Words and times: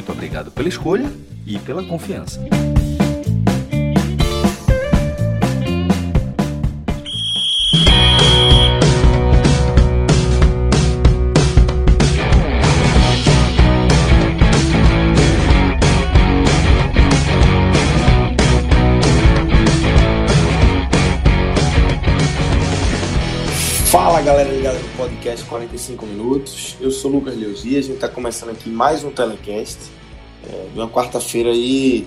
Muito 0.00 0.12
obrigado 0.12 0.50
pela 0.50 0.66
escolha 0.66 1.12
e 1.46 1.58
pela 1.58 1.84
confiança. 1.84 2.40
Podcast 25.10 25.44
45 25.46 26.06
Minutos. 26.06 26.76
Eu 26.80 26.90
sou 26.90 27.10
Lucas 27.10 27.36
Leozzi, 27.36 27.76
a 27.76 27.82
gente 27.82 27.94
está 27.94 28.08
começando 28.08 28.50
aqui 28.50 28.70
mais 28.70 29.02
um 29.02 29.10
telecast 29.10 29.90
é, 30.48 30.68
de 30.72 30.78
uma 30.78 30.88
quarta-feira 30.88 31.50
aí 31.50 32.06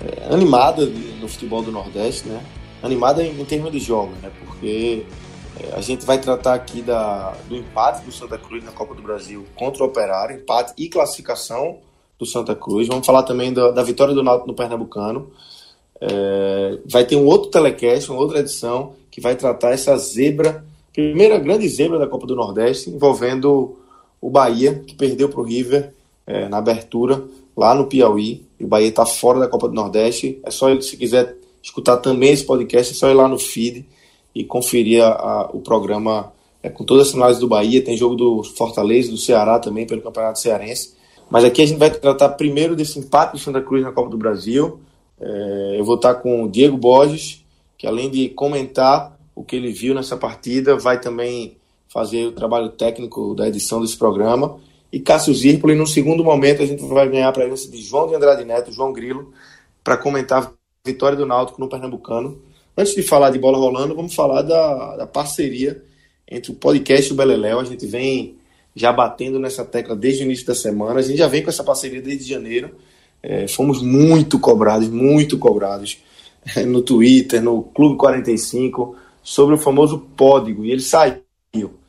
é, 0.00 0.32
animada 0.32 0.84
no 0.84 1.26
futebol 1.26 1.62
do 1.62 1.72
Nordeste, 1.72 2.28
né? 2.28 2.44
Animada 2.82 3.24
em, 3.24 3.40
em 3.40 3.44
termos 3.46 3.72
de 3.72 3.78
jogos, 3.78 4.18
né? 4.18 4.30
Porque 4.44 5.06
é, 5.58 5.74
a 5.74 5.80
gente 5.80 6.04
vai 6.04 6.18
tratar 6.18 6.54
aqui 6.54 6.82
da, 6.82 7.34
do 7.48 7.56
empate 7.56 8.04
do 8.04 8.12
Santa 8.12 8.36
Cruz 8.36 8.62
na 8.62 8.72
Copa 8.72 8.94
do 8.94 9.02
Brasil 9.02 9.46
contra 9.56 9.82
o 9.82 9.86
Operário, 9.86 10.36
empate 10.36 10.74
e 10.76 10.88
classificação 10.88 11.78
do 12.18 12.26
Santa 12.26 12.54
Cruz. 12.54 12.86
Vamos 12.86 13.06
falar 13.06 13.22
também 13.22 13.54
da, 13.54 13.70
da 13.70 13.82
vitória 13.82 14.14
do 14.14 14.22
Náutico 14.22 14.48
no 14.48 14.54
Pernambucano. 14.54 15.30
É, 15.98 16.78
vai 16.84 17.04
ter 17.04 17.16
um 17.16 17.24
outro 17.24 17.50
telecast, 17.50 18.10
uma 18.10 18.20
outra 18.20 18.40
edição 18.40 18.92
que 19.10 19.20
vai 19.20 19.34
tratar 19.34 19.70
essa 19.70 19.96
zebra 19.96 20.62
primeira 20.94 21.38
grande 21.38 21.68
zebra 21.68 21.98
da 21.98 22.06
Copa 22.06 22.26
do 22.26 22.36
Nordeste, 22.36 22.88
envolvendo 22.88 23.76
o 24.20 24.30
Bahia, 24.30 24.82
que 24.86 24.94
perdeu 24.94 25.28
para 25.28 25.40
o 25.40 25.44
River 25.44 25.92
é, 26.26 26.48
na 26.48 26.58
abertura, 26.58 27.22
lá 27.56 27.74
no 27.74 27.86
Piauí. 27.86 28.46
E 28.58 28.64
o 28.64 28.68
Bahia 28.68 28.88
está 28.88 29.04
fora 29.04 29.40
da 29.40 29.48
Copa 29.48 29.68
do 29.68 29.74
Nordeste. 29.74 30.38
É 30.44 30.50
só 30.50 30.80
se 30.80 30.96
quiser 30.96 31.36
escutar 31.60 31.96
também 31.96 32.30
esse 32.30 32.44
podcast, 32.44 32.92
é 32.92 32.96
só 32.96 33.10
ir 33.10 33.14
lá 33.14 33.26
no 33.26 33.38
feed 33.38 33.84
e 34.34 34.44
conferir 34.44 35.02
a, 35.02 35.08
a, 35.08 35.50
o 35.52 35.60
programa 35.60 36.32
é, 36.62 36.70
com 36.70 36.84
todas 36.84 37.08
as 37.08 37.14
análise 37.14 37.40
do 37.40 37.48
Bahia. 37.48 37.84
Tem 37.84 37.96
jogo 37.96 38.14
do 38.14 38.44
Fortaleza, 38.44 39.10
do 39.10 39.18
Ceará 39.18 39.58
também, 39.58 39.86
pelo 39.86 40.00
Campeonato 40.00 40.38
Cearense. 40.38 40.94
Mas 41.28 41.44
aqui 41.44 41.60
a 41.60 41.66
gente 41.66 41.78
vai 41.78 41.90
tratar 41.90 42.28
primeiro 42.30 42.76
desse 42.76 42.98
empate 43.00 43.32
do 43.32 43.38
Santa 43.38 43.60
Cruz 43.60 43.82
na 43.82 43.90
Copa 43.90 44.10
do 44.10 44.16
Brasil. 44.16 44.78
É, 45.20 45.76
eu 45.76 45.84
vou 45.84 45.96
estar 45.96 46.14
com 46.14 46.44
o 46.44 46.48
Diego 46.48 46.76
Borges, 46.76 47.44
que 47.76 47.86
além 47.86 48.10
de 48.10 48.28
comentar 48.28 49.13
o 49.34 49.42
que 49.42 49.56
ele 49.56 49.72
viu 49.72 49.94
nessa 49.94 50.16
partida, 50.16 50.76
vai 50.76 51.00
também 51.00 51.56
fazer 51.88 52.26
o 52.26 52.32
trabalho 52.32 52.70
técnico 52.70 53.34
da 53.34 53.48
edição 53.48 53.80
desse 53.80 53.96
programa. 53.96 54.58
E 54.92 55.00
Cássio 55.00 55.34
Zirpoli, 55.34 55.74
no 55.74 55.86
segundo 55.86 56.22
momento, 56.22 56.62
a 56.62 56.66
gente 56.66 56.84
vai 56.84 57.08
ganhar 57.08 57.28
a 57.28 57.32
presença 57.32 57.70
de 57.70 57.82
João 57.82 58.08
de 58.08 58.14
Andrade 58.14 58.44
Neto, 58.44 58.72
João 58.72 58.92
Grilo, 58.92 59.32
para 59.82 59.96
comentar 59.96 60.42
a 60.42 60.52
vitória 60.86 61.16
do 61.16 61.26
Náutico 61.26 61.60
no 61.60 61.68
Pernambucano. 61.68 62.40
Antes 62.76 62.94
de 62.94 63.02
falar 63.02 63.30
de 63.30 63.38
bola 63.38 63.58
rolando, 63.58 63.94
vamos 63.94 64.14
falar 64.14 64.42
da, 64.42 64.96
da 64.96 65.06
parceria 65.06 65.82
entre 66.28 66.52
o 66.52 66.54
podcast 66.54 67.10
e 67.10 67.12
o 67.12 67.16
Beleléu. 67.16 67.60
A 67.60 67.64
gente 67.64 67.86
vem 67.86 68.36
já 68.74 68.92
batendo 68.92 69.38
nessa 69.38 69.64
tecla 69.64 69.94
desde 69.94 70.22
o 70.22 70.26
início 70.26 70.46
da 70.46 70.54
semana. 70.54 71.00
A 71.00 71.02
gente 71.02 71.18
já 71.18 71.28
vem 71.28 71.42
com 71.42 71.50
essa 71.50 71.62
parceria 71.62 72.02
desde 72.02 72.28
janeiro. 72.28 72.70
É, 73.22 73.46
fomos 73.46 73.82
muito 73.82 74.38
cobrados, 74.38 74.88
muito 74.88 75.38
cobrados 75.38 75.98
no 76.66 76.82
Twitter, 76.82 77.42
no 77.42 77.62
Clube 77.62 77.96
45 77.96 78.96
sobre 79.24 79.54
o 79.54 79.58
famoso 79.58 80.06
código, 80.16 80.64
e 80.64 80.70
ele 80.70 80.82
saiu. 80.82 81.24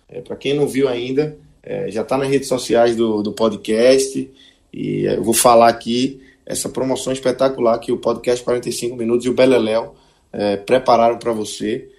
É, 0.08 0.22
Para 0.22 0.38
quem 0.38 0.54
não 0.54 0.66
viu 0.66 0.88
ainda, 0.88 1.38
é, 1.62 1.92
já 1.92 2.02
está 2.02 2.18
nas 2.18 2.30
redes 2.30 2.48
sociais 2.48 2.96
do, 2.96 3.22
do 3.22 3.34
podcast, 3.34 4.32
e 4.74 5.06
é, 5.06 5.18
eu 5.18 5.24
vou 5.24 5.34
falar 5.34 5.68
aqui 5.68 6.22
essa 6.46 6.70
promoção 6.70 7.12
espetacular 7.12 7.78
que 7.80 7.92
o 7.92 7.98
podcast 7.98 8.44
45 8.44 8.96
Minutos 8.96 9.26
e 9.26 9.30
o 9.30 9.34
Beleléu 9.34 9.96
é, 10.32 10.56
prepararam 10.56 11.18
para 11.18 11.34
você. 11.34 11.90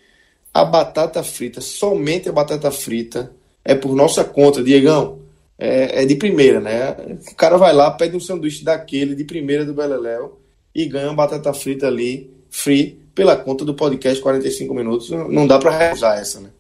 A 0.55 0.65
batata 0.65 1.23
frita, 1.23 1.61
somente 1.61 2.29
a 2.29 2.33
batata 2.33 2.71
frita, 2.71 3.33
é 3.65 3.75
por 3.75 3.95
nossa 3.95 4.25
conta, 4.25 4.63
Diegão. 4.63 5.21
É, 5.59 6.03
é, 6.03 6.07
de 6.07 6.15
primeira, 6.17 6.61
né? 6.61 6.95
O 7.31 7.35
cara 7.35 7.57
vai 7.57 7.73
lá, 7.73 7.91
pede 7.91 8.15
um 8.15 8.21
sanduíche 8.21 8.63
daquele 8.63 9.15
de 9.15 9.25
primeira 9.25 9.65
do 9.65 9.73
Beleléu 9.75 10.39
e 10.75 10.85
ganha 10.85 11.09
uma 11.09 11.15
batata 11.15 11.53
frita 11.55 11.87
ali, 11.87 12.31
free, 12.51 13.01
pela 13.17 13.35
conta 13.35 13.65
do 13.65 13.75
podcast 13.75 14.23
45 14.23 14.75
minutos. 14.75 15.11
Não 15.11 15.47
dá 15.47 15.59
para 15.59 15.77
realizar 15.77 16.21
essa, 16.21 16.39
né? 16.39 16.51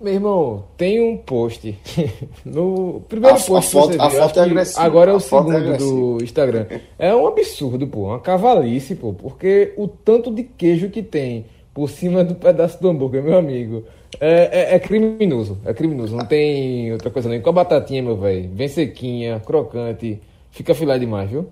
Meu 0.00 0.14
irmão, 0.14 0.64
tem 0.78 1.02
um 1.02 1.18
post. 1.18 1.76
no 2.46 3.02
primeiro 3.06 3.36
a, 3.36 3.40
post 3.40 3.52
a 3.52 3.60
foto, 3.60 3.90
viu, 3.90 4.02
a 4.02 4.08
foto 4.08 4.38
é 4.38 4.42
agressiva. 4.44 4.80
Agora 4.80 5.10
é 5.10 5.12
o 5.12 5.16
a 5.16 5.20
segundo 5.20 5.52
é 5.52 5.76
do 5.76 6.18
Instagram. 6.22 6.66
É 6.98 7.14
um 7.14 7.26
absurdo, 7.26 7.86
pô. 7.86 8.04
Uma 8.04 8.20
cavalice, 8.20 8.94
pô. 8.94 9.12
Porque 9.12 9.74
o 9.76 9.88
tanto 9.88 10.32
de 10.32 10.44
queijo 10.44 10.88
que 10.88 11.02
tem 11.02 11.44
por 11.74 11.90
cima 11.90 12.24
do 12.24 12.36
pedaço 12.36 12.80
do 12.80 12.88
hambúrguer, 12.88 13.22
meu 13.22 13.36
amigo, 13.36 13.84
é, 14.18 14.72
é, 14.72 14.74
é 14.76 14.78
criminoso. 14.78 15.58
É 15.66 15.74
criminoso. 15.74 16.16
Não 16.16 16.24
tem 16.24 16.92
outra 16.92 17.10
coisa 17.10 17.28
nem. 17.28 17.42
Com 17.42 17.50
a 17.50 17.52
batatinha, 17.52 18.00
meu 18.00 18.16
velho. 18.16 18.48
Bem 18.48 18.68
sequinha, 18.68 19.40
crocante. 19.44 20.20
Fica 20.52 20.72
filé 20.72 20.98
demais, 20.98 21.28
viu? 21.28 21.48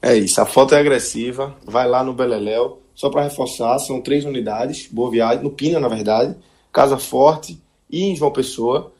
É 0.00 0.14
isso. 0.14 0.40
A 0.40 0.46
foto 0.46 0.74
é 0.74 0.78
agressiva. 0.78 1.54
Vai 1.66 1.86
lá 1.86 2.02
no 2.02 2.14
Beleléu 2.14 2.83
só 2.94 3.10
para 3.10 3.22
reforçar, 3.22 3.78
são 3.78 4.00
três 4.00 4.24
unidades, 4.24 4.88
Boa 4.90 5.10
Viagem, 5.10 5.42
no 5.42 5.50
Pina, 5.50 5.80
na 5.80 5.88
verdade, 5.88 6.36
Casa 6.72 6.96
Forte 6.96 7.60
e 7.90 8.04
em 8.04 8.16
João 8.16 8.30
Pessoa. 8.30 8.92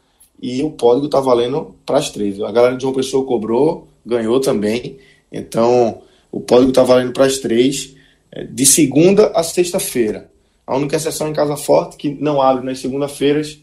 E 0.43 0.62
o 0.62 0.71
código 0.71 1.06
está 1.06 1.21
valendo 1.21 1.75
para 1.87 1.99
as 1.99 2.10
três. 2.10 2.41
A 2.41 2.50
galera 2.50 2.77
de 2.77 2.82
João 2.82 2.93
Pessoa 2.93 3.25
cobrou, 3.25 3.87
ganhou 4.05 4.41
também. 4.41 4.99
Então, 5.31 6.03
o 6.31 6.41
código 6.41 6.71
está 6.71 6.82
valendo 6.82 7.12
para 7.12 7.25
as 7.25 7.38
três, 7.38 7.94
é, 8.32 8.44
de 8.44 8.66
segunda 8.66 9.28
a 9.28 9.43
sexta-feira. 9.43 10.31
A 10.66 10.76
única 10.76 10.97
exceção 10.97 11.28
em 11.28 11.32
Casa 11.32 11.56
Forte, 11.56 11.97
que 11.97 12.09
não 12.09 12.43
abre 12.43 12.65
nas 12.65 12.81
segunda-feiras, 12.81 13.59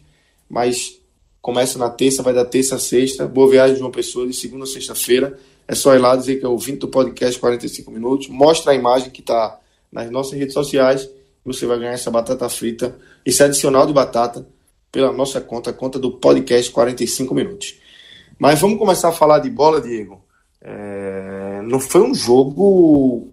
mas 0.48 0.98
começa 1.40 1.78
na 1.78 1.90
terça, 1.90 2.22
vai 2.22 2.32
da 2.32 2.44
terça 2.44 2.76
a 2.76 2.78
sexta. 2.78 3.26
Boa 3.26 3.50
viagem, 3.50 3.76
João 3.76 3.90
Pessoa, 3.90 4.26
de 4.26 4.32
segunda 4.32 4.64
a 4.64 4.66
sexta-feira. 4.66 5.38
É 5.68 5.74
só 5.74 5.94
ir 5.94 5.98
lá 5.98 6.16
dizer 6.16 6.36
que 6.36 6.46
é 6.46 6.48
ouvinte 6.48 6.78
do 6.78 6.88
podcast 6.88 7.38
45 7.38 7.90
minutos. 7.90 8.28
Mostra 8.28 8.72
a 8.72 8.74
imagem 8.74 9.10
que 9.10 9.20
está 9.20 9.58
nas 9.92 10.10
nossas 10.10 10.38
redes 10.38 10.54
sociais. 10.54 11.08
Você 11.44 11.66
vai 11.66 11.78
ganhar 11.78 11.92
essa 11.92 12.10
batata 12.10 12.48
frita, 12.48 12.96
esse 13.26 13.42
adicional 13.42 13.86
de 13.86 13.92
batata, 13.92 14.46
pela 14.90 15.12
nossa 15.12 15.40
conta, 15.40 15.72
conta 15.72 15.98
do 15.98 16.12
podcast 16.12 16.70
45 16.70 17.34
minutos. 17.34 17.78
Mas 18.38 18.60
vamos 18.60 18.78
começar 18.78 19.10
a 19.10 19.12
falar 19.12 19.40
de 19.40 19.50
bola, 19.50 19.80
Diego. 19.80 20.22
É... 20.60 21.60
Não 21.64 21.80
foi 21.80 22.02
um 22.02 22.14
jogo 22.14 23.28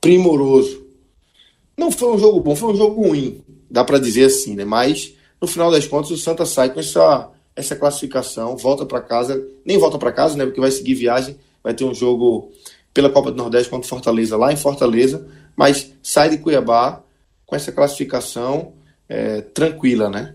primoroso. 0.00 0.86
Não 1.76 1.90
foi 1.90 2.12
um 2.12 2.18
jogo 2.18 2.40
bom, 2.40 2.54
foi 2.54 2.72
um 2.72 2.76
jogo 2.76 3.08
ruim, 3.08 3.42
dá 3.70 3.82
para 3.82 3.98
dizer 3.98 4.24
assim, 4.24 4.54
né? 4.54 4.66
Mas 4.66 5.14
no 5.40 5.48
final 5.48 5.70
das 5.70 5.86
contas 5.86 6.10
o 6.10 6.16
Santa 6.16 6.44
sai 6.44 6.68
com 6.68 6.78
essa, 6.78 7.30
essa 7.56 7.74
classificação, 7.74 8.54
volta 8.54 8.84
para 8.84 9.00
casa, 9.00 9.42
nem 9.64 9.78
volta 9.78 9.98
para 9.98 10.12
casa, 10.12 10.36
né? 10.36 10.44
Porque 10.44 10.60
vai 10.60 10.70
seguir 10.70 10.94
viagem, 10.94 11.38
vai 11.64 11.72
ter 11.72 11.84
um 11.84 11.94
jogo 11.94 12.52
pela 12.92 13.08
Copa 13.08 13.30
do 13.30 13.38
Nordeste 13.38 13.70
contra 13.70 13.88
Fortaleza 13.88 14.36
lá 14.36 14.52
em 14.52 14.56
Fortaleza 14.56 15.26
mas 15.56 15.92
sai 16.02 16.30
de 16.30 16.38
Cuiabá 16.38 17.02
com 17.46 17.56
essa 17.56 17.72
classificação 17.72 18.72
é, 19.08 19.40
tranquila, 19.40 20.08
né? 20.08 20.34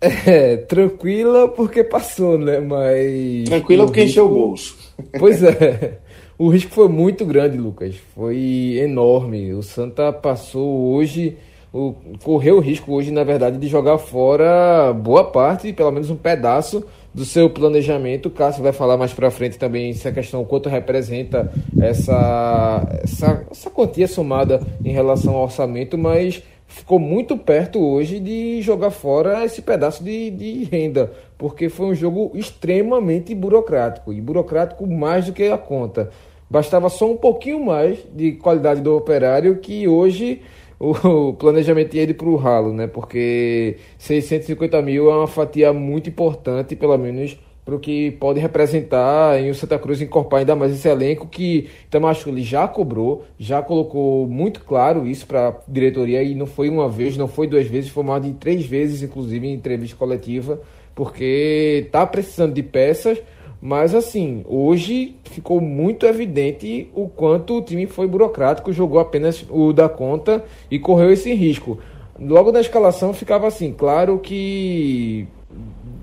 É, 0.00 0.56
tranquila 0.56 1.48
porque 1.48 1.84
passou, 1.84 2.38
né? 2.38 2.58
Mas. 2.58 3.48
Tranquila 3.48 3.84
porque 3.84 4.02
risco... 4.02 4.20
encheu 4.20 4.26
o 4.26 4.34
bolso. 4.34 4.78
Pois 5.18 5.42
é. 5.42 5.98
O 6.38 6.48
risco 6.48 6.72
foi 6.72 6.88
muito 6.88 7.24
grande, 7.24 7.58
Lucas. 7.58 7.96
Foi 8.14 8.78
enorme. 8.78 9.52
O 9.52 9.62
Santa 9.62 10.10
passou 10.12 10.94
hoje, 10.94 11.36
o, 11.72 11.94
correu 12.22 12.56
o 12.56 12.60
risco 12.60 12.92
hoje, 12.94 13.10
na 13.10 13.22
verdade, 13.24 13.58
de 13.58 13.68
jogar 13.68 13.98
fora 13.98 14.92
boa 14.92 15.24
parte, 15.24 15.72
pelo 15.72 15.90
menos 15.90 16.08
um 16.08 16.16
pedaço 16.16 16.84
do 17.14 17.24
seu 17.24 17.50
planejamento. 17.50 18.26
O 18.26 18.30
Cássio 18.30 18.62
vai 18.62 18.72
falar 18.72 18.96
mais 18.96 19.12
para 19.12 19.30
frente 19.30 19.58
também 19.58 19.90
essa 19.90 20.12
questão, 20.12 20.44
quanto 20.44 20.68
representa 20.68 21.52
essa, 21.80 22.86
essa, 23.02 23.46
essa 23.50 23.70
quantia 23.70 24.08
somada 24.08 24.60
em 24.84 24.92
relação 24.92 25.34
ao 25.34 25.44
orçamento, 25.44 25.98
mas 25.98 26.42
ficou 26.66 26.98
muito 26.98 27.36
perto 27.36 27.80
hoje 27.80 28.20
de 28.20 28.62
jogar 28.62 28.90
fora 28.90 29.44
esse 29.44 29.60
pedaço 29.60 30.04
de, 30.04 30.30
de 30.30 30.64
renda, 30.64 31.12
porque 31.36 31.68
foi 31.68 31.86
um 31.86 31.94
jogo 31.94 32.30
extremamente 32.34 33.34
burocrático, 33.34 34.12
e 34.12 34.20
burocrático 34.20 34.86
mais 34.86 35.26
do 35.26 35.32
que 35.32 35.44
a 35.48 35.58
conta. 35.58 36.10
Bastava 36.48 36.88
só 36.88 37.10
um 37.10 37.16
pouquinho 37.16 37.64
mais 37.64 37.98
de 38.12 38.32
qualidade 38.32 38.80
do 38.80 38.96
operário 38.96 39.58
que 39.58 39.86
hoje 39.86 40.42
o 40.80 41.34
planejamento 41.34 41.94
ia 41.94 42.14
para 42.14 42.28
o 42.28 42.36
ralo, 42.36 42.72
né? 42.72 42.86
Porque 42.86 43.76
650 43.98 44.80
mil 44.80 45.10
é 45.10 45.14
uma 45.14 45.26
fatia 45.26 45.72
muito 45.74 46.08
importante, 46.08 46.74
pelo 46.74 46.96
menos 46.96 47.38
para 47.62 47.76
o 47.76 47.78
que 47.78 48.12
pode 48.12 48.40
representar 48.40 49.38
em 49.38 49.50
o 49.50 49.54
Santa 49.54 49.78
Cruz 49.78 50.00
incorporar 50.00 50.40
ainda 50.40 50.56
mais 50.56 50.72
esse 50.72 50.88
elenco 50.88 51.26
que 51.28 51.68
Tamachuli 51.90 52.42
já 52.42 52.66
cobrou, 52.66 53.24
já 53.38 53.62
colocou 53.62 54.26
muito 54.26 54.64
claro 54.64 55.06
isso 55.06 55.26
para 55.26 55.48
a 55.48 55.54
diretoria 55.68 56.22
e 56.22 56.34
não 56.34 56.46
foi 56.46 56.70
uma 56.70 56.88
vez, 56.88 57.16
não 57.16 57.28
foi 57.28 57.46
duas 57.46 57.66
vezes, 57.66 57.90
foi 57.90 58.02
mais 58.02 58.22
de 58.22 58.32
três 58.32 58.64
vezes, 58.64 59.02
inclusive 59.02 59.46
em 59.46 59.52
entrevista 59.52 59.96
coletiva, 59.96 60.60
porque 60.94 61.84
está 61.86 62.06
precisando 62.06 62.54
de 62.54 62.62
peças, 62.62 63.18
mas 63.60 63.94
assim, 63.94 64.42
hoje 64.48 65.16
ficou 65.24 65.60
muito 65.60 66.06
evidente 66.06 66.88
o 66.94 67.08
quanto 67.08 67.58
o 67.58 67.62
time 67.62 67.86
foi 67.86 68.06
burocrático, 68.06 68.72
jogou 68.72 68.98
apenas 68.98 69.44
o 69.50 69.72
da 69.72 69.88
conta 69.88 70.42
e 70.70 70.78
correu 70.78 71.12
esse 71.12 71.34
risco. 71.34 71.78
Logo 72.18 72.52
na 72.52 72.60
escalação 72.60 73.12
ficava 73.12 73.46
assim, 73.46 73.72
claro 73.72 74.18
que 74.18 75.26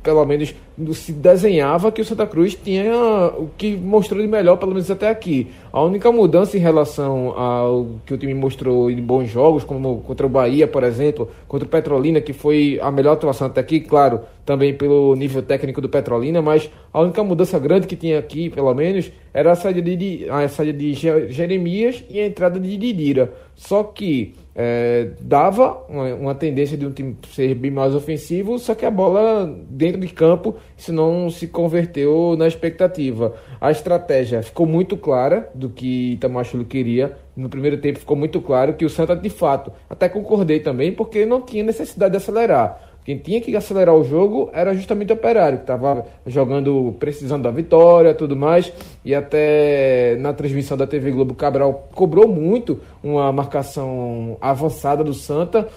pelo 0.04 0.24
menos 0.26 0.54
se 0.94 1.12
desenhava 1.12 1.92
que 1.92 2.02
o 2.02 2.06
Santa 2.06 2.28
Cruz 2.28 2.54
tinha 2.54 2.94
o 3.38 3.50
que 3.58 3.76
mostrou 3.76 4.22
de 4.22 4.28
melhor, 4.28 4.58
pelo 4.58 4.74
menos 4.74 4.90
até 4.92 5.10
aqui. 5.10 5.48
A 5.74 5.82
única 5.82 6.12
mudança 6.12 6.56
em 6.56 6.60
relação 6.60 7.30
ao 7.38 7.88
que 8.06 8.14
o 8.14 8.18
time 8.18 8.34
mostrou 8.34 8.90
em 8.92 9.02
bons 9.02 9.28
jogos, 9.28 9.64
como 9.64 10.02
contra 10.02 10.26
o 10.26 10.30
Bahia, 10.30 10.68
por 10.68 10.84
exemplo, 10.84 11.30
contra 11.48 11.66
o 11.66 11.70
Petrolina, 11.70 12.22
que 12.22 12.32
foi 12.32 12.80
a 12.82 12.92
melhor 12.92 13.14
atuação 13.14 13.48
até 13.48 13.60
aqui, 13.62 13.80
claro, 13.80 14.22
também 14.46 14.74
pelo 14.74 15.16
nível 15.16 15.42
técnico 15.42 15.82
do 15.82 15.90
Petrolina, 15.90 16.42
mas 16.42 16.70
a 16.94 17.02
única 17.02 17.24
mudança 17.24 17.58
grande 17.58 17.88
que 17.88 17.96
tinha 17.96 18.20
aqui, 18.20 18.50
pelo 18.50 18.74
menos, 18.74 19.12
era 19.34 19.52
a 19.52 19.56
saída 19.56 19.82
de, 19.82 20.30
a 20.30 20.48
saída 20.48 20.78
de 20.78 20.94
Jeremias 20.94 22.04
e 22.10 22.20
a 22.20 22.28
entrada 22.28 22.60
de 22.60 22.78
Didira. 22.78 23.34
Só 23.56 23.84
que 23.84 24.36
é, 24.56 25.10
dava 25.22 25.86
uma, 25.88 26.16
uma, 26.16 26.36
tendência 26.36 26.76
de 26.76 26.86
um 26.86 26.92
time 26.92 27.16
ser 27.32 27.54
bem 27.54 27.70
mais 27.70 27.94
ofensivo, 27.94 28.58
só 28.58 28.74
que 28.74 28.86
a 28.86 28.90
bola 28.90 29.46
dentro 29.70 30.02
de 30.02 30.08
campo 30.08 30.56
isso 30.76 30.92
não 30.92 31.30
se 31.30 31.48
converteu 31.48 32.36
na 32.38 32.48
expectativa. 32.48 33.36
A 33.60 33.72
estratégia 33.72 34.42
ficou 34.44 34.66
muito 34.66 34.98
clara 34.98 35.50
do 35.54 35.70
que 35.70 36.14
Itamachulo 36.14 36.66
queria. 36.66 37.18
No 37.36 37.50
primeiro 37.50 37.78
tempo 37.78 38.00
ficou 38.00 38.18
muito 38.18 38.42
claro 38.42 38.74
que 38.74 38.86
o 38.86 38.90
Santa, 38.90 39.16
de 39.16 39.30
fato, 39.30 39.72
até 39.90 40.10
concordei 40.10 40.60
também, 40.60 40.92
porque 40.92 41.26
não 41.26 41.42
tinha 41.42 41.64
necessidade 41.64 42.12
de 42.12 42.18
acelerar. 42.18 42.88
Quem 43.08 43.18
tinha 43.18 43.40
que 43.40 43.56
acelerar 43.56 43.96
o 43.96 44.04
jogo 44.04 44.50
era 44.52 44.74
justamente 44.74 45.14
o 45.14 45.16
Operário, 45.16 45.60
que 45.60 45.64
estava 45.64 46.06
jogando, 46.26 46.94
precisando 47.00 47.44
da 47.44 47.52
vitória 47.52 48.14
tudo 48.14 48.36
mais. 48.36 48.74
E 49.06 49.16
até 49.16 50.18
na 50.20 50.34
transmissão 50.34 50.76
da 50.76 50.86
TV 50.86 51.12
Globo, 51.12 51.34
Cabral 51.34 51.88
cobrou 51.96 52.28
muito 52.28 52.82
uma 53.02 53.32
marcação 53.32 54.36
avançada 54.42 55.06
do 55.06 55.14
Santa. 55.14 55.70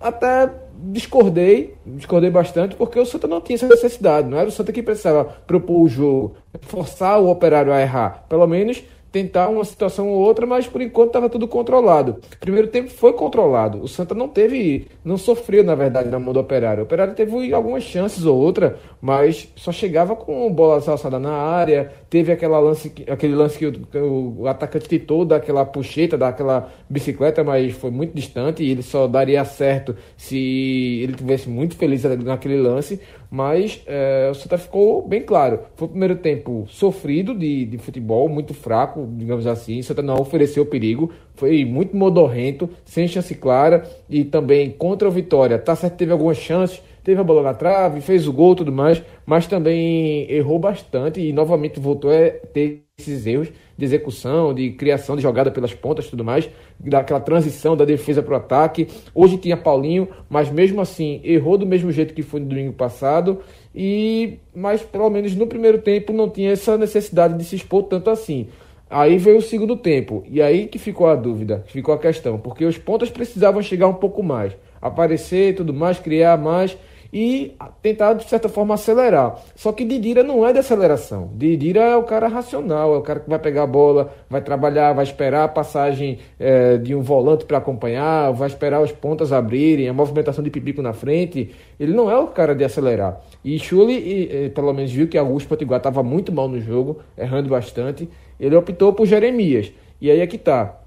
Até 0.00 0.48
discordei, 0.78 1.74
discordei 1.84 2.30
bastante, 2.30 2.76
porque 2.76 2.98
o 2.98 3.04
Santa 3.04 3.26
não 3.26 3.40
tinha 3.40 3.56
essa 3.56 3.66
necessidade. 3.66 4.28
Não 4.28 4.38
era 4.38 4.48
o 4.48 4.52
Santa 4.52 4.72
que 4.72 4.82
precisava 4.82 5.24
propor 5.24 5.82
o 5.82 5.88
jogo, 5.88 6.36
forçar 6.62 7.20
o 7.20 7.28
Operário 7.28 7.72
a 7.72 7.80
errar. 7.80 8.24
Pelo 8.28 8.46
menos 8.46 8.82
tentar 9.18 9.48
uma 9.48 9.64
situação 9.64 10.08
ou 10.08 10.20
outra, 10.20 10.46
mas 10.46 10.68
por 10.68 10.80
enquanto 10.80 11.08
estava 11.08 11.28
tudo 11.28 11.48
controlado. 11.48 12.18
O 12.32 12.38
primeiro 12.38 12.68
tempo 12.68 12.88
foi 12.88 13.12
controlado. 13.12 13.82
O 13.82 13.88
Santa 13.88 14.14
não 14.14 14.28
teve, 14.28 14.86
não 15.04 15.16
sofreu 15.16 15.64
na 15.64 15.74
verdade 15.74 16.08
na 16.08 16.20
mão 16.20 16.32
do 16.32 16.38
Operário. 16.38 16.82
O 16.82 16.84
Operário 16.84 17.14
teve 17.14 17.52
algumas 17.52 17.82
chances 17.82 18.24
ou 18.24 18.38
outra, 18.38 18.78
mas 19.00 19.52
só 19.56 19.72
chegava 19.72 20.14
com 20.14 20.50
bola 20.52 20.82
alçada 20.86 21.18
na 21.18 21.32
área. 21.32 21.90
Teve 22.08 22.30
aquela 22.30 22.60
lance, 22.60 22.92
aquele 23.08 23.34
lance 23.34 23.58
que 23.58 23.66
o, 23.98 24.36
o 24.38 24.46
atacante 24.46 24.88
tentou 24.88 25.24
daquela 25.24 25.64
puxeta, 25.64 26.16
daquela 26.16 26.72
bicicleta, 26.88 27.42
mas 27.42 27.72
foi 27.72 27.90
muito 27.90 28.14
distante 28.14 28.62
e 28.62 28.70
ele 28.70 28.82
só 28.82 29.08
daria 29.08 29.44
certo 29.44 29.96
se 30.16 31.00
ele 31.02 31.14
tivesse 31.14 31.48
muito 31.48 31.76
feliz 31.76 32.04
naquele 32.04 32.56
lance. 32.56 33.00
Mas 33.30 33.82
é, 33.86 34.28
o 34.30 34.34
Santa 34.34 34.56
ficou 34.56 35.06
bem 35.06 35.20
claro. 35.20 35.60
Foi 35.74 35.86
o 35.86 35.90
primeiro 35.90 36.16
tempo 36.16 36.66
sofrido 36.68 37.34
de, 37.34 37.66
de 37.66 37.76
futebol, 37.78 38.28
muito 38.28 38.54
fraco, 38.54 39.00
digamos 39.16 39.46
assim. 39.46 39.80
O 39.80 39.84
Santa 39.84 40.02
não 40.02 40.20
ofereceu 40.20 40.66
perigo, 40.66 41.10
foi 41.34 41.64
muito 41.64 41.96
modorrento, 41.96 42.68
sem 42.84 43.08
chance 43.08 43.34
clara. 43.34 43.88
E 44.08 44.24
também 44.24 44.70
contra 44.70 45.08
o 45.08 45.10
Vitória, 45.10 45.58
tá 45.58 45.74
certo, 45.74 45.96
teve 45.96 46.12
algumas 46.12 46.36
chances, 46.36 46.82
teve 47.02 47.20
a 47.20 47.24
bola 47.24 47.42
na 47.42 47.54
trave, 47.54 48.00
fez 48.00 48.28
o 48.28 48.32
gol 48.32 48.54
tudo 48.54 48.70
mais, 48.70 49.02
mas 49.24 49.46
também 49.46 50.30
errou 50.30 50.58
bastante 50.58 51.20
e 51.20 51.32
novamente 51.32 51.80
voltou 51.80 52.10
a 52.10 52.30
ter 52.52 52.84
esses 52.98 53.26
erros 53.26 53.48
de 53.76 53.84
execução, 53.84 54.52
de 54.52 54.72
criação 54.72 55.14
de 55.14 55.22
jogada 55.22 55.52
pelas 55.52 55.72
pontas 55.72 56.08
tudo 56.08 56.24
mais, 56.24 56.50
daquela 56.80 57.20
transição 57.20 57.76
da 57.76 57.84
defesa 57.84 58.22
para 58.22 58.34
o 58.34 58.36
ataque. 58.36 58.88
Hoje 59.14 59.38
tinha 59.38 59.56
Paulinho, 59.56 60.08
mas 60.28 60.50
mesmo 60.50 60.80
assim 60.80 61.20
errou 61.22 61.56
do 61.56 61.64
mesmo 61.64 61.92
jeito 61.92 62.12
que 62.12 62.22
foi 62.22 62.40
no 62.40 62.46
domingo 62.46 62.72
passado. 62.72 63.40
E 63.74 64.38
mas 64.54 64.82
pelo 64.82 65.08
menos 65.08 65.34
no 65.36 65.46
primeiro 65.46 65.78
tempo 65.78 66.12
não 66.12 66.28
tinha 66.28 66.50
essa 66.50 66.76
necessidade 66.76 67.38
de 67.38 67.44
se 67.44 67.54
expor 67.54 67.84
tanto 67.84 68.10
assim. 68.10 68.48
Aí 68.90 69.18
veio 69.18 69.38
o 69.38 69.42
segundo 69.42 69.76
tempo, 69.76 70.24
e 70.28 70.40
aí 70.40 70.66
que 70.66 70.78
ficou 70.78 71.08
a 71.08 71.14
dúvida, 71.14 71.62
ficou 71.66 71.94
a 71.94 71.98
questão, 71.98 72.38
porque 72.38 72.64
os 72.64 72.78
pontos 72.78 73.10
precisavam 73.10 73.60
chegar 73.60 73.86
um 73.86 73.94
pouco 73.94 74.22
mais, 74.22 74.56
aparecer 74.80 75.54
tudo 75.54 75.74
mais, 75.74 75.98
criar 75.98 76.38
mais, 76.38 76.76
e 77.10 77.54
tentar, 77.80 78.12
de 78.12 78.28
certa 78.28 78.50
forma, 78.50 78.74
acelerar. 78.74 79.40
Só 79.56 79.72
que 79.72 79.82
Didira 79.82 80.22
não 80.22 80.46
é 80.46 80.52
de 80.52 80.58
aceleração. 80.58 81.30
Didira 81.34 81.80
é 81.80 81.96
o 81.96 82.02
cara 82.02 82.28
racional, 82.28 82.94
é 82.94 82.98
o 82.98 83.00
cara 83.00 83.20
que 83.20 83.30
vai 83.30 83.38
pegar 83.38 83.62
a 83.62 83.66
bola, 83.66 84.12
vai 84.28 84.42
trabalhar, 84.42 84.92
vai 84.92 85.04
esperar 85.04 85.44
a 85.44 85.48
passagem 85.48 86.18
é, 86.38 86.76
de 86.76 86.94
um 86.94 87.00
volante 87.00 87.46
para 87.46 87.56
acompanhar, 87.56 88.30
vai 88.32 88.46
esperar 88.46 88.82
os 88.82 88.92
pontas 88.92 89.32
abrirem, 89.32 89.88
a 89.88 89.92
movimentação 89.94 90.44
de 90.44 90.50
Pipico 90.50 90.82
na 90.82 90.92
frente. 90.92 91.54
Ele 91.80 91.94
não 91.94 92.10
é 92.10 92.18
o 92.18 92.26
cara 92.26 92.54
de 92.54 92.62
acelerar. 92.62 93.22
E 93.42 93.58
Chuli, 93.58 94.50
pelo 94.54 94.74
menos, 94.74 94.92
viu 94.92 95.08
que 95.08 95.16
Augusto 95.16 95.48
Potiguar 95.48 95.78
estava 95.78 96.02
muito 96.02 96.30
mal 96.30 96.46
no 96.46 96.60
jogo, 96.60 96.98
errando 97.16 97.48
bastante. 97.48 98.06
Ele 98.38 98.56
optou 98.56 98.92
por 98.92 99.06
Jeremias. 99.06 99.72
E 100.00 100.10
aí 100.10 100.20
é 100.20 100.26
que 100.26 100.38
tá 100.38 100.78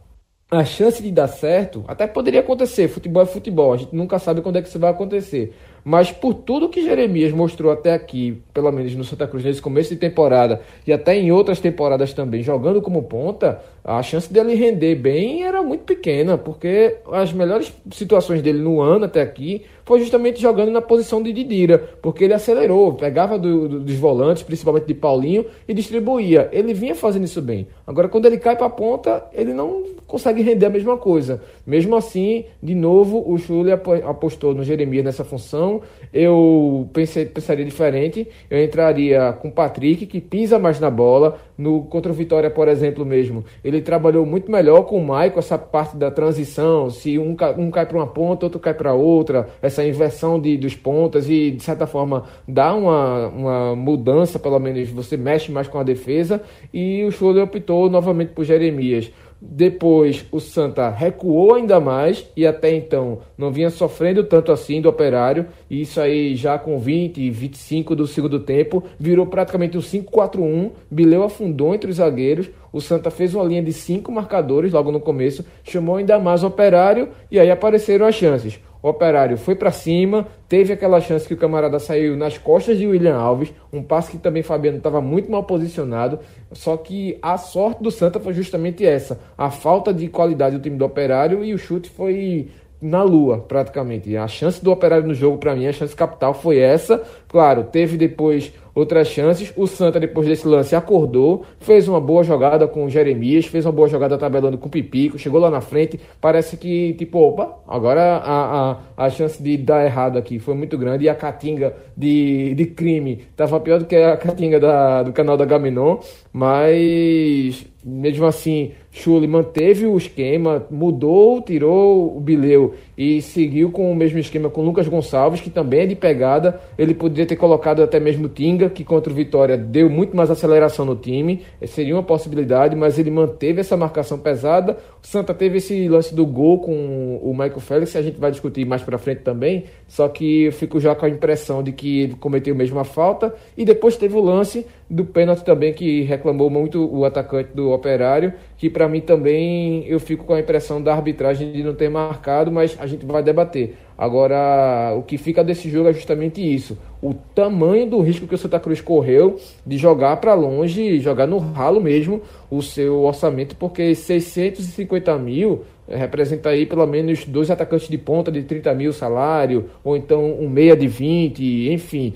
a 0.52 0.66
chance 0.66 1.02
de 1.02 1.10
dar 1.10 1.30
certo 1.30 1.86
até 1.88 2.06
poderia 2.06 2.42
acontecer. 2.42 2.90
Futebol 2.90 3.24
é 3.24 3.26
futebol, 3.26 3.74
a 3.74 3.78
gente 3.78 3.96
nunca 3.96 4.20
sabe 4.20 4.42
quando 4.42 4.58
é 4.58 4.62
que 4.62 4.68
isso 4.68 4.78
vai 4.78 4.92
acontecer. 4.92 5.54
Mas 5.84 6.12
por 6.12 6.34
tudo 6.34 6.70
que 6.70 6.84
Jeremias 6.84 7.32
mostrou 7.32 7.72
até 7.72 7.94
aqui, 7.94 8.44
pelo 8.54 8.72
menos 8.72 8.94
no 8.94 9.04
Santa 9.04 9.26
Cruz, 9.26 9.44
nesse 9.44 9.62
começo 9.62 9.90
de 9.90 9.96
temporada 9.96 10.62
e 10.86 10.92
até 10.92 11.16
em 11.16 11.32
outras 11.32 11.60
temporadas 11.60 12.14
também, 12.14 12.44
jogando 12.44 12.82
como 12.82 13.04
ponta, 13.04 13.62
a 13.84 14.02
chance 14.04 14.32
dele 14.32 14.54
render 14.54 14.96
bem 14.96 15.44
era 15.44 15.64
muito 15.64 15.84
pequena, 15.84 16.38
porque 16.38 16.98
as 17.12 17.34
melhores 17.34 17.74
situações 17.92 18.42
dele 18.42 18.60
no 18.60 18.80
ano 18.80 19.06
até 19.06 19.22
aqui 19.22 19.64
foi 19.84 20.00
justamente 20.00 20.40
jogando 20.40 20.72
na 20.72 20.82
posição 20.82 21.22
de 21.22 21.34
Didira, 21.34 21.78
porque 22.02 22.24
ele 22.24 22.34
acelerou, 22.34 22.94
pegava 22.94 23.38
do, 23.38 23.68
do, 23.68 23.80
dos 23.80 23.96
volantes, 23.96 24.44
principalmente 24.44 24.86
de 24.86 24.94
Paulinho, 24.94 25.46
e 25.68 25.74
distribuía. 25.74 26.48
Ele 26.52 26.74
vinha 26.74 26.94
fazendo 26.94 27.26
isso 27.26 27.42
bem. 27.42 27.68
Agora, 27.86 28.08
quando 28.08 28.26
ele 28.26 28.38
cai 28.38 28.56
para 28.56 28.68
a 28.68 28.70
ponta, 28.70 29.26
ele 29.34 29.54
não 29.54 29.84
consegue 30.06 30.42
render 30.44 30.68
a 30.68 30.70
mesma 30.70 30.98
coisa. 30.98 31.42
Mesmo 31.66 31.96
assim, 31.96 32.46
de 32.62 32.76
novo, 32.76 33.24
o 33.26 33.38
Chule 33.38 33.72
apostou 33.72 34.54
no 34.54 34.64
Jeremias 34.64 35.04
nessa 35.04 35.24
função. 35.24 35.82
Eu 36.14 36.90
pensei, 36.94 37.26
pensaria 37.26 37.64
diferente. 37.64 38.28
Eu 38.50 38.64
entraria 38.64 39.34
com 39.34 39.48
o 39.48 39.52
Patrick, 39.52 40.06
que 40.06 40.20
pisa 40.20 40.60
mais 40.60 40.80
na 40.80 40.90
bola. 40.90 41.40
No 41.58 41.84
contra 41.84 42.12
o 42.12 42.16
Vitória, 42.16 42.50
por 42.50 42.68
exemplo, 42.68 43.06
mesmo. 43.06 43.46
Ele 43.64 43.82
trabalhou 43.82 44.26
muito 44.26 44.52
melhor 44.52 44.84
com 44.84 44.98
o 44.98 45.06
Maicon, 45.06 45.40
essa 45.40 45.58
parte 45.58 45.96
da 45.96 46.10
transição. 46.10 46.90
Se 46.90 47.18
um, 47.18 47.36
um 47.58 47.72
cai 47.72 47.86
para 47.86 47.98
uma 47.98 48.08
ponta, 48.08 48.46
outro 48.46 48.60
cai 48.60 48.74
para 48.74 48.94
outra. 48.94 49.48
Essa 49.62 49.86
inversão 49.86 50.40
de, 50.40 50.58
dos 50.58 50.76
pontas 50.76 51.30
e, 51.30 51.52
de 51.52 51.64
certa 51.64 51.86
forma, 51.88 52.24
dá 52.48 52.74
uma, 52.74 53.28
uma 53.28 53.76
mudança, 53.76 54.40
pelo 54.40 54.60
menos 54.60 54.90
você 54.90 55.16
mexe 55.16 55.52
mais 55.52 55.68
com 55.68 55.80
a 55.80 55.84
defesa. 55.84 56.42
E 56.74 57.04
o 57.06 57.12
Chule 57.12 57.40
optou 57.40 57.90
novamente 57.90 58.34
por 58.34 58.44
Jeremias. 58.44 59.12
Depois 59.44 60.24
o 60.32 60.40
Santa 60.40 60.88
recuou 60.90 61.56
ainda 61.56 61.80
mais 61.80 62.28
e 62.38 62.46
até 62.46 62.76
então 62.76 63.22
não 63.36 63.52
vinha 63.52 63.72
sofrendo 63.72 64.24
tanto 64.24 64.52
assim 64.52 64.80
do 64.80 64.88
operário. 64.88 65.48
E 65.68 65.82
isso 65.82 66.00
aí 66.00 66.36
já 66.36 66.60
com 66.60 66.78
20 66.78 67.18
e 67.18 67.32
25 67.32 67.96
do 67.96 68.06
segundo 68.06 68.40
tempo 68.40 68.84
virou 69.00 69.26
praticamente 69.26 69.76
um 69.76 69.82
5-4-1. 69.82 70.72
Bileu 70.92 71.24
afundou 71.24 71.74
entre 71.74 71.90
os 71.90 71.98
zagueiros. 71.98 72.52
O 72.72 72.80
Santa 72.80 73.10
fez 73.10 73.34
uma 73.34 73.44
linha 73.44 73.64
de 73.64 73.74
cinco 73.74 74.12
marcadores 74.12 74.72
logo 74.72 74.92
no 74.92 75.00
começo, 75.00 75.44
chamou 75.64 75.96
ainda 75.96 76.20
mais 76.20 76.44
o 76.44 76.48
operário 76.48 77.10
e 77.30 77.40
aí 77.40 77.50
apareceram 77.50 78.06
as 78.06 78.16
chances. 78.16 78.60
O 78.82 78.90
Operário 78.90 79.38
foi 79.38 79.56
para 79.56 79.72
cima, 79.72 80.28
teve 80.50 80.74
aquela 80.74 81.00
chance 81.00 81.28
que 81.28 81.34
o 81.34 81.38
camarada 81.38 81.78
saiu 81.78 82.18
nas 82.18 82.38
costas 82.38 82.78
de 82.78 82.88
William 82.88 83.16
Alves, 83.16 83.54
um 83.72 83.84
passe 83.84 84.12
que 84.12 84.18
também 84.18 84.42
Fabiano 84.42 84.78
estava 84.78 85.00
muito 85.00 85.32
mal 85.32 85.44
posicionado, 85.44 86.20
só 86.52 86.76
que 86.78 87.18
a 87.22 87.38
sorte 87.38 87.84
do 87.84 87.92
Santa 87.92 88.20
foi 88.20 88.34
justamente 88.34 88.86
essa, 88.86 89.20
a 89.38 89.52
falta 89.52 89.94
de 89.94 90.08
qualidade 90.08 90.58
do 90.58 90.62
time 90.62 90.78
do 90.78 90.86
Operário 90.86 91.44
e 91.44 91.54
o 91.54 91.58
chute 91.58 91.90
foi 91.90 92.50
na 92.82 93.04
lua, 93.04 93.38
praticamente. 93.38 94.18
A 94.18 94.28
chance 94.28 94.64
do 94.64 94.72
Operário 94.72 95.08
no 95.08 95.14
jogo, 95.14 95.38
para 95.38 95.56
mim, 95.56 95.68
a 95.68 95.72
chance 95.72 95.96
capital 95.96 96.34
foi 96.34 96.58
essa, 96.58 97.04
Claro, 97.32 97.64
teve 97.64 97.96
depois 97.96 98.52
outras 98.74 99.08
chances. 99.08 99.52
O 99.56 99.68
Santa, 99.68 100.00
depois 100.00 100.28
desse 100.28 100.48
lance, 100.48 100.76
acordou, 100.76 101.46
fez 101.60 101.88
uma 101.88 102.00
boa 102.00 102.24
jogada 102.24 102.68
com 102.68 102.86
o 102.86 102.90
Jeremias, 102.90 103.46
fez 103.46 103.66
uma 103.66 103.72
boa 103.72 103.88
jogada 103.88 104.18
tabelando 104.18 104.58
com 104.58 104.68
o 104.68 104.72
Pipico, 104.72 105.18
chegou 105.18 105.40
lá 105.40 105.50
na 105.50 105.62
frente. 105.62 106.00
Parece 106.20 106.58
que, 106.58 106.94
tipo, 106.94 107.20
opa, 107.20 107.60
agora 107.68 108.18
a, 108.18 108.72
a, 108.72 109.06
a 109.06 109.10
chance 109.10 109.42
de 109.42 109.58
dar 109.58 109.86
errado 109.86 110.18
aqui 110.18 110.40
foi 110.40 110.54
muito 110.54 110.78
grande 110.78 111.06
e 111.06 111.10
a 111.10 111.16
catinga 111.16 111.76
de, 111.96 112.54
de 112.56 112.66
crime 112.66 113.26
estava 113.32 113.60
pior 113.60 113.80
do 113.80 113.86
que 113.86 113.96
a 113.96 114.18
catinga 114.18 114.60
da, 114.60 115.04
do 115.04 115.14
canal 115.14 115.38
da 115.38 115.46
Gaminon, 115.46 116.00
mas 116.32 117.66
mesmo 117.84 118.26
assim, 118.26 118.72
Chuli 118.92 119.26
manteve 119.26 119.86
o 119.86 119.98
esquema, 119.98 120.68
mudou, 120.70 121.42
tirou 121.42 122.18
o 122.18 122.20
Bileu 122.20 122.74
e 122.98 123.22
seguiu 123.22 123.72
com 123.72 123.90
o 123.90 123.96
mesmo 123.96 124.20
esquema 124.20 124.50
com 124.50 124.62
o 124.62 124.66
Lucas 124.66 124.88
Gonçalves, 124.88 125.40
que 125.40 125.50
também 125.50 125.82
é 125.82 125.86
de 125.86 125.96
pegada. 125.96 126.60
Ele 126.78 126.94
poderia 126.94 127.26
ter 127.26 127.38
colocado 127.38 127.82
até 127.82 128.02
mesmo 128.02 128.28
Tinga, 128.28 128.70
que 128.70 128.84
contra 128.84 129.12
o 129.12 129.16
Vitória 129.16 129.58
deu 129.58 129.90
muito 129.90 130.16
mais 130.16 130.30
aceleração 130.30 130.86
no 130.86 130.96
time. 130.96 131.42
Seria 131.66 131.96
uma 131.96 132.04
possibilidade, 132.04 132.76
mas 132.76 133.00
ele 133.00 133.10
manteve 133.10 133.62
essa 133.62 133.78
marcação 133.78 134.20
pesada. 134.20 134.78
O 135.02 135.08
Santa 135.08 135.34
teve 135.34 135.58
esse 135.58 135.88
lance 135.88 136.14
do 136.14 136.26
gol 136.26 136.60
com 136.60 137.20
o 137.24 137.32
Michael 137.32 137.62
Félix, 137.62 137.96
a 137.96 138.02
gente 138.02 138.20
vai 138.20 138.30
discutir 138.30 138.66
mais 138.66 138.82
para 138.82 138.98
frente 138.98 139.22
também. 139.22 139.64
Só 139.88 140.10
que 140.10 140.44
eu 140.44 140.52
fico 140.52 140.82
já 140.82 140.94
com 140.94 141.06
a 141.06 141.10
impressão 141.10 141.64
de 141.64 141.72
que 141.72 142.02
ele 142.02 142.16
cometeu 142.16 142.56
a 142.78 142.84
falta. 142.84 143.34
E 143.58 143.64
depois 143.64 143.96
teve 143.96 144.16
o 144.16 144.22
lance 144.22 144.66
do 144.90 145.06
pênalti 145.06 145.44
também, 145.44 145.74
que 145.74 146.02
reclamou 146.02 146.50
muito 146.50 146.86
o 146.94 147.06
atacante 147.06 147.52
do 147.54 147.72
Operário, 147.72 148.34
que 148.62 148.70
para 148.70 148.88
mim 148.88 149.02
também 149.02 149.84
eu 149.88 150.00
fico 150.00 150.24
com 150.24 150.36
a 150.36 150.40
impressão 150.40 150.80
da 150.80 150.94
arbitragem 150.94 151.52
de 151.52 151.64
não 151.64 151.74
ter 151.74 151.90
marcado, 151.90 152.52
mas 152.52 152.78
a 152.80 152.86
gente 152.86 153.04
vai 153.04 153.24
debater. 153.24 153.76
Agora, 153.98 154.94
o 154.96 155.02
que 155.02 155.18
fica 155.18 155.44
desse 155.44 155.68
jogo 155.68 155.90
é 155.90 155.94
justamente 155.94 156.40
isso: 156.40 156.78
o 157.02 157.12
tamanho 157.12 157.90
do 157.90 158.00
risco 158.02 158.28
que 158.28 158.36
o 158.36 158.38
Santa 158.38 158.60
Cruz 158.60 158.80
correu 158.80 159.40
de 159.66 159.80
jogar 159.80 160.18
para 160.18 160.36
longe, 160.36 161.00
jogar 161.00 161.26
no 161.26 161.40
ralo 161.40 161.82
mesmo 161.82 162.22
o 162.52 162.62
seu 162.62 163.02
orçamento, 163.02 163.56
porque 163.56 163.96
650 163.96 165.18
mil 165.18 165.64
representa 165.90 166.50
aí 166.50 166.68
pelo 166.68 166.86
menos 166.86 167.26
dois 167.26 167.50
atacantes 167.50 167.88
de 167.90 167.98
ponta 167.98 168.32
de 168.32 168.44
30 168.44 168.76
mil 168.76 168.94
salário, 168.94 169.72
ou 169.84 169.98
então 169.98 170.24
um 170.40 170.48
meia 170.48 170.78
de 170.78 170.88
20, 170.88 171.72
enfim, 171.74 172.14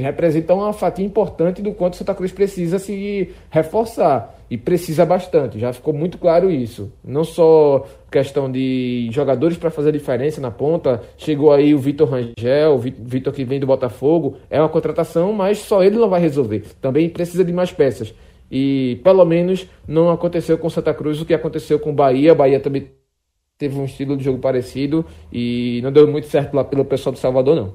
representa 0.00 0.54
uma 0.54 0.72
fatia 0.72 1.04
importante 1.04 1.60
do 1.60 1.72
quanto 1.72 1.96
Santa 1.96 2.14
Cruz 2.14 2.30
precisa 2.30 2.78
se 2.78 3.30
reforçar. 3.50 4.39
E 4.50 4.58
precisa 4.58 5.06
bastante, 5.06 5.60
já 5.60 5.72
ficou 5.72 5.94
muito 5.94 6.18
claro 6.18 6.50
isso. 6.50 6.92
Não 7.04 7.22
só 7.22 7.86
questão 8.10 8.50
de 8.50 9.08
jogadores 9.12 9.56
para 9.56 9.70
fazer 9.70 9.92
diferença 9.92 10.40
na 10.40 10.50
ponta, 10.50 11.00
chegou 11.16 11.52
aí 11.52 11.72
o 11.72 11.78
Vitor 11.78 12.08
Rangel, 12.10 12.74
o 12.74 12.78
Vitor 12.78 13.32
que 13.32 13.44
vem 13.44 13.60
do 13.60 13.66
Botafogo, 13.66 14.38
é 14.50 14.58
uma 14.58 14.68
contratação, 14.68 15.32
mas 15.32 15.58
só 15.58 15.84
ele 15.84 15.96
não 15.96 16.08
vai 16.08 16.20
resolver. 16.20 16.64
Também 16.80 17.08
precisa 17.08 17.44
de 17.44 17.52
mais 17.52 17.70
peças. 17.70 18.12
E 18.50 19.00
pelo 19.04 19.24
menos 19.24 19.68
não 19.86 20.10
aconteceu 20.10 20.58
com 20.58 20.68
Santa 20.68 20.92
Cruz 20.92 21.20
o 21.20 21.24
que 21.24 21.32
aconteceu 21.32 21.78
com 21.78 21.94
Bahia. 21.94 22.34
Bahia 22.34 22.58
também 22.58 22.90
teve 23.56 23.78
um 23.78 23.84
estilo 23.84 24.16
de 24.16 24.24
jogo 24.24 24.40
parecido 24.40 25.06
e 25.32 25.80
não 25.84 25.92
deu 25.92 26.08
muito 26.08 26.26
certo 26.26 26.54
lá 26.54 26.64
pelo 26.64 26.84
pessoal 26.84 27.12
do 27.12 27.18
Salvador, 27.20 27.54
não. 27.54 27.74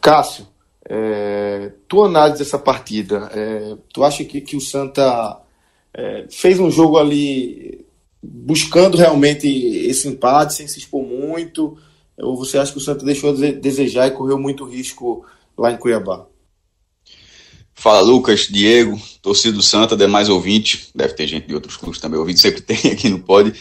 Cássio, 0.00 0.46
é, 0.88 1.72
tua 1.88 2.06
análise 2.06 2.38
dessa 2.38 2.58
partida, 2.58 3.28
é, 3.34 3.76
tu 3.92 4.04
acha 4.04 4.24
que, 4.24 4.40
que 4.40 4.56
o 4.56 4.60
Santa 4.60 5.40
é, 5.94 6.26
fez 6.30 6.58
um 6.58 6.70
jogo 6.70 6.98
ali 6.98 7.84
buscando 8.22 8.96
realmente 8.96 9.46
esse 9.46 10.08
empate, 10.08 10.54
sem 10.54 10.66
se 10.66 10.78
expor 10.78 11.04
muito, 11.04 11.76
ou 12.16 12.36
você 12.36 12.58
acha 12.58 12.72
que 12.72 12.78
o 12.78 12.80
Santa 12.80 13.04
deixou 13.04 13.34
de 13.34 13.52
desejar 13.52 14.08
e 14.08 14.12
correu 14.12 14.38
muito 14.38 14.64
risco 14.64 15.24
lá 15.56 15.72
em 15.72 15.76
Cuiabá? 15.76 16.26
Fala 17.74 18.00
Lucas, 18.00 18.48
Diego, 18.50 19.00
torcida 19.22 19.56
do 19.56 19.62
Santa, 19.62 19.96
demais 19.96 20.28
ouvinte, 20.28 20.88
deve 20.94 21.14
ter 21.14 21.28
gente 21.28 21.46
de 21.46 21.54
outros 21.54 21.76
clubes 21.76 22.00
também, 22.00 22.18
ouvinte 22.18 22.40
sempre 22.40 22.60
tem 22.62 22.90
aqui 22.90 23.08
no 23.08 23.20
Pod. 23.20 23.52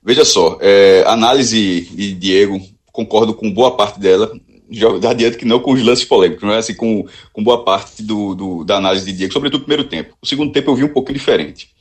Veja 0.00 0.24
só, 0.24 0.58
é, 0.60 1.02
análise 1.06 1.80
de 1.80 2.14
Diego, 2.14 2.60
concordo 2.92 3.34
com 3.34 3.50
boa 3.50 3.76
parte 3.76 3.98
dela, 3.98 4.30
já 4.70 4.88
adianto 5.10 5.38
que 5.38 5.44
não 5.44 5.58
com 5.58 5.72
os 5.72 5.82
lances 5.82 6.04
polêmicos, 6.04 6.48
é 6.48 6.56
assim 6.56 6.74
com, 6.74 7.04
com 7.32 7.42
boa 7.42 7.64
parte 7.64 8.02
do, 8.02 8.34
do, 8.34 8.64
da 8.64 8.76
análise 8.76 9.06
de 9.06 9.12
Diego, 9.12 9.32
sobretudo 9.32 9.60
no 9.60 9.66
primeiro 9.66 9.88
tempo. 9.88 10.16
O 10.22 10.26
segundo 10.26 10.52
tempo 10.52 10.70
eu 10.70 10.76
vi 10.76 10.84
um 10.84 10.92
pouquinho 10.92 11.18
diferente. 11.18 11.73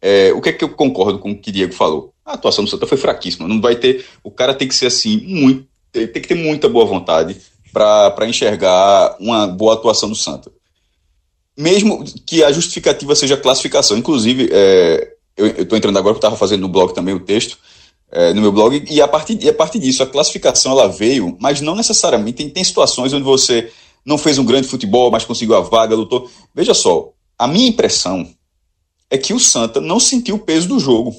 É, 0.00 0.32
o 0.32 0.40
que 0.40 0.50
é 0.50 0.52
que 0.52 0.64
eu 0.64 0.68
concordo 0.68 1.18
com 1.18 1.32
o 1.32 1.38
que 1.38 1.50
Diego 1.50 1.72
falou? 1.72 2.12
A 2.24 2.34
atuação 2.34 2.64
do 2.64 2.70
Santa 2.70 2.86
foi 2.86 2.98
fraquíssima. 2.98 3.48
Não 3.48 3.60
vai 3.60 3.76
ter. 3.76 4.04
O 4.22 4.30
cara 4.30 4.54
tem 4.54 4.68
que 4.68 4.74
ser 4.74 4.86
assim, 4.86 5.16
muito. 5.26 5.66
Tem 5.92 6.06
que 6.06 6.28
ter 6.28 6.34
muita 6.34 6.68
boa 6.68 6.84
vontade 6.84 7.36
para 7.72 8.26
enxergar 8.26 9.16
uma 9.18 9.46
boa 9.46 9.74
atuação 9.74 10.08
do 10.08 10.14
Santa. 10.14 10.50
Mesmo 11.56 12.04
que 12.26 12.44
a 12.44 12.52
justificativa 12.52 13.14
seja 13.16 13.36
classificação. 13.36 13.96
Inclusive, 13.96 14.48
é, 14.52 15.14
eu 15.36 15.62
estou 15.62 15.78
entrando 15.78 15.98
agora, 15.98 16.14
porque 16.14 16.26
estava 16.26 16.36
fazendo 16.36 16.60
no 16.60 16.68
blog 16.68 16.92
também 16.92 17.14
o 17.14 17.20
texto, 17.20 17.58
é, 18.10 18.32
no 18.32 18.40
meu 18.40 18.52
blog, 18.52 18.84
e 18.88 19.00
a, 19.00 19.08
partir, 19.08 19.42
e 19.42 19.48
a 19.48 19.52
partir 19.52 19.78
disso, 19.78 20.02
a 20.02 20.06
classificação 20.06 20.72
ela 20.72 20.88
veio, 20.88 21.36
mas 21.40 21.60
não 21.60 21.74
necessariamente. 21.74 22.38
Tem, 22.38 22.50
tem 22.50 22.64
situações 22.64 23.12
onde 23.12 23.24
você 23.24 23.70
não 24.04 24.18
fez 24.18 24.38
um 24.38 24.44
grande 24.44 24.68
futebol, 24.68 25.10
mas 25.10 25.24
conseguiu 25.24 25.56
a 25.56 25.60
vaga, 25.60 25.94
lutou. 25.94 26.30
Veja 26.54 26.74
só, 26.74 27.10
a 27.38 27.46
minha 27.46 27.68
impressão 27.68 28.28
é 29.10 29.18
que 29.18 29.32
o 29.32 29.40
Santa 29.40 29.80
não 29.80 29.98
sentiu 29.98 30.36
o 30.36 30.40
peso 30.40 30.68
do 30.68 30.78
jogo. 30.78 31.14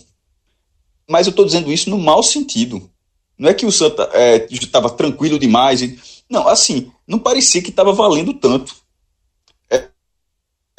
Mas 1.07 1.25
eu 1.25 1.31
estou 1.31 1.45
dizendo 1.45 1.71
isso 1.71 1.89
no 1.89 1.97
mau 1.97 2.21
sentido. 2.21 2.89
Não 3.37 3.49
é 3.49 3.53
que 3.53 3.65
o 3.65 3.71
Santa 3.71 4.09
estava 4.49 4.87
é, 4.87 4.91
tranquilo 4.91 5.39
demais. 5.39 6.23
Não, 6.29 6.47
assim, 6.47 6.91
não 7.07 7.17
parecia 7.17 7.61
que 7.61 7.69
estava 7.69 7.93
valendo 7.93 8.33
tanto 8.33 8.75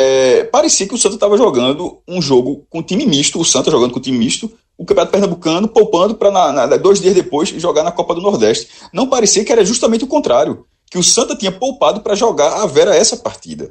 é, 0.00 0.44
parecia 0.44 0.88
que 0.88 0.94
o 0.94 0.98
Santa 0.98 1.16
estava 1.16 1.36
jogando 1.36 1.98
um 2.08 2.22
jogo 2.22 2.64
com 2.70 2.82
time 2.82 3.04
misto, 3.04 3.38
o 3.38 3.44
Santa 3.44 3.70
jogando 3.70 3.92
com 3.92 4.00
time 4.00 4.16
misto, 4.16 4.50
o 4.78 4.86
Campeonato 4.86 5.12
Pernambucano 5.12 5.68
poupando 5.68 6.14
para 6.14 6.78
dois 6.78 7.02
dias 7.02 7.14
depois 7.14 7.50
jogar 7.50 7.82
na 7.82 7.92
Copa 7.92 8.14
do 8.14 8.22
Nordeste. 8.22 8.70
Não 8.94 9.06
parecia 9.06 9.44
que 9.44 9.52
era 9.52 9.62
justamente 9.62 10.02
o 10.02 10.06
contrário, 10.06 10.64
que 10.90 10.96
o 10.96 11.02
Santa 11.02 11.36
tinha 11.36 11.52
poupado 11.52 12.00
para 12.00 12.14
jogar 12.14 12.62
a 12.62 12.66
Vera 12.66 12.96
essa 12.96 13.14
partida. 13.14 13.70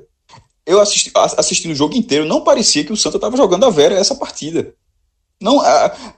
Eu 0.69 0.79
assisti, 0.79 1.67
o 1.67 1.73
jogo 1.73 1.97
inteiro, 1.97 2.25
não 2.25 2.41
parecia 2.41 2.83
que 2.83 2.93
o 2.93 2.97
Santa 2.97 3.17
estava 3.17 3.35
jogando 3.35 3.65
a 3.65 3.71
Vera 3.71 3.95
essa 3.95 4.13
partida. 4.13 4.71
Não, 5.41 5.59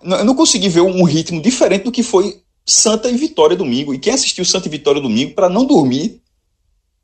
eu 0.03 0.25
não 0.25 0.36
consegui 0.36 0.67
ver 0.67 0.81
um 0.81 1.05
ritmo 1.05 1.41
diferente 1.41 1.84
do 1.84 1.91
que 1.91 2.03
foi 2.03 2.41
Santa 2.65 3.10
e 3.10 3.15
Vitória 3.15 3.55
domingo. 3.55 3.93
E 3.93 3.98
quem 3.98 4.12
assistiu 4.12 4.43
Santa 4.43 4.67
e 4.67 4.72
Vitória 4.72 5.01
domingo, 5.01 5.36
para 5.36 5.48
não 5.48 5.63
dormir, 5.63 6.22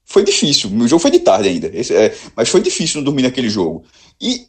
foi 0.04 0.26
difícil. 0.26 0.70
O 0.70 0.88
jogo 0.90 1.02
foi 1.02 1.10
de 1.10 1.20
tarde 1.20 1.48
ainda, 1.48 1.68
é, 1.68 2.14
mas 2.36 2.50
foi 2.50 2.60
difícil 2.60 2.98
não 2.98 3.06
dormir 3.06 3.24
naquele 3.24 3.50
jogo. 3.50 3.86
E, 4.20 4.46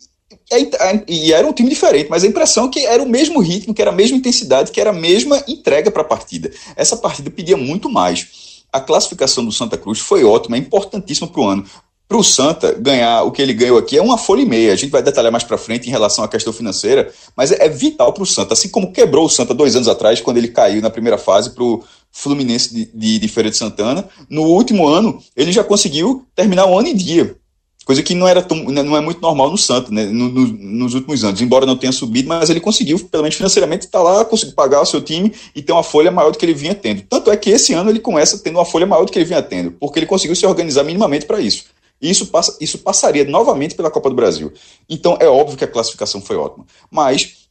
e 1.06 1.32
era 1.32 1.46
um 1.46 1.52
time 1.52 1.68
diferente, 1.68 2.10
mas 2.10 2.24
a 2.24 2.26
impressão 2.26 2.66
é 2.66 2.68
que 2.68 2.84
era 2.84 3.00
o 3.00 3.08
mesmo 3.08 3.38
ritmo, 3.38 3.72
que 3.72 3.80
era 3.80 3.92
a 3.92 3.94
mesma 3.94 4.16
intensidade, 4.16 4.72
que 4.72 4.80
era 4.80 4.90
a 4.90 4.92
mesma 4.92 5.40
entrega 5.46 5.88
para 5.88 6.02
a 6.02 6.04
partida. 6.04 6.50
Essa 6.74 6.96
partida 6.96 7.30
pedia 7.30 7.56
muito 7.56 7.88
mais. 7.88 8.64
A 8.72 8.80
classificação 8.80 9.44
do 9.44 9.52
Santa 9.52 9.78
Cruz 9.78 10.00
foi 10.00 10.24
ótima, 10.24 10.56
é 10.56 10.58
importantíssima 10.58 11.28
para 11.28 11.40
o 11.40 11.46
ano 11.46 11.64
para 12.08 12.16
o 12.16 12.24
Santa 12.24 12.72
ganhar 12.72 13.22
o 13.22 13.30
que 13.30 13.42
ele 13.42 13.52
ganhou 13.52 13.76
aqui 13.76 13.98
é 13.98 14.02
uma 14.02 14.16
folha 14.16 14.40
e 14.40 14.46
meia. 14.46 14.72
A 14.72 14.76
gente 14.76 14.90
vai 14.90 15.02
detalhar 15.02 15.30
mais 15.30 15.44
para 15.44 15.58
frente 15.58 15.86
em 15.86 15.90
relação 15.90 16.24
à 16.24 16.28
questão 16.28 16.52
financeira, 16.52 17.12
mas 17.36 17.52
é, 17.52 17.66
é 17.66 17.68
vital 17.68 18.14
para 18.14 18.22
o 18.22 18.26
Santa. 18.26 18.54
Assim 18.54 18.70
como 18.70 18.92
quebrou 18.92 19.26
o 19.26 19.28
Santa 19.28 19.52
dois 19.52 19.76
anos 19.76 19.88
atrás, 19.88 20.18
quando 20.20 20.38
ele 20.38 20.48
caiu 20.48 20.80
na 20.80 20.88
primeira 20.88 21.18
fase 21.18 21.50
para 21.50 21.62
o 21.62 21.84
Fluminense 22.10 22.74
de, 22.74 22.86
de, 22.86 23.18
de, 23.18 23.28
Feira 23.28 23.50
de 23.50 23.56
Santana, 23.56 24.08
no 24.30 24.44
último 24.44 24.88
ano 24.88 25.22
ele 25.36 25.52
já 25.52 25.62
conseguiu 25.62 26.26
terminar 26.34 26.64
o 26.66 26.78
ano 26.78 26.88
em 26.88 26.96
dia. 26.96 27.36
Coisa 27.84 28.02
que 28.02 28.14
não, 28.14 28.28
era 28.28 28.42
tão, 28.42 28.56
não 28.64 28.96
é 28.96 29.00
muito 29.00 29.20
normal 29.20 29.50
no 29.50 29.56
Santa, 29.56 29.90
né, 29.90 30.04
no, 30.04 30.28
no, 30.28 30.46
nos 30.46 30.94
últimos 30.94 31.24
anos. 31.24 31.40
Embora 31.40 31.64
não 31.64 31.76
tenha 31.76 31.92
subido, 31.92 32.28
mas 32.28 32.50
ele 32.50 32.60
conseguiu, 32.60 32.98
pelo 32.98 33.22
menos 33.22 33.36
financeiramente, 33.36 33.86
estar 33.86 33.98
tá 33.98 34.04
lá, 34.04 34.24
conseguir 34.24 34.52
pagar 34.52 34.82
o 34.82 34.86
seu 34.86 35.00
time 35.00 35.32
e 35.54 35.62
ter 35.62 35.72
uma 35.72 35.82
folha 35.82 36.10
maior 36.10 36.30
do 36.30 36.36
que 36.36 36.44
ele 36.44 36.52
vinha 36.52 36.74
tendo. 36.74 37.02
Tanto 37.02 37.30
é 37.30 37.36
que 37.36 37.48
esse 37.48 37.72
ano 37.72 37.88
ele 37.88 37.98
começa 37.98 38.38
tendo 38.38 38.56
uma 38.56 38.64
folha 38.64 38.86
maior 38.86 39.04
do 39.04 39.12
que 39.12 39.18
ele 39.18 39.24
vinha 39.24 39.42
tendo, 39.42 39.70
porque 39.72 39.98
ele 39.98 40.06
conseguiu 40.06 40.36
se 40.36 40.44
organizar 40.44 40.84
minimamente 40.84 41.24
para 41.24 41.40
isso. 41.40 41.64
E 42.00 42.10
isso, 42.10 42.26
passa, 42.26 42.56
isso 42.60 42.78
passaria 42.78 43.24
novamente 43.24 43.74
pela 43.74 43.90
Copa 43.90 44.08
do 44.08 44.16
Brasil. 44.16 44.52
Então 44.88 45.16
é 45.20 45.26
óbvio 45.26 45.56
que 45.56 45.64
a 45.64 45.68
classificação 45.68 46.20
foi 46.20 46.36
ótima. 46.36 46.64
Mas, 46.90 47.48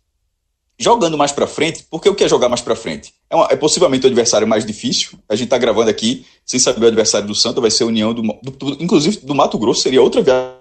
jogando 0.80 1.18
mais 1.18 1.32
para 1.32 1.48
frente, 1.48 1.86
porque 1.90 2.08
o 2.08 2.16
que 2.16 2.24
é 2.24 2.30
jogar 2.30 2.48
mais 2.50 2.62
para 2.62 2.76
frente? 2.76 3.14
É, 3.30 3.36
uma, 3.36 3.48
é, 3.52 3.56
possivelmente 3.56 4.06
o 4.06 4.08
adversário 4.08 4.48
mais 4.48 4.66
difícil. 4.66 5.20
A 5.28 5.36
gente 5.36 5.46
está 5.46 5.58
gravando 5.58 5.90
aqui 5.90 6.26
sem 6.46 6.60
saber 6.60 6.86
o 6.86 6.88
adversário 6.88 7.28
do 7.28 7.36
Santa, 7.36 7.60
vai 7.60 7.72
ser 7.72 7.84
a 7.84 7.88
União 7.88 8.14
do, 8.14 8.22
do, 8.22 8.82
inclusive 8.82 9.18
do 9.18 9.36
Mato 9.36 9.58
Grosso, 9.58 9.82
seria 9.82 10.02
outra 10.02 10.22
viagem 10.22 10.56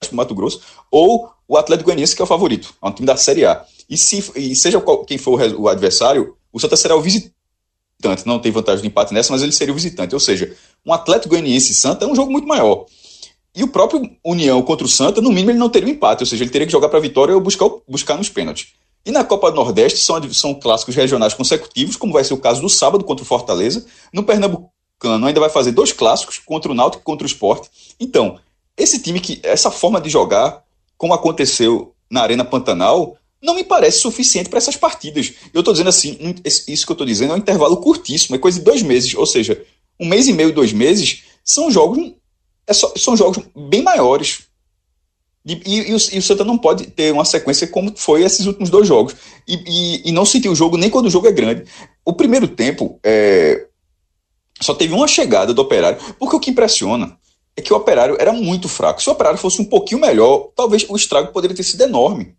para 0.00 0.16
Mato 0.16 0.34
Grosso, 0.34 0.60
ou 0.90 1.30
o 1.46 1.56
Atlético 1.56 1.86
Goianiense, 1.86 2.16
que 2.16 2.22
é 2.22 2.24
o 2.24 2.26
favorito, 2.26 2.74
é 2.82 2.86
um 2.86 2.92
time 2.92 3.06
da 3.06 3.16
Série 3.16 3.44
A. 3.44 3.64
E, 3.88 3.96
se, 3.96 4.32
e 4.34 4.56
seja 4.56 4.80
qual, 4.80 5.04
quem 5.04 5.18
for 5.18 5.40
o, 5.40 5.62
o 5.62 5.68
adversário, 5.68 6.36
o 6.52 6.58
Santa 6.58 6.76
será 6.76 6.96
o 6.96 7.00
visitante. 7.00 8.26
Não 8.26 8.38
tem 8.38 8.50
vantagem 8.50 8.82
de 8.82 8.88
empate 8.88 9.14
nessa, 9.14 9.32
mas 9.32 9.42
ele 9.42 9.52
seria 9.52 9.72
o 9.72 9.76
visitante. 9.76 10.14
Ou 10.14 10.20
seja, 10.20 10.56
um 10.84 10.92
Atlético 10.92 11.28
Goianiense 11.30 11.74
Santa 11.74 12.04
é 12.04 12.08
um 12.08 12.16
jogo 12.16 12.32
muito 12.32 12.48
maior. 12.48 12.86
E 13.54 13.62
o 13.62 13.68
próprio 13.68 14.10
União 14.24 14.62
contra 14.62 14.86
o 14.86 14.88
Santa, 14.88 15.20
no 15.20 15.30
mínimo, 15.30 15.50
ele 15.50 15.58
não 15.58 15.68
teria 15.68 15.88
um 15.88 15.92
empate, 15.92 16.22
ou 16.22 16.26
seja, 16.26 16.42
ele 16.42 16.50
teria 16.50 16.66
que 16.66 16.72
jogar 16.72 16.88
para 16.88 16.98
a 16.98 17.02
vitória 17.02 17.34
ou 17.34 17.40
buscar, 17.40 17.68
buscar 17.86 18.16
nos 18.16 18.28
pênaltis. 18.28 18.68
E 19.04 19.10
na 19.10 19.24
Copa 19.24 19.50
do 19.50 19.56
Nordeste 19.56 19.98
são, 19.98 20.32
são 20.32 20.54
clássicos 20.54 20.94
regionais 20.94 21.34
consecutivos, 21.34 21.96
como 21.96 22.12
vai 22.12 22.24
ser 22.24 22.34
o 22.34 22.38
caso 22.38 22.62
do 22.62 22.68
sábado 22.68 23.04
contra 23.04 23.24
o 23.24 23.26
Fortaleza. 23.26 23.84
No 24.12 24.22
Pernambucano, 24.22 25.26
ainda 25.26 25.40
vai 25.40 25.50
fazer 25.50 25.72
dois 25.72 25.92
clássicos 25.92 26.38
contra 26.38 26.70
o 26.70 26.74
Náutico 26.74 27.02
e 27.02 27.04
contra 27.04 27.26
o 27.26 27.30
Sport. 27.30 27.66
Então, 27.98 28.38
esse 28.76 29.02
time 29.02 29.20
que 29.20 29.40
essa 29.42 29.70
forma 29.70 30.00
de 30.00 30.08
jogar, 30.08 30.62
como 30.96 31.12
aconteceu 31.12 31.94
na 32.10 32.22
Arena 32.22 32.44
Pantanal, 32.44 33.16
não 33.42 33.54
me 33.54 33.64
parece 33.64 33.98
suficiente 33.98 34.48
para 34.48 34.58
essas 34.58 34.76
partidas. 34.76 35.32
Eu 35.52 35.60
estou 35.60 35.74
dizendo 35.74 35.88
assim, 35.88 36.36
isso 36.44 36.86
que 36.86 36.92
eu 36.92 36.94
estou 36.94 37.06
dizendo 37.06 37.32
é 37.32 37.34
um 37.34 37.38
intervalo 37.38 37.76
curtíssimo, 37.78 38.36
é 38.36 38.38
coisa 38.38 38.58
de 38.58 38.64
dois 38.64 38.82
meses, 38.82 39.14
ou 39.14 39.26
seja, 39.26 39.60
um 39.98 40.06
mês 40.06 40.28
e 40.28 40.32
meio, 40.32 40.54
dois 40.54 40.72
meses, 40.72 41.24
são 41.44 41.70
jogos, 41.70 42.12
é 42.66 42.72
só, 42.72 42.92
são 42.96 43.16
jogos 43.16 43.42
bem 43.54 43.82
maiores. 43.82 44.46
E, 45.44 45.54
e, 45.66 45.90
e, 45.90 45.94
o, 45.94 45.98
e, 46.12 46.18
o, 46.18 46.22
Santa 46.22 46.44
não 46.44 46.56
pode 46.56 46.86
ter 46.86 47.12
uma 47.12 47.24
sequência 47.24 47.66
como 47.66 47.92
foi 47.96 48.22
esses 48.22 48.46
últimos 48.46 48.70
dois 48.70 48.86
jogos. 48.86 49.14
E, 49.46 50.10
não 50.12 50.24
sentir 50.24 50.48
o 50.48 50.54
jogo 50.54 50.76
nem 50.76 50.90
quando 50.90 51.06
o 51.06 51.10
jogo 51.10 51.26
é 51.26 51.32
grande. 51.32 51.64
O 52.04 52.12
primeiro 52.12 52.46
tempo 52.46 52.98
é, 53.04 53.66
só 54.60 54.74
teve 54.74 54.94
uma 54.94 55.08
chegada 55.08 55.52
do 55.52 55.62
operário, 55.62 55.98
porque 56.18 56.36
o 56.36 56.40
que 56.40 56.50
impressiona 56.50 57.16
é 57.56 57.60
que 57.60 57.72
o 57.72 57.76
operário 57.76 58.16
era 58.18 58.32
muito 58.32 58.68
fraco. 58.68 59.02
Se 59.02 59.08
o 59.08 59.12
operário 59.12 59.38
fosse 59.38 59.60
um 59.60 59.64
pouquinho 59.64 60.00
melhor, 60.00 60.50
talvez 60.54 60.86
o 60.88 60.96
estrago 60.96 61.32
poderia 61.32 61.56
ter 61.56 61.64
sido 61.64 61.82
enorme. 61.82 62.34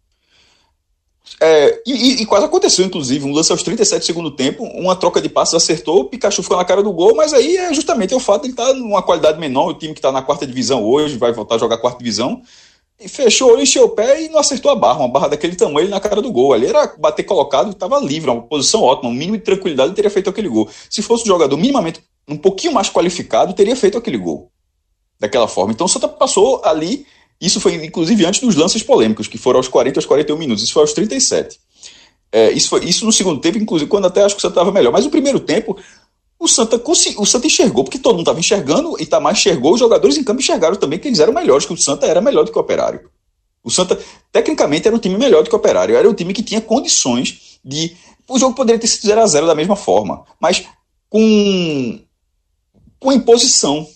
É, 1.39 1.82
e, 1.86 2.22
e, 2.22 2.25
quase 2.25 2.46
aconteceu, 2.46 2.86
inclusive, 2.86 3.25
um 3.25 3.34
lance 3.34 3.51
aos 3.51 3.63
37 3.63 4.01
do 4.01 4.06
segundo 4.06 4.32
tempo, 4.32 4.63
uma 4.63 4.96
troca 4.96 5.22
de 5.22 5.30
passos 5.30 5.56
acertou, 5.56 6.01
o 6.01 6.06
Pikachu 6.06 6.44
ficou 6.44 6.58
na 6.58 6.65
cara 6.65 6.84
do 6.84 6.92
gol, 6.92 7.15
mas 7.15 7.34
aí 7.34 7.58
é 7.58 7.74
justamente 7.74 8.13
o 8.13 8.20
fato 8.20 8.42
de 8.42 8.48
ele 8.48 8.53
estar 8.53 8.68
tá 8.68 8.74
numa 8.74 9.01
qualidade 9.01 9.39
menor, 9.39 9.70
o 9.70 9.74
time 9.74 9.94
que 9.94 10.00
está 10.00 10.12
na 10.12 10.22
quarta 10.22 10.46
divisão 10.46 10.84
hoje, 10.84 11.18
vai 11.18 11.32
voltar 11.32 11.56
a 11.56 11.58
jogar 11.58 11.77
quarta 11.77 11.98
divisão, 11.98 12.42
e 13.00 13.08
fechou, 13.08 13.60
encheu 13.60 13.86
o 13.86 13.89
pé 13.89 14.24
e 14.24 14.30
não 14.30 14.39
acertou 14.39 14.72
a 14.72 14.75
barra, 14.75 15.00
uma 15.00 15.10
barra 15.10 15.30
daquele 15.30 15.56
tamanho 15.56 15.89
na 15.89 16.00
cara 16.00 16.22
do 16.22 16.32
gol. 16.32 16.53
Ali 16.53 16.68
era 16.68 16.88
bater 16.98 17.24
colocado, 17.24 17.72
estava 17.72 18.00
livre, 18.00 18.30
uma 18.30 18.42
posição 18.42 18.82
ótima, 18.82 19.10
um 19.10 19.13
mínimo 19.13 19.38
de 19.38 19.44
tranquilidade 19.44 19.94
teria 19.94 20.10
feito 20.10 20.30
aquele 20.30 20.48
gol. 20.48 20.70
Se 20.89 21.01
fosse 21.01 21.24
um 21.24 21.27
jogador 21.27 21.58
minimamente 21.58 22.01
um 22.27 22.38
pouquinho 22.38 22.74
mais 22.74 22.89
qualificado, 22.89 23.53
teria 23.53 23.75
feito 23.75 23.98
aquele 23.98 24.18
gol. 24.18 24.50
Daquela 25.20 25.48
forma. 25.48 25.74
Então 25.74 25.86
o 25.86 25.89
Santa 25.89 26.08
passou 26.08 26.62
ali 26.63 27.06
isso 27.46 27.60
foi, 27.60 27.76
inclusive, 27.76 28.26
antes 28.26 28.40
dos 28.40 28.56
lances 28.56 28.82
polêmicos, 28.82 29.28
que 29.28 29.38
foram 29.38 29.58
aos 29.60 29.68
40 29.68 30.00
aos 30.00 30.06
41 30.06 30.38
minutos. 30.38 30.64
Isso 30.64 30.74
foi 30.74 30.84
aos 30.84 30.94
37. 30.94 31.60
É, 32.32 32.52
isso, 32.52 32.70
foi, 32.70 32.86
isso 32.86 33.06
no 33.06 33.12
segundo 33.12 33.42
tempo, 33.42 33.58
inclusive, 33.58 33.90
quando 33.90 34.06
até 34.06 34.24
acho 34.24 34.36
que 34.36 34.40
o 34.40 34.42
Santa 34.42 34.54
estava 34.54 34.72
melhor. 34.72 34.92
Mas 34.92 35.06
o 35.06 35.10
primeiro 35.10 35.40
tempo, 35.40 35.78
o 36.40 36.48
Santa, 36.48 36.82
o 36.86 37.26
Santa 37.26 37.48
enxergou, 37.48 37.84
porque 37.84 38.00
todo 38.00 38.14
mundo 38.14 38.22
estava 38.22 38.40
enxergando, 38.40 38.96
e 38.98 39.04
Itamar 39.04 39.34
enxergou, 39.34 39.74
os 39.74 39.80
jogadores 39.80 40.18
em 40.18 40.24
campo 40.24 40.42
enxergaram 40.42 40.76
também 40.76 40.98
que 40.98 41.08
eles 41.08 41.20
eram 41.20 41.34
melhores, 41.34 41.66
que 41.66 41.74
o 41.74 41.78
Santa 41.78 42.06
era 42.06 42.22
melhor 42.22 42.46
do 42.46 42.52
que 42.52 42.58
o 42.58 42.62
Operário. 42.62 43.10
O 43.64 43.70
Santa, 43.70 44.00
tecnicamente, 44.32 44.88
era 44.88 44.96
um 44.96 45.00
time 45.00 45.18
melhor 45.18 45.44
do 45.44 45.50
que 45.50 45.56
o 45.56 45.60
Operário. 45.60 45.96
Era 45.96 46.10
um 46.10 46.14
time 46.14 46.34
que 46.34 46.44
tinha 46.44 46.60
condições 46.60 47.60
de. 47.64 47.96
O 48.28 48.40
jogo 48.40 48.56
poderia 48.56 48.80
ter 48.80 48.88
sido 48.88 49.12
0x0 49.12 49.46
da 49.46 49.56
mesma 49.56 49.76
forma, 49.76 50.26
mas 50.40 50.66
com, 51.10 52.00
com 53.00 53.12
imposição. 53.12 53.88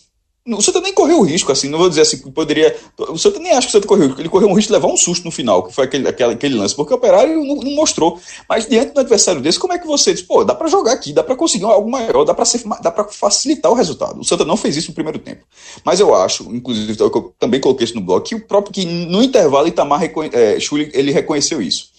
O 0.50 0.62
Santa 0.62 0.80
nem 0.80 0.94
correu 0.94 1.20
o 1.20 1.24
risco, 1.24 1.52
assim, 1.52 1.68
não 1.68 1.78
vou 1.78 1.90
dizer 1.90 2.02
assim 2.02 2.18
poderia. 2.32 2.76
O 2.98 3.18
Santa 3.18 3.40
nem 3.40 3.52
acha 3.52 3.64
que 3.64 3.68
o 3.68 3.72
Santa 3.72 3.88
correu 3.88 4.06
o 4.06 4.08
risco. 4.08 4.22
Ele 4.22 4.30
correu 4.30 4.48
um 4.48 4.54
risco 4.54 4.70
de 4.70 4.74
levar 4.74 4.88
um 4.88 4.96
susto 4.96 5.26
no 5.26 5.32
final, 5.32 5.64
que 5.64 5.74
foi 5.74 5.84
aquele, 5.84 6.08
aquele, 6.08 6.34
aquele 6.34 6.56
lance, 6.56 6.76
porque 6.76 6.94
o 6.94 6.96
operário 6.98 7.44
não, 7.44 7.56
não, 7.56 7.72
mostrou. 7.72 8.20
Mas 8.48 8.68
diante 8.68 8.94
do 8.94 9.00
adversário 9.00 9.42
desse, 9.42 9.60
como 9.60 9.74
é 9.74 9.80
que 9.80 9.86
você 9.86 10.14
diz, 10.14 10.22
pô, 10.22 10.44
dá 10.44 10.56
para 10.56 10.68
jogar 10.68 10.94
aqui, 10.94 11.12
dá 11.12 11.24
para 11.24 11.36
conseguir 11.36 11.66
algo 11.66 11.90
maior, 11.90 12.24
dá 12.24 12.34
para 12.34 13.06
facilitar 13.10 13.72
o 13.72 13.76
resultado. 13.76 14.20
O 14.20 14.24
Santa 14.24 14.46
não 14.46 14.56
fez 14.56 14.78
isso 14.78 14.90
no 14.90 14.96
primeiro 14.96 15.20
tempo. 15.20 15.44
Mas 15.84 16.00
eu 16.00 16.16
acho, 16.16 16.44
inclusive, 16.56 16.98
eu 17.00 17.36
também 17.38 17.60
coloquei 17.60 17.86
isso 17.86 17.96
no 17.96 18.02
blog, 18.02 18.24
que 18.24 18.36
o 18.36 18.48
próprio 18.48 18.74
que 18.74 18.86
no 18.86 19.22
intervalo 19.22 19.68
Itamar 19.68 20.02
é, 20.32 20.60
Schulli, 20.60 20.90
ele 20.94 21.12
reconheceu 21.12 21.62
isso. 21.62 21.90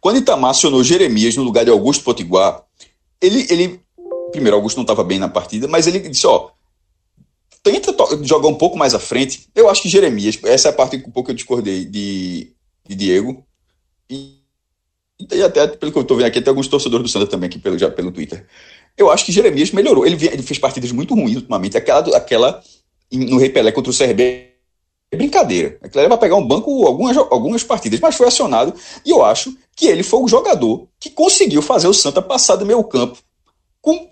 Quando 0.00 0.18
Itamar 0.18 0.50
acionou 0.50 0.84
Jeremias 0.84 1.36
no 1.36 1.42
lugar 1.42 1.64
de 1.64 1.70
Augusto 1.70 2.04
Potiguar, 2.04 2.62
ele, 3.20 3.46
ele 3.48 3.80
primeiro, 4.34 4.56
Augusto 4.56 4.76
não 4.76 4.82
estava 4.82 5.04
bem 5.04 5.18
na 5.18 5.28
partida, 5.28 5.68
mas 5.68 5.86
ele 5.86 6.00
disse, 6.00 6.26
ó, 6.26 6.48
tenta 7.64 7.94
jogar 8.22 8.48
um 8.48 8.54
pouco 8.54 8.76
mais 8.76 8.94
à 8.94 8.98
frente. 8.98 9.48
Eu 9.54 9.70
acho 9.70 9.82
que 9.82 9.88
Jeremias, 9.88 10.38
essa 10.44 10.68
é 10.68 10.70
a 10.70 10.74
parte 10.74 10.98
que 10.98 11.08
um 11.08 11.12
pouco 11.12 11.30
eu 11.30 11.34
discordei 11.34 11.86
de, 11.86 12.52
de 12.86 12.94
Diego. 12.94 13.44
E, 14.08 14.38
e 15.32 15.42
até 15.42 15.66
pelo 15.66 15.90
que 15.90 15.98
eu 15.98 16.02
estou 16.02 16.18
vendo 16.18 16.26
aqui, 16.26 16.42
tem 16.42 16.50
alguns 16.50 16.68
torcedores 16.68 17.04
do 17.04 17.08
Santa 17.08 17.26
também 17.26 17.48
aqui 17.48 17.58
pelo, 17.58 17.78
já 17.78 17.90
pelo 17.90 18.12
Twitter. 18.12 18.46
Eu 18.96 19.10
acho 19.10 19.24
que 19.24 19.32
Jeremias 19.32 19.72
melhorou. 19.72 20.06
Ele, 20.06 20.14
ele 20.26 20.42
fez 20.42 20.58
partidas 20.58 20.92
muito 20.92 21.14
ruins 21.14 21.36
ultimamente. 21.36 21.76
Aquela, 21.76 22.00
aquela 22.14 22.62
no 23.10 23.38
Rei 23.38 23.48
Pelé 23.48 23.72
contra 23.72 23.90
o 23.90 23.96
CRB 23.96 24.50
é 25.10 25.16
brincadeira. 25.16 25.78
Aquilo 25.82 26.06
vai 26.06 26.18
pegar 26.18 26.36
um 26.36 26.46
banco 26.46 26.86
algumas, 26.86 27.16
algumas 27.16 27.64
partidas, 27.64 27.98
mas 27.98 28.14
foi 28.14 28.28
acionado. 28.28 28.74
E 29.06 29.10
eu 29.10 29.24
acho 29.24 29.56
que 29.74 29.86
ele 29.86 30.02
foi 30.02 30.20
o 30.20 30.28
jogador 30.28 30.86
que 31.00 31.08
conseguiu 31.08 31.62
fazer 31.62 31.88
o 31.88 31.94
Santa 31.94 32.20
passar 32.20 32.56
do 32.56 32.66
meio 32.66 32.84
campo 32.84 33.18
com, 33.80 34.10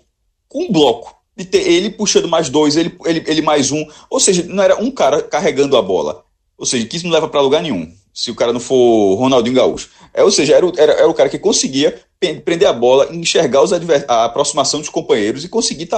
com 0.49 0.63
um 0.63 0.71
bloco 0.71 1.22
de 1.35 1.45
ter 1.45 1.67
ele 1.67 1.89
puxando 1.89 2.27
mais 2.27 2.49
dois, 2.49 2.77
ele, 2.77 2.95
ele, 3.05 3.23
ele 3.25 3.41
mais 3.41 3.71
um. 3.71 3.85
Ou 4.09 4.19
seja, 4.19 4.43
não 4.47 4.63
era 4.63 4.81
um 4.81 4.91
cara 4.91 5.21
carregando 5.21 5.75
a 5.75 5.81
bola. 5.81 6.23
Ou 6.57 6.65
seja, 6.65 6.85
que 6.85 6.95
isso 6.95 7.05
não 7.05 7.13
leva 7.13 7.27
para 7.27 7.41
lugar 7.41 7.61
nenhum. 7.61 7.91
Se 8.13 8.29
o 8.29 8.35
cara 8.35 8.53
não 8.53 8.59
for 8.59 9.15
Ronaldinho 9.15 9.55
Gaúcho. 9.55 9.89
É, 10.13 10.23
ou 10.23 10.29
seja, 10.29 10.55
era, 10.55 10.71
era, 10.77 10.93
era 10.93 11.09
o 11.09 11.13
cara 11.13 11.29
que 11.29 11.39
conseguia 11.39 11.99
prender 12.45 12.67
a 12.67 12.73
bola, 12.73 13.13
enxergar 13.13 13.61
os 13.63 13.73
a 13.73 14.25
aproximação 14.25 14.79
dos 14.79 14.89
companheiros 14.89 15.43
e 15.43 15.49
conseguir 15.49 15.89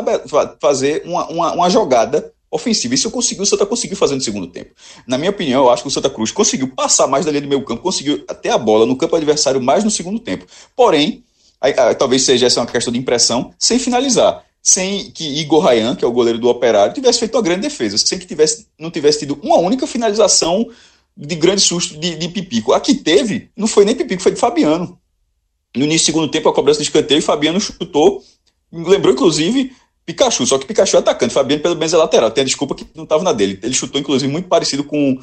fazer 0.59 1.03
uma, 1.05 1.27
uma, 1.27 1.53
uma 1.53 1.69
jogada 1.69 2.33
ofensiva. 2.49 2.95
Isso 2.95 3.07
eu 3.07 3.11
consegui, 3.11 3.41
o 3.41 3.45
Santa 3.45 3.65
conseguiu 3.65 3.97
fazer 3.97 4.15
no 4.15 4.21
segundo 4.21 4.47
tempo. 4.47 4.71
Na 5.05 5.17
minha 5.17 5.29
opinião, 5.29 5.65
eu 5.65 5.69
acho 5.69 5.83
que 5.83 5.89
o 5.89 5.91
Santa 5.91 6.09
Cruz 6.09 6.31
conseguiu 6.31 6.69
passar 6.69 7.05
mais 7.05 7.25
da 7.25 7.31
linha 7.31 7.41
do 7.41 7.47
meio 7.47 7.63
campo, 7.63 7.81
conseguiu 7.81 8.23
até 8.27 8.49
a 8.49 8.57
bola 8.57 8.85
no 8.85 8.95
campo 8.95 9.15
adversário 9.15 9.61
mais 9.61 9.83
no 9.83 9.91
segundo 9.91 10.19
tempo. 10.19 10.45
Porém, 10.75 11.23
aí, 11.59 11.73
aí, 11.77 11.95
talvez 11.95 12.23
seja 12.23 12.47
essa 12.47 12.61
uma 12.61 12.65
questão 12.65 12.93
de 12.93 12.99
impressão, 12.99 13.53
sem 13.59 13.77
finalizar 13.77 14.43
sem 14.65 15.11
que 15.11 15.23
Igor 15.23 15.63
Rayan, 15.63 15.95
que 15.95 16.03
é 16.03 16.07
o 16.07 16.11
goleiro 16.11 16.39
do 16.39 16.49
Operário, 16.49 16.91
tivesse 16.91 17.19
feito 17.19 17.35
uma 17.35 17.43
grande 17.43 17.61
defesa, 17.61 17.99
sem 17.99 18.17
que 18.17 18.25
tivesse, 18.25 18.65
não 18.79 18.89
tivesse 18.89 19.19
tido 19.19 19.39
uma 19.43 19.59
única 19.59 19.85
finalização 19.85 20.67
de 21.15 21.35
grande 21.35 21.61
susto 21.61 21.95
de, 21.99 22.15
de 22.15 22.27
Pipico. 22.29 22.73
A 22.73 22.79
que 22.79 22.95
teve, 22.95 23.51
não 23.55 23.67
foi 23.67 23.85
nem 23.85 23.95
Pipico, 23.95 24.23
foi 24.23 24.31
de 24.31 24.39
Fabiano. 24.39 24.99
No 25.77 25.83
início 25.83 26.05
do 26.05 26.15
segundo 26.15 26.31
tempo, 26.31 26.49
a 26.49 26.53
cobrança 26.53 26.79
de 26.79 26.85
escanteio, 26.85 27.21
Fabiano 27.21 27.61
chutou, 27.61 28.23
lembrou 28.73 29.13
inclusive 29.13 29.71
Pikachu, 30.03 30.47
só 30.47 30.57
que 30.57 30.65
Pikachu 30.65 30.95
é 30.95 30.99
atacante, 30.99 31.31
Fabiano 31.31 31.61
pelo 31.61 31.75
menos 31.75 31.93
é 31.93 31.97
lateral, 31.97 32.31
tem 32.31 32.41
a 32.41 32.45
desculpa 32.45 32.73
que 32.73 32.87
não 32.95 33.03
estava 33.03 33.23
na 33.23 33.33
dele. 33.33 33.59
Ele 33.61 33.73
chutou, 33.75 34.01
inclusive, 34.01 34.31
muito 34.31 34.47
parecido 34.47 34.83
com 34.83 35.15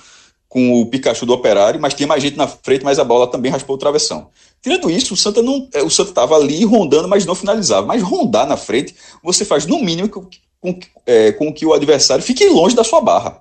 com 0.53 0.83
o 0.83 0.85
Pikachu 0.85 1.25
do 1.25 1.33
Operário, 1.33 1.81
mas 1.81 1.95
tinha 1.95 2.07
mais 2.07 2.23
gente 2.23 2.37
na 2.37 2.47
frente, 2.47 2.85
mas 2.85 2.99
a 2.99 3.05
bola 3.05 3.27
também 3.27 3.51
raspou 3.51 3.75
o 3.75 3.79
travessão. 3.79 4.29
Tirando 4.61 4.91
isso, 4.91 5.15
o 5.15 5.17
Santa 5.17 5.41
não, 5.41 5.67
é, 5.73 5.83
o 5.83 5.89
Santa 5.89 6.11
estava 6.11 6.37
ali 6.37 6.63
rondando, 6.63 7.09
mas 7.09 7.25
não 7.25 7.35
finalizava. 7.35 7.87
Mas 7.87 8.03
rondar 8.03 8.47
na 8.47 8.59
frente, 8.59 8.95
você 9.23 9.47
faz 9.47 9.65
no 9.65 9.79
mínimo 9.79 10.11
com, 10.11 10.29
com, 10.61 10.79
é, 11.07 11.33
com 11.33 11.51
que 11.55 11.65
o 11.65 11.73
adversário 11.73 12.23
fique 12.23 12.47
longe 12.51 12.77
da 12.77 12.85
sua 12.85 13.01
barra. 13.01 13.41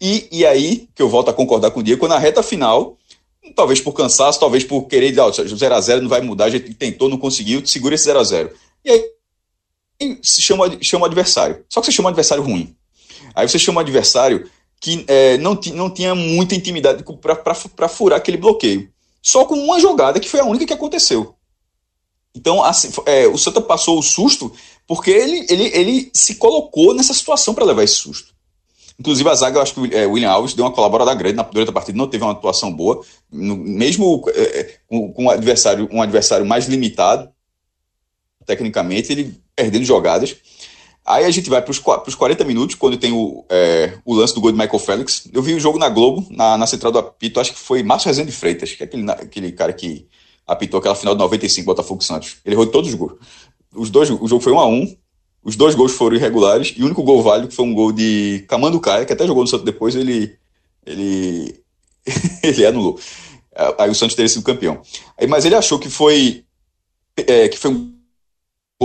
E, 0.00 0.28
e 0.30 0.46
aí, 0.46 0.88
que 0.94 1.02
eu 1.02 1.08
volto 1.08 1.30
a 1.30 1.32
concordar 1.32 1.72
com 1.72 1.80
o 1.80 1.82
Diego, 1.82 2.06
na 2.06 2.16
reta 2.16 2.44
final, 2.44 2.96
talvez 3.56 3.80
por 3.80 3.92
cansaço, 3.92 4.38
talvez 4.38 4.62
por 4.62 4.82
querer, 4.82 5.18
ah, 5.18 5.30
0x0 5.30 6.00
não 6.00 6.08
vai 6.08 6.20
mudar, 6.20 6.44
a 6.44 6.50
gente 6.50 6.72
tentou, 6.74 7.08
não 7.08 7.18
conseguiu, 7.18 7.66
segura 7.66 7.96
esse 7.96 8.08
0x0. 8.08 8.52
E 8.84 8.90
aí, 8.92 9.04
se 10.22 10.40
chama, 10.40 10.78
chama 10.80 11.02
o 11.02 11.06
adversário. 11.06 11.64
Só 11.68 11.80
que 11.80 11.86
você 11.86 11.92
chama 11.92 12.08
um 12.08 12.10
adversário 12.10 12.44
ruim. 12.44 12.72
Aí 13.34 13.48
você 13.48 13.58
chama 13.58 13.80
um 13.80 13.82
adversário 13.82 14.48
que 14.80 15.04
é, 15.06 15.36
não, 15.38 15.58
não 15.74 15.90
tinha 15.90 16.14
muita 16.14 16.54
intimidade 16.54 17.04
para 17.04 17.88
furar 17.88 18.18
aquele 18.18 18.38
bloqueio. 18.38 18.90
Só 19.22 19.44
com 19.44 19.54
uma 19.54 19.78
jogada 19.78 20.18
que 20.18 20.28
foi 20.28 20.40
a 20.40 20.44
única 20.44 20.66
que 20.66 20.72
aconteceu. 20.72 21.34
Então, 22.34 22.62
assim, 22.62 22.90
é, 23.06 23.26
o 23.26 23.36
Santa 23.36 23.60
passou 23.60 23.98
o 23.98 24.02
susto 24.02 24.50
porque 24.86 25.10
ele, 25.10 25.46
ele, 25.50 25.64
ele 25.74 26.10
se 26.14 26.36
colocou 26.36 26.94
nessa 26.94 27.12
situação 27.12 27.52
para 27.52 27.64
levar 27.64 27.84
esse 27.84 27.96
susto. 27.96 28.34
Inclusive, 28.98 29.28
a 29.28 29.34
zaga, 29.34 29.58
eu 29.58 29.62
acho 29.62 29.74
que 29.74 29.80
o 29.80 29.94
é, 29.94 30.06
William 30.06 30.30
Alves 30.30 30.54
deu 30.54 30.64
uma 30.64 30.72
colaborada 30.72 31.14
grande 31.14 31.36
na, 31.36 31.42
durante 31.42 31.70
a 31.70 31.72
partida, 31.72 31.96
não 31.96 32.06
teve 32.06 32.22
uma 32.22 32.32
atuação 32.32 32.72
boa, 32.72 33.02
no, 33.30 33.56
mesmo 33.56 34.24
é, 34.34 34.60
é, 34.60 34.76
com, 34.86 35.12
com 35.12 35.24
um, 35.24 35.30
adversário, 35.30 35.88
um 35.90 36.02
adversário 36.02 36.44
mais 36.44 36.66
limitado, 36.66 37.30
tecnicamente, 38.44 39.12
ele 39.12 39.40
perdendo 39.56 39.84
jogadas. 39.84 40.36
Aí 41.10 41.24
a 41.24 41.30
gente 41.30 41.50
vai 41.50 41.60
para 41.60 41.70
os 41.70 42.14
40 42.14 42.44
minutos, 42.44 42.76
quando 42.76 42.96
tem 42.96 43.12
o, 43.12 43.44
é, 43.48 43.98
o 44.04 44.14
lance 44.14 44.32
do 44.34 44.40
gol 44.40 44.52
de 44.52 44.58
Michael 44.58 44.78
Félix. 44.78 45.28
Eu 45.32 45.42
vi 45.42 45.54
o 45.54 45.60
jogo 45.60 45.78
na 45.78 45.88
Globo, 45.88 46.24
na, 46.30 46.56
na 46.56 46.66
central 46.66 46.92
do 46.92 46.98
apito, 46.98 47.40
acho 47.40 47.52
que 47.52 47.58
foi 47.58 47.82
Márcio 47.82 48.08
Rezende 48.08 48.30
Freitas, 48.30 48.72
que 48.72 48.82
é 48.82 48.86
aquele, 48.86 49.10
aquele 49.10 49.52
cara 49.52 49.72
que 49.72 50.06
apitou 50.46 50.78
aquela 50.78 50.94
final 50.94 51.14
de 51.14 51.18
95, 51.18 51.66
Botafogo 51.66 52.02
Santos. 52.02 52.36
Ele 52.44 52.54
errou 52.54 52.66
todos 52.66 52.90
os 52.90 52.94
gols. 52.94 53.14
Os 53.74 53.90
dois, 53.90 54.08
o 54.08 54.28
jogo 54.28 54.40
foi 54.40 54.52
1 54.52 54.60
a 54.60 54.66
1 54.66 54.96
os 55.42 55.56
dois 55.56 55.74
gols 55.74 55.92
foram 55.92 56.16
irregulares, 56.16 56.74
e 56.76 56.82
o 56.82 56.86
único 56.86 57.02
gol 57.02 57.22
válido 57.22 57.52
foi 57.52 57.64
um 57.64 57.72
gol 57.72 57.92
de 57.92 58.44
Camando 58.46 58.78
Caia, 58.78 59.06
que 59.06 59.12
até 59.12 59.26
jogou 59.26 59.42
no 59.42 59.48
Santos 59.48 59.64
depois, 59.64 59.96
ele, 59.96 60.36
ele, 60.84 61.62
ele 62.44 62.66
anulou. 62.66 63.00
Aí 63.78 63.90
o 63.90 63.94
Santos 63.94 64.14
teria 64.14 64.28
sido 64.28 64.44
campeão. 64.44 64.82
Aí, 65.18 65.26
mas 65.26 65.44
ele 65.44 65.54
achou 65.54 65.78
que 65.78 65.88
foi, 65.88 66.44
é, 67.16 67.48
que 67.48 67.58
foi 67.58 67.70
um 67.70 67.99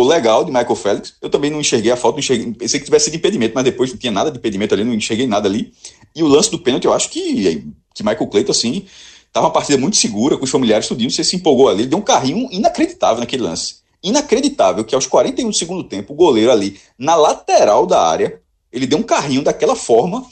legal 0.04 0.44
de 0.44 0.52
Michael 0.52 0.76
Félix. 0.76 1.14
Eu 1.22 1.30
também 1.30 1.50
não 1.50 1.60
enxerguei 1.62 1.92
a 1.92 1.96
falta, 1.96 2.20
enxerguei, 2.20 2.54
pensei 2.54 2.80
que 2.80 2.86
tivesse 2.86 3.06
sido 3.06 3.16
impedimento, 3.16 3.54
mas 3.56 3.64
depois 3.64 3.92
não 3.92 3.98
tinha 3.98 4.12
nada 4.12 4.30
de 4.30 4.38
impedimento 4.38 4.74
ali, 4.74 4.84
não 4.84 4.94
enxerguei 4.94 5.26
nada 5.26 5.48
ali. 5.48 5.72
E 6.16 6.22
o 6.22 6.28
lance 6.28 6.52
do 6.52 6.60
pênalti, 6.60 6.86
eu 6.86 6.94
acho 6.94 7.10
que, 7.10 7.72
que 7.94 8.04
Michael 8.04 8.28
Cleiton, 8.28 8.52
assim, 8.52 8.86
tava 9.32 9.48
uma 9.48 9.54
partida 9.54 9.78
muito 9.78 9.98
segura, 9.98 10.38
com 10.38 10.44
os 10.44 10.52
familiares 10.52 10.88
tudinho, 10.88 11.10
você 11.10 11.24
se 11.24 11.36
empolgou 11.36 11.70
ali, 11.70 11.86
deu 11.86 11.98
um 11.98 12.02
carrinho 12.02 12.48
inacreditável 12.52 13.20
naquele 13.20 13.44
lance. 13.44 13.78
inacreditável 14.04 14.84
que 14.84 14.94
aos 14.94 15.08
41 15.08 15.50
do 15.50 15.56
segundo 15.56 15.84
tempo, 15.84 16.14
o 16.14 16.16
goleiro 16.16 16.52
ali, 16.52 16.80
na 16.98 17.16
lateral 17.16 17.86
da 17.86 18.02
área, 18.02 18.40
ele 18.72 18.86
deu 18.86 19.00
um 19.00 19.04
carrinho 19.04 19.42
daquela 19.42 19.76
forma, 19.76 20.26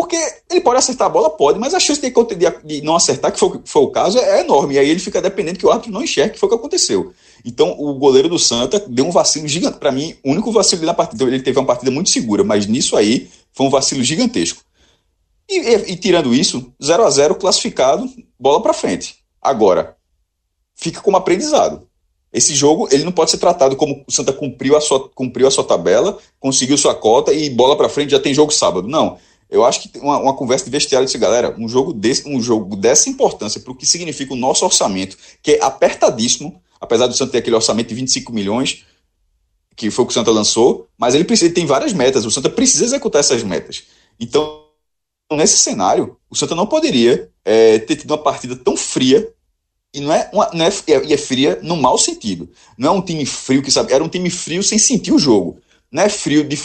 porque 0.00 0.16
ele 0.48 0.62
pode 0.62 0.78
acertar 0.78 1.08
a 1.08 1.10
bola, 1.10 1.28
pode, 1.28 1.58
mas 1.58 1.74
a 1.74 1.78
chance 1.78 2.00
de, 2.00 2.10
de 2.64 2.80
não 2.80 2.96
acertar, 2.96 3.30
que 3.30 3.38
foi, 3.38 3.60
foi, 3.66 3.82
o 3.82 3.88
caso, 3.88 4.16
é, 4.16 4.40
enorme. 4.40 4.74
E 4.74 4.78
aí 4.78 4.88
ele 4.88 4.98
fica 4.98 5.20
dependendo 5.20 5.58
que 5.58 5.66
o 5.66 5.70
árbitro 5.70 5.92
não 5.92 6.02
enxergue, 6.02 6.32
que 6.32 6.38
foi 6.38 6.46
o 6.46 6.50
que 6.50 6.56
aconteceu. 6.56 7.12
Então 7.44 7.76
o 7.78 7.92
goleiro 7.92 8.26
do 8.26 8.38
Santa 8.38 8.82
deu 8.88 9.04
um 9.04 9.10
vacilo 9.10 9.46
gigante. 9.46 9.76
Para 9.76 9.92
mim, 9.92 10.16
o 10.24 10.30
único 10.30 10.50
vacilo 10.52 10.86
na 10.86 10.94
partida, 10.94 11.22
ele 11.24 11.42
teve 11.42 11.58
uma 11.58 11.66
partida 11.66 11.90
muito 11.90 12.08
segura, 12.08 12.42
mas 12.42 12.66
nisso 12.66 12.96
aí 12.96 13.28
foi 13.52 13.66
um 13.66 13.70
vacilo 13.70 14.02
gigantesco. 14.02 14.62
E, 15.46 15.58
e, 15.58 15.92
e 15.92 15.96
tirando 15.96 16.34
isso, 16.34 16.72
0 16.82 17.04
a 17.04 17.10
0 17.10 17.34
classificado, 17.34 18.08
bola 18.38 18.62
para 18.62 18.72
frente. 18.72 19.16
Agora, 19.42 19.98
fica 20.74 21.02
como 21.02 21.18
aprendizado. 21.18 21.86
Esse 22.32 22.54
jogo 22.54 22.88
ele 22.90 23.04
não 23.04 23.12
pode 23.12 23.32
ser 23.32 23.38
tratado 23.38 23.76
como 23.76 24.02
o 24.06 24.10
Santa 24.10 24.32
cumpriu 24.32 24.78
a 24.78 24.80
sua, 24.80 25.10
cumpriu 25.10 25.46
a 25.46 25.50
sua 25.50 25.64
tabela, 25.64 26.16
conseguiu 26.38 26.78
sua 26.78 26.94
cota 26.94 27.34
e 27.34 27.50
bola 27.50 27.76
para 27.76 27.88
frente 27.88 28.12
já 28.12 28.20
tem 28.20 28.32
jogo 28.32 28.50
sábado. 28.50 28.88
Não. 28.88 29.18
Eu 29.50 29.64
acho 29.64 29.82
que 29.82 29.98
uma, 29.98 30.18
uma 30.18 30.34
conversa 30.34 30.64
de 30.64 30.70
vestiário 30.70 31.06
disse, 31.06 31.18
galera, 31.18 31.54
um 31.58 31.68
jogo, 31.68 31.92
desse, 31.92 32.28
um 32.28 32.40
jogo 32.40 32.76
dessa 32.76 33.08
importância 33.10 33.60
para 33.60 33.72
o 33.72 33.74
que 33.74 33.84
significa 33.84 34.32
o 34.32 34.36
nosso 34.36 34.64
orçamento, 34.64 35.16
que 35.42 35.52
é 35.52 35.64
apertadíssimo, 35.64 36.62
apesar 36.80 37.06
do 37.06 37.14
Santa 37.14 37.32
ter 37.32 37.38
aquele 37.38 37.56
orçamento 37.56 37.88
de 37.88 37.94
25 37.94 38.32
milhões, 38.32 38.84
que 39.76 39.90
foi 39.90 40.04
o 40.04 40.06
que 40.06 40.12
o 40.12 40.14
Santa 40.14 40.30
lançou, 40.30 40.88
mas 40.96 41.14
ele 41.14 41.24
precisa, 41.24 41.52
tem 41.52 41.66
várias 41.66 41.92
metas, 41.92 42.24
o 42.24 42.30
Santa 42.30 42.48
precisa 42.48 42.84
executar 42.84 43.20
essas 43.20 43.42
metas. 43.42 43.84
Então, 44.20 44.64
nesse 45.32 45.58
cenário, 45.58 46.16
o 46.28 46.36
Santa 46.36 46.54
não 46.54 46.66
poderia 46.66 47.30
é, 47.44 47.78
ter 47.78 47.96
tido 47.96 48.10
uma 48.10 48.22
partida 48.22 48.54
tão 48.54 48.76
fria 48.76 49.32
e 49.92 50.00
não 50.00 50.12
é, 50.12 50.30
uma, 50.32 50.50
não 50.52 50.64
é, 50.64 50.68
é, 50.68 51.12
é 51.12 51.16
fria 51.16 51.58
no 51.62 51.76
mau 51.76 51.98
sentido. 51.98 52.48
Não 52.78 52.88
é 52.88 52.92
um 52.92 53.02
time 53.02 53.26
frio 53.26 53.62
que 53.62 53.70
sabe. 53.70 53.92
Era 53.92 54.04
um 54.04 54.08
time 54.08 54.30
frio 54.30 54.62
sem 54.62 54.78
sentir 54.78 55.12
o 55.12 55.18
jogo. 55.18 55.58
Não 55.90 56.02
é 56.02 56.08
frio 56.08 56.44
de, 56.44 56.56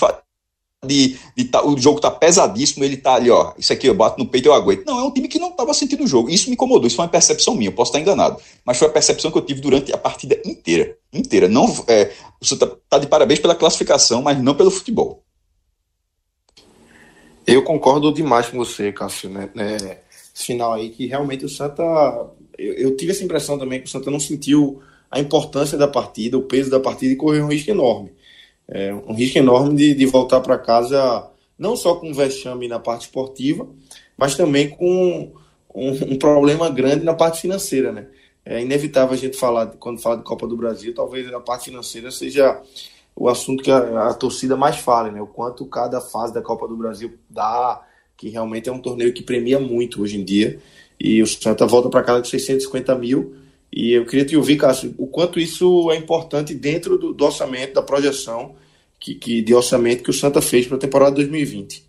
de, 0.86 1.17
de 1.36 1.43
tá, 1.45 1.65
o 1.65 1.78
jogo 1.78 2.00
tá 2.00 2.12
pesadíssimo, 2.12 2.84
ele 2.84 2.98
tá 2.98 3.15
ali, 3.15 3.30
ó. 3.30 3.54
Isso 3.58 3.74
aqui 3.74 3.88
eu 3.88 3.93
bato 3.93 4.17
no 4.17 4.28
peito 4.28 4.48
eu 4.48 4.54
aguento. 4.54 4.86
Não, 4.86 5.00
é 5.00 5.04
um 5.04 5.12
time 5.12 5.28
que 5.28 5.39
não 5.39 5.50
estava 5.50 5.74
sentindo 5.74 6.04
o 6.04 6.08
jogo. 6.08 6.30
Isso 6.30 6.50
me 6.50 6.54
incomodou, 6.54 6.88
isso 6.88 6.95
foi 6.95 7.06
uma 7.06 7.12
percepção 7.12 7.56
minha, 7.56 7.69
eu 7.69 7.74
posso 7.74 7.89
estar 7.89 8.00
enganado. 8.00 8.38
Mas 8.63 8.78
foi 8.78 8.88
a 8.88 8.91
percepção 8.91 9.32
que 9.32 9.38
eu 9.38 9.41
tive 9.41 9.62
durante 9.62 9.93
a 9.93 9.98
partida 9.98 10.39
inteira. 10.45 10.98
Inteira. 11.12 11.48
Não, 11.48 11.65
é, 11.88 12.12
você 12.41 12.58
tá, 12.58 12.69
tá 12.89 12.98
de 12.98 13.08
parabéns 13.08 13.39
pela 13.39 13.56
classificação, 13.56 14.21
mas 14.21 14.41
não 14.41 14.56
pelo 14.56 14.71
futebol. 14.71 15.24
Eu 17.48 17.63
concordo 17.63 18.12
demais 18.12 18.48
com 18.48 18.58
você, 18.58 18.91
Cássio, 18.91 19.30
né? 19.30 19.50
Esse 20.34 20.45
final 20.45 20.74
aí 20.74 20.89
que 20.89 21.06
realmente 21.06 21.45
o 21.45 21.50
Santa 21.50 21.84
eu, 22.58 22.74
eu, 22.74 22.98
tive 22.98 23.12
essa 23.12 23.24
impressão 23.24 23.58
também 23.58 23.80
que 23.82 23.88
o 23.88 23.89
Santa 23.89 24.10
não 24.10 24.19
sentiu 24.19 24.82
a 25.12 25.19
importância 25.19 25.78
da 25.78 25.88
partida, 25.88 26.38
o 26.38 26.43
peso 26.43 26.69
da 26.69 26.80
partida 26.80 27.13
e 27.13 27.17
correu 27.17 27.45
um 27.45 27.50
risco 27.50 27.69
enorme. 27.69 28.12
É, 28.67 28.93
um 28.93 29.13
risco 29.13 29.38
enorme 29.38 29.75
de, 29.75 29.93
de 29.93 30.06
voltar 30.06 30.41
para 30.41 30.58
casa 30.58 31.30
não 31.58 31.75
só 31.75 31.95
com 31.95 32.13
vexame 32.13 32.67
na 32.67 32.80
parte 32.80 33.04
esportiva, 33.04 33.67
mas 34.17 34.36
também 34.36 34.69
com 34.69 35.32
um, 35.73 35.89
um, 35.91 36.17
problema 36.17 36.69
grande 36.69 37.06
na 37.06 37.13
parte 37.13 37.41
financeira, 37.41 37.91
né? 37.91 38.08
É 38.45 38.62
inevitável 38.62 39.13
a 39.13 39.17
gente 39.17 39.38
falar, 39.38 39.67
quando 39.80 40.01
fala 40.01 40.17
de 40.17 40.23
Copa 40.23 40.47
do 40.47 40.56
Brasil, 40.56 40.93
talvez 40.93 41.32
a 41.34 41.39
parte 41.39 41.65
financeira 41.65 42.12
seja 42.12 42.62
o 43.15 43.30
assunto 43.30 43.63
que 43.63 43.71
a, 43.71 44.10
a 44.10 44.13
torcida 44.13 44.56
mais 44.56 44.78
fala, 44.78 45.10
né? 45.12 45.21
O 45.21 45.28
quanto 45.28 45.65
cada 45.65 46.01
fase 46.01 46.34
da 46.34 46.41
Copa 46.41 46.67
do 46.67 46.75
Brasil 46.75 47.13
dá, 47.30 47.82
que 48.17 48.30
realmente 48.30 48.69
é 48.69 48.71
um 48.71 48.80
torneio 48.80 49.13
que 49.13 49.23
premia 49.23 49.60
muito 49.60 50.01
hoje 50.01 50.17
em 50.19 50.23
dia 50.23 50.60
e 50.99 51.21
o 51.21 51.28
Santa 51.28 51.65
volta 51.65 51.89
para 51.89 52.04
casa 52.04 52.19
com 52.19 52.25
650 52.25 52.95
mil. 52.95 53.36
E 53.75 53.91
eu 53.91 54.05
queria 54.05 54.23
te 54.23 54.38
ouvir, 54.38 54.55
Cássio, 54.55 54.95
o 54.97 55.05
quanto 55.05 55.38
isso 55.38 55.91
é 55.91 55.97
importante 55.97 56.53
dentro 56.53 56.97
do, 56.97 57.13
do 57.13 57.25
orçamento, 57.25 57.73
da 57.73 57.81
projeção 57.81 58.55
que, 58.97 59.15
que, 59.15 59.41
de 59.41 59.53
orçamento 59.53 60.01
que 60.01 60.09
o 60.09 60.13
Santa 60.13 60.41
fez 60.41 60.65
para 60.65 60.77
a 60.77 60.79
temporada 60.79 61.17
2020. 61.17 61.83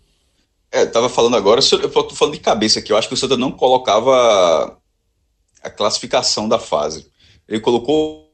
É, 0.69 0.83
estava 0.83 1.07
falando 1.07 1.37
agora, 1.37 1.61
eu 1.61 1.87
estou 1.87 2.09
falando 2.09 2.33
de 2.33 2.41
cabeça 2.41 2.79
aqui, 2.79 2.91
eu 2.91 2.97
acho 2.97 3.07
que 3.07 3.13
o 3.13 3.17
Santa 3.17 3.37
não 3.37 3.53
colocava 3.53 4.77
a 5.63 5.69
classificação 5.69 6.49
da 6.49 6.59
fase. 6.59 7.07
Ele 7.47 7.61
colocou 7.61 8.33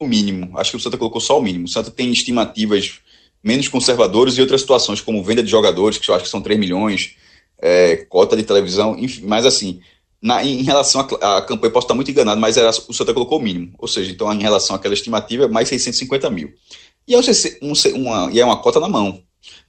o 0.00 0.06
mínimo, 0.08 0.58
acho 0.58 0.72
que 0.72 0.76
o 0.76 0.80
Santa 0.80 0.98
colocou 0.98 1.20
só 1.20 1.38
o 1.38 1.42
mínimo. 1.42 1.66
O 1.66 1.68
Santa 1.68 1.92
tem 1.92 2.10
estimativas 2.10 2.98
menos 3.40 3.68
conservadoras 3.68 4.36
e 4.36 4.40
outras 4.40 4.62
situações, 4.62 5.00
como 5.00 5.22
venda 5.22 5.44
de 5.44 5.50
jogadores, 5.50 5.96
que 5.96 6.10
eu 6.10 6.14
acho 6.16 6.24
que 6.24 6.30
são 6.30 6.42
3 6.42 6.58
milhões, 6.58 7.14
é, 7.62 7.98
cota 8.08 8.36
de 8.36 8.42
televisão, 8.42 8.98
enfim, 8.98 9.22
mas 9.26 9.46
assim, 9.46 9.80
na, 10.22 10.44
em 10.44 10.62
relação 10.62 11.00
à 11.00 11.40
campanha, 11.42 11.72
posso 11.72 11.86
estar 11.86 11.94
muito 11.94 12.10
enganado, 12.10 12.40
mas 12.40 12.56
era, 12.56 12.70
o 12.70 12.92
Santa 12.92 13.14
colocou 13.14 13.38
o 13.38 13.42
mínimo. 13.42 13.72
Ou 13.78 13.88
seja, 13.88 14.10
então 14.10 14.32
em 14.32 14.42
relação 14.42 14.76
àquela 14.76 14.94
estimativa, 14.94 15.48
mais 15.48 15.68
650 15.68 16.30
mil. 16.30 16.52
E 17.08 17.14
é, 17.14 17.18
um, 17.62 17.72
uma, 17.96 18.30
e 18.30 18.40
é 18.40 18.44
uma 18.44 18.60
cota 18.60 18.78
na 18.78 18.88
mão. 18.88 19.22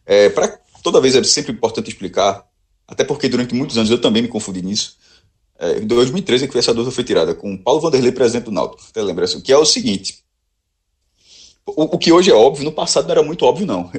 É, 0.06 0.30
pra, 0.30 0.60
toda 0.84 1.00
vez 1.00 1.16
é 1.16 1.24
sempre 1.24 1.54
importante 1.54 1.90
explicar, 1.90 2.46
até 2.88 3.04
porque 3.04 3.30
durante 3.30 3.56
muitos 3.56 3.78
anos 3.78 3.90
eu 3.90 4.02
também 4.02 4.22
me 4.22 4.28
confundi 4.28 4.62
nisso. 4.62 4.98
É, 5.58 5.78
em 5.78 5.88
2013 5.88 6.46
é 6.46 6.48
que 6.48 6.58
essa 6.58 6.74
dúvida 6.74 6.94
foi 6.94 7.04
tirada, 7.04 7.34
com 7.34 7.56
Paulo 7.58 7.80
Vanderlei, 7.80 8.12
presidente 8.12 8.46
do 8.46 8.52
Náutico. 8.52 8.84
Até 8.90 9.02
lembra 9.02 9.26
assim, 9.26 9.40
que 9.40 9.54
é 9.54 9.58
o 9.58 9.66
seguinte. 9.66 10.22
O, 11.66 11.84
o, 11.84 11.98
que 11.98 12.12
hoje 12.12 12.32
é 12.32 12.34
óbvio, 12.34 12.66
no 12.66 12.72
passado 12.72 13.06
não 13.06 13.12
era 13.12 13.24
muito 13.24 13.46
óbvio, 13.46 13.66
não. 13.66 13.90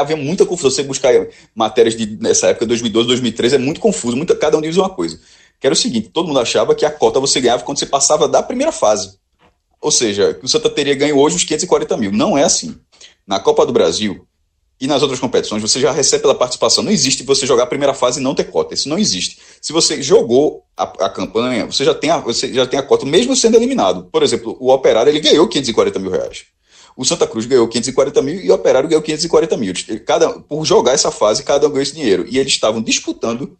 Havia 0.00 0.16
muita 0.16 0.46
confusão. 0.46 0.70
Você 0.70 0.84
buscar 0.84 1.12
matérias 1.54 1.96
de, 1.96 2.06
nessa 2.16 2.46
época, 2.46 2.64
2012, 2.64 3.08
2013, 3.08 3.56
é 3.56 3.58
muito 3.58 3.80
confuso. 3.80 4.16
Cada 4.40 4.56
um 4.56 4.62
diz 4.62 4.76
uma 4.76 4.88
coisa 4.88 5.20
que 5.60 5.66
era 5.66 5.72
o 5.72 5.76
seguinte: 5.76 6.10
todo 6.10 6.26
mundo 6.26 6.40
achava 6.40 6.74
que 6.74 6.84
a 6.84 6.90
cota 6.90 7.20
você 7.20 7.40
ganhava 7.40 7.62
quando 7.62 7.78
você 7.78 7.86
passava 7.86 8.28
da 8.28 8.42
primeira 8.42 8.72
fase. 8.72 9.18
Ou 9.80 9.90
seja, 9.90 10.34
que 10.34 10.44
o 10.44 10.48
Santa 10.48 10.68
teria 10.68 10.94
ganho 10.94 11.16
hoje 11.16 11.36
os 11.36 11.44
540 11.44 11.96
mil. 11.96 12.12
Não 12.12 12.36
é 12.36 12.42
assim. 12.42 12.76
Na 13.26 13.38
Copa 13.38 13.64
do 13.64 13.72
Brasil 13.72 14.26
e 14.80 14.86
nas 14.86 15.02
outras 15.02 15.20
competições, 15.20 15.62
você 15.62 15.80
já 15.80 15.92
recebe 15.92 16.22
pela 16.22 16.34
participação. 16.34 16.84
Não 16.84 16.90
existe 16.90 17.22
você 17.22 17.46
jogar 17.46 17.64
a 17.64 17.66
primeira 17.66 17.94
fase 17.94 18.20
e 18.20 18.22
não 18.22 18.34
ter 18.34 18.44
cota. 18.44 18.74
Isso 18.74 18.88
não 18.88 18.98
existe. 18.98 19.38
Se 19.60 19.72
você 19.72 20.00
jogou 20.02 20.64
a, 20.76 20.82
a 20.82 21.10
campanha, 21.10 21.66
você 21.66 21.84
já, 21.84 21.94
tem 21.94 22.10
a, 22.10 22.18
você 22.18 22.52
já 22.52 22.66
tem 22.66 22.78
a 22.78 22.82
cota, 22.82 23.04
mesmo 23.04 23.34
sendo 23.36 23.56
eliminado. 23.56 24.08
Por 24.10 24.22
exemplo, 24.22 24.56
o 24.60 24.72
Operário 24.72 25.10
ele 25.10 25.20
ganhou 25.20 25.48
540 25.48 25.98
mil 25.98 26.10
reais. 26.10 26.44
O 26.96 27.04
Santa 27.04 27.26
Cruz 27.26 27.46
ganhou 27.46 27.68
540 27.68 28.22
mil 28.22 28.40
e 28.40 28.50
o 28.50 28.54
Operário 28.54 28.88
ganhou 28.88 29.02
540 29.02 29.56
mil. 29.56 29.72
Cada, 30.04 30.30
por 30.40 30.64
jogar 30.64 30.92
essa 30.92 31.12
fase, 31.12 31.44
cada 31.44 31.66
um 31.66 31.70
ganhou 31.70 31.82
esse 31.82 31.94
dinheiro. 31.94 32.26
E 32.28 32.38
eles 32.38 32.52
estavam 32.52 32.82
disputando 32.82 33.56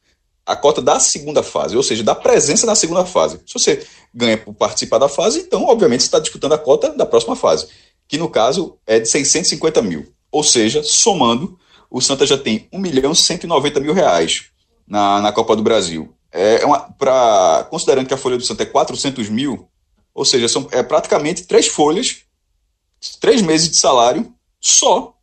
a 0.48 0.56
cota 0.56 0.80
da 0.80 0.98
segunda 0.98 1.42
fase, 1.42 1.76
ou 1.76 1.82
seja, 1.82 2.02
da 2.02 2.14
presença 2.14 2.64
na 2.64 2.74
segunda 2.74 3.04
fase. 3.04 3.38
Se 3.46 3.52
você 3.52 3.86
ganha 4.14 4.38
por 4.38 4.54
participar 4.54 4.96
da 4.96 5.06
fase, 5.06 5.40
então, 5.40 5.64
obviamente, 5.64 6.00
você 6.00 6.06
está 6.06 6.18
disputando 6.18 6.54
a 6.54 6.58
cota 6.58 6.88
da 6.88 7.04
próxima 7.04 7.36
fase, 7.36 7.68
que 8.08 8.16
no 8.16 8.30
caso 8.30 8.78
é 8.86 8.98
de 8.98 9.06
650 9.06 9.82
mil. 9.82 10.10
Ou 10.32 10.42
seja, 10.42 10.82
somando, 10.82 11.58
o 11.90 12.00
Santa 12.00 12.24
já 12.24 12.38
tem 12.38 12.66
1 12.72 12.78
milhão 12.78 13.14
190 13.14 13.78
mil 13.80 13.92
reais 13.92 14.46
na, 14.86 15.20
na 15.20 15.32
Copa 15.32 15.54
do 15.54 15.62
Brasil. 15.62 16.14
É 16.32 16.64
uma, 16.64 16.80
pra, 16.80 17.66
considerando 17.68 18.06
que 18.06 18.14
a 18.14 18.18
folha 18.18 18.38
do 18.38 18.44
Santa 18.44 18.62
é 18.62 18.66
400 18.66 19.28
mil, 19.28 19.68
ou 20.14 20.24
seja, 20.24 20.48
são 20.48 20.66
é 20.72 20.82
praticamente 20.82 21.42
três 21.42 21.68
folhas, 21.68 22.22
três 23.20 23.42
meses 23.42 23.68
de 23.68 23.76
salário 23.76 24.32
só 24.58 25.14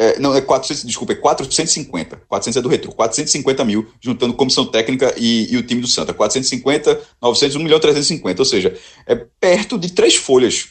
é, 0.00 0.16
não, 0.20 0.32
é 0.32 0.40
400, 0.40 0.84
desculpa, 0.84 1.12
é 1.12 1.16
450. 1.16 2.22
400 2.28 2.56
é 2.56 2.62
do 2.62 2.68
retro. 2.68 2.92
450 2.92 3.64
mil, 3.64 3.84
juntando 4.00 4.32
comissão 4.32 4.64
técnica 4.64 5.12
e, 5.18 5.52
e 5.52 5.56
o 5.56 5.62
time 5.64 5.80
do 5.80 5.88
Santa. 5.88 6.14
450, 6.14 7.02
900, 7.20 7.56
1 7.56 7.58
milhão 7.58 7.80
350. 7.80 8.40
Ou 8.40 8.46
seja, 8.46 8.78
é 9.04 9.16
perto 9.16 9.76
de 9.76 9.90
três 9.92 10.14
folhas 10.14 10.68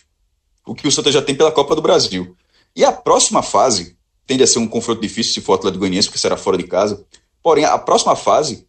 o 0.66 0.74
que 0.74 0.88
o 0.88 0.92
Santa 0.92 1.12
já 1.12 1.22
tem 1.22 1.36
pela 1.36 1.52
Copa 1.52 1.76
do 1.76 1.82
Brasil. 1.82 2.38
E 2.74 2.86
a 2.86 2.92
próxima 2.94 3.44
fase 3.44 3.98
tende 4.26 4.44
a 4.44 4.48
ser 4.48 4.60
um 4.60 4.68
confronto 4.68 5.02
difícil 5.02 5.34
se 5.34 5.42
for 5.42 5.54
o 5.54 5.56
Atlético 5.56 5.80
Goianiense, 5.80 6.08
porque 6.08 6.20
será 6.20 6.38
fora 6.38 6.58
de 6.58 6.64
casa. 6.64 7.06
Porém, 7.44 7.66
a 7.66 7.78
próxima 7.78 8.16
fase 8.16 8.66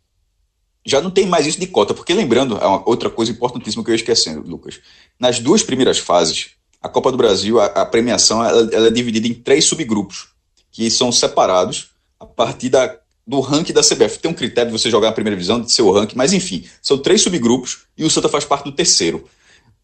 já 0.84 1.00
não 1.00 1.10
tem 1.12 1.24
mais 1.24 1.46
isso 1.46 1.60
de 1.60 1.68
cota, 1.68 1.94
porque 1.94 2.12
lembrando, 2.12 2.56
é 2.56 2.66
uma 2.66 2.82
outra 2.88 3.08
coisa 3.08 3.30
importantíssima 3.30 3.84
que 3.84 3.90
eu 3.90 3.94
ia 3.94 4.00
esquecendo, 4.00 4.40
Lucas. 4.48 4.80
Nas 5.20 5.38
duas 5.38 5.62
primeiras 5.62 5.98
fases, 5.98 6.50
a 6.82 6.88
Copa 6.88 7.12
do 7.12 7.16
Brasil, 7.16 7.60
a, 7.60 7.66
a 7.66 7.86
premiação, 7.86 8.44
ela, 8.44 8.68
ela 8.72 8.86
é 8.88 8.90
dividida 8.90 9.28
em 9.28 9.34
três 9.34 9.64
subgrupos 9.64 10.36
que 10.78 10.88
são 10.92 11.10
separados 11.10 11.88
a 12.20 12.24
partir 12.24 12.68
da, 12.68 12.96
do 13.26 13.40
ranking 13.40 13.72
da 13.72 13.82
CBF. 13.82 14.20
Tem 14.20 14.30
um 14.30 14.34
critério 14.34 14.70
de 14.70 14.78
você 14.78 14.88
jogar 14.88 15.08
na 15.08 15.12
primeira 15.12 15.34
divisão, 15.34 15.60
de 15.60 15.72
seu 15.72 15.90
ranking, 15.90 16.14
mas 16.14 16.32
enfim, 16.32 16.64
são 16.80 16.96
três 16.96 17.20
subgrupos 17.20 17.80
e 17.96 18.04
o 18.04 18.10
Santa 18.10 18.28
faz 18.28 18.44
parte 18.44 18.62
do 18.62 18.70
terceiro. 18.70 19.28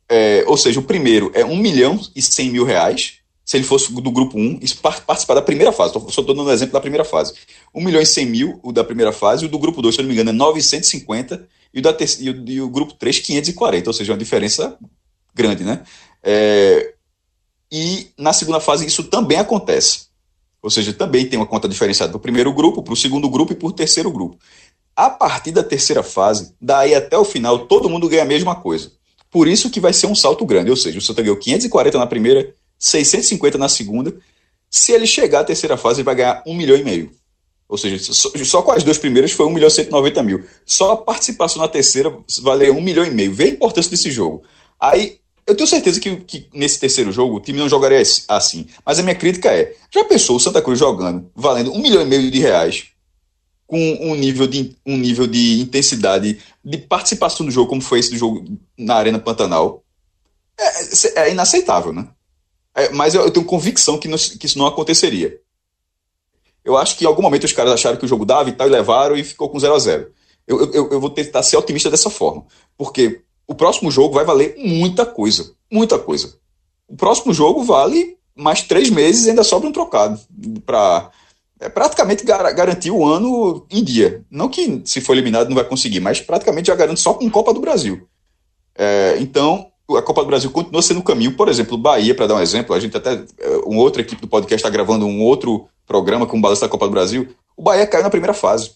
É, 0.09 0.45
ou 0.47 0.57
seja, 0.57 0.79
o 0.79 0.85
primeiro 0.85 1.33
é 1.35 1.45
1 1.45 1.57
milhão 1.57 2.01
e 2.15 2.23
100 2.23 2.49
mil 2.49 2.65
reais, 2.65 3.15
se 3.45 3.57
ele 3.57 3.65
fosse 3.65 3.93
do 3.93 4.09
grupo 4.13 4.39
1, 4.39 4.61
isso 4.63 4.77
participar 4.77 5.35
da 5.35 5.43
primeira 5.43 5.73
fase. 5.73 5.95
Só 5.95 5.99
estou 5.99 6.25
dando 6.27 6.45
um 6.45 6.51
exemplo 6.53 6.75
da 6.75 6.81
primeira 6.81 7.05
fase. 7.05 7.35
1 7.75 7.83
milhão 7.83 8.01
e 8.01 8.07
100 8.07 8.27
mil, 8.27 8.61
o 8.63 8.71
da 8.71 8.85
primeira 8.85 9.11
fase, 9.11 9.43
e 9.43 9.49
o 9.49 9.51
do 9.51 9.59
grupo 9.59 9.83
2, 9.83 9.97
se 9.97 10.01
eu 10.01 10.05
não 10.05 10.09
me 10.11 10.15
engano, 10.15 10.31
é 10.31 10.33
950, 10.33 11.45
e 11.75 11.81
o, 11.81 11.83
da 11.83 11.91
e 12.21 12.31
o, 12.31 12.49
e 12.49 12.61
o 12.61 12.71
grupo 12.71 12.95
3, 12.95 13.19
540, 13.19 13.91
ou 13.91 13.95
seja, 13.95 14.13
uma 14.13 14.19
diferença 14.19 14.79
grande, 15.35 15.65
né? 15.65 15.83
É, 16.23 16.95
e 17.73 18.13
na 18.17 18.33
segunda 18.33 18.61
fase 18.61 18.87
isso 18.87 19.03
também 19.03 19.39
acontece. 19.39 20.14
Ou 20.65 20.71
seja, 20.71 20.95
também 20.95 21.27
tem 21.27 21.39
uma 21.39 21.45
conta 21.45 21.69
diferenciada 21.69 22.11
para 22.11 22.17
o 22.17 22.21
primeiro 22.21 22.51
grupo, 22.51 22.83
para 22.83 22.95
o 22.95 22.97
segundo 22.97 23.29
grupo 23.29 23.53
e 23.53 23.55
para 23.55 23.69
o 23.69 23.73
terceiro 23.73 24.11
grupo. 24.11 24.39
A 24.97 25.11
partir 25.11 25.53
da 25.53 25.63
terceira 25.63 26.03
fase, 26.03 26.55
daí 26.59 26.95
até 26.95 27.19
o 27.19 27.25
final, 27.25 27.67
todo 27.67 27.91
mundo 27.91 28.09
ganha 28.09 28.23
a 28.23 28.25
mesma 28.25 28.55
coisa. 28.55 28.91
Por 29.31 29.47
isso 29.47 29.69
que 29.69 29.79
vai 29.79 29.93
ser 29.93 30.07
um 30.07 30.15
salto 30.15 30.47
grande, 30.47 30.71
ou 30.71 30.77
seja, 30.77 30.99
o 30.99 31.03
Santa 31.03 31.21
ganhou 31.21 31.37
540 31.37 31.99
na 31.99 32.07
primeira, 32.07 32.55
650 32.79 33.59
na 33.59 33.69
segunda. 33.69 34.17
Se 34.71 34.93
ele 34.93 35.07
chegar 35.07 35.41
à 35.41 35.45
terceira 35.45 35.77
fase, 35.77 36.01
ele 36.01 36.07
vai 36.07 36.15
ganhar 36.15 36.43
um 36.47 36.55
milhão 36.55 36.79
e 36.79 36.83
meio. 36.83 37.11
Ou 37.69 37.77
seja, 37.77 37.99
só, 38.15 38.31
só 38.43 38.63
com 38.63 38.73
as 38.73 38.83
duas 38.83 38.97
primeiras 38.97 39.33
foi 39.33 39.45
1 39.45 39.51
milhão 39.51 39.69
e 39.69 39.71
190 39.71 40.23
mil. 40.23 40.45
Só 40.65 40.93
a 40.93 40.97
participação 40.97 41.61
na 41.61 41.69
terceira 41.69 42.11
valeu 42.41 42.75
1 42.75 42.81
milhão 42.81 43.05
e 43.05 43.11
meio. 43.11 43.35
Vê 43.35 43.45
a 43.45 43.49
importância 43.49 43.91
desse 43.91 44.11
jogo. 44.11 44.43
Aí, 44.81 45.19
eu 45.47 45.55
tenho 45.55 45.69
certeza 45.69 46.01
que, 46.01 46.17
que, 46.17 46.49
nesse 46.55 46.79
terceiro 46.81 47.13
jogo 47.13 47.37
o 47.37 47.41
time 47.41 47.59
não 47.59 47.69
jogaria 47.69 48.03
assim. 48.29 48.67
Mas 48.85 48.99
a 48.99 49.03
minha 49.03 49.15
crítica 49.15 49.53
é: 49.53 49.75
já 49.91 50.05
pensou 50.05 50.37
o 50.37 50.41
Santa 50.41 50.63
Cruz 50.63 50.79
jogando, 50.79 51.31
valendo 51.35 51.73
um 51.73 51.81
milhão 51.81 52.03
e 52.03 52.07
meio 52.07 52.31
de 52.31 52.39
reais, 52.39 52.87
com 53.67 53.79
um 54.01 54.15
nível 54.15 54.47
de, 54.47 54.77
um 54.87 54.97
nível 54.97 55.27
de 55.27 55.61
intensidade, 55.61 56.41
de 56.65 56.79
participação 56.79 57.45
do 57.45 57.53
jogo, 57.53 57.69
como 57.69 57.83
foi 57.83 57.99
esse 57.99 58.11
do 58.11 58.17
jogo 58.17 58.45
na 58.79 58.95
Arena 58.95 59.19
Pantanal? 59.19 59.83
É, 60.59 61.27
é 61.27 61.31
inaceitável, 61.31 61.93
né? 61.93 62.09
É, 62.75 62.91
mas 62.91 63.15
eu, 63.15 63.23
eu, 63.23 63.31
tenho 63.31 63.47
convicção 63.47 63.99
que, 63.99 64.09
que 64.39 64.47
isso 64.47 64.59
não 64.59 64.67
aconteceria. 64.67 65.39
Eu 66.65 66.77
acho 66.77 66.97
que 66.97 67.05
em 67.05 67.07
algum 67.07 67.23
momento 67.23 67.45
os 67.45 67.53
caras 67.53 67.73
acharam 67.73 67.99
que 67.99 68.05
o 68.05 68.09
jogo 68.09 68.25
dava 68.25 68.49
e 68.49 68.53
tal, 68.53 68.67
e 68.67 68.71
levaram 68.71 69.17
e 69.17 69.23
ficou 69.23 69.49
com 69.49 69.61
0 69.61 69.75
a 69.75 69.79
0 69.79 70.11
eu, 70.47 70.73
eu, 70.73 70.91
eu 70.91 71.01
vou 71.01 71.11
tentar 71.11 71.43
ser 71.43 71.57
otimista 71.57 71.91
dessa 71.91 72.11
forma. 72.11 72.47
Porque 72.77 73.23
o 73.47 73.55
próximo 73.55 73.91
jogo 73.91 74.15
vai 74.15 74.25
valer 74.25 74.57
muita 74.59 75.05
coisa. 75.05 75.53
Muita 75.71 75.99
coisa. 75.99 76.35
O 76.89 76.97
próximo 76.97 77.33
jogo 77.33 77.63
vale 77.63 78.17
mais 78.37 78.63
três 78.63 78.91
meses 78.91 79.27
e 79.27 79.31
ainda 79.31 79.45
sobra 79.45 79.69
um 79.69 79.73
trocado 79.73 80.21
para 80.67 81.11
é, 81.61 81.69
praticamente 81.69 82.25
gar 82.25 82.53
garantir 82.53 82.91
o 82.91 83.05
ano 83.05 83.67
em 83.71 83.83
dia. 83.83 84.25
Não 84.31 84.49
que 84.49 84.83
se 84.85 85.01
for 85.01 85.13
eliminado 85.13 85.49
não 85.49 85.55
vai 85.55 85.65
conseguir, 85.65 86.01
mas 86.01 86.21
praticamente 86.21 86.69
já 86.69 86.75
garante 86.75 87.01
só 87.01 87.15
com 87.15 87.31
Copa 87.31 87.55
do 87.55 87.61
Brasil. 87.61 88.07
É, 88.77 89.17
então, 89.21 89.71
a 89.97 90.03
Copa 90.03 90.23
do 90.23 90.27
Brasil 90.27 90.51
continua 90.51 90.83
sendo 90.83 91.01
o 91.01 91.05
caminho. 91.05 91.37
Por 91.37 91.49
exemplo, 91.49 91.75
o 91.75 91.79
Bahia, 91.79 92.15
para 92.15 92.27
dar 92.27 92.35
um 92.35 92.41
exemplo, 92.41 92.75
a 92.75 92.81
gente 92.81 92.97
até. 92.97 93.13
É, 93.39 93.57
uma 93.65 93.81
outra 93.81 94.03
equipe 94.03 94.21
do 94.21 94.29
podcast 94.29 94.57
está 94.57 94.71
gravando 94.71 95.07
um 95.07 95.23
outro 95.23 95.69
programa 95.87 96.27
com 96.27 96.39
o 96.39 96.41
balanço 96.41 96.63
da 96.63 96.69
Copa 96.69 96.87
do 96.87 96.93
Brasil. 96.93 97.29
O 97.57 97.63
Bahia 97.63 97.87
caiu 97.87 98.03
na 98.03 98.11
primeira 98.11 98.35
fase. 98.35 98.73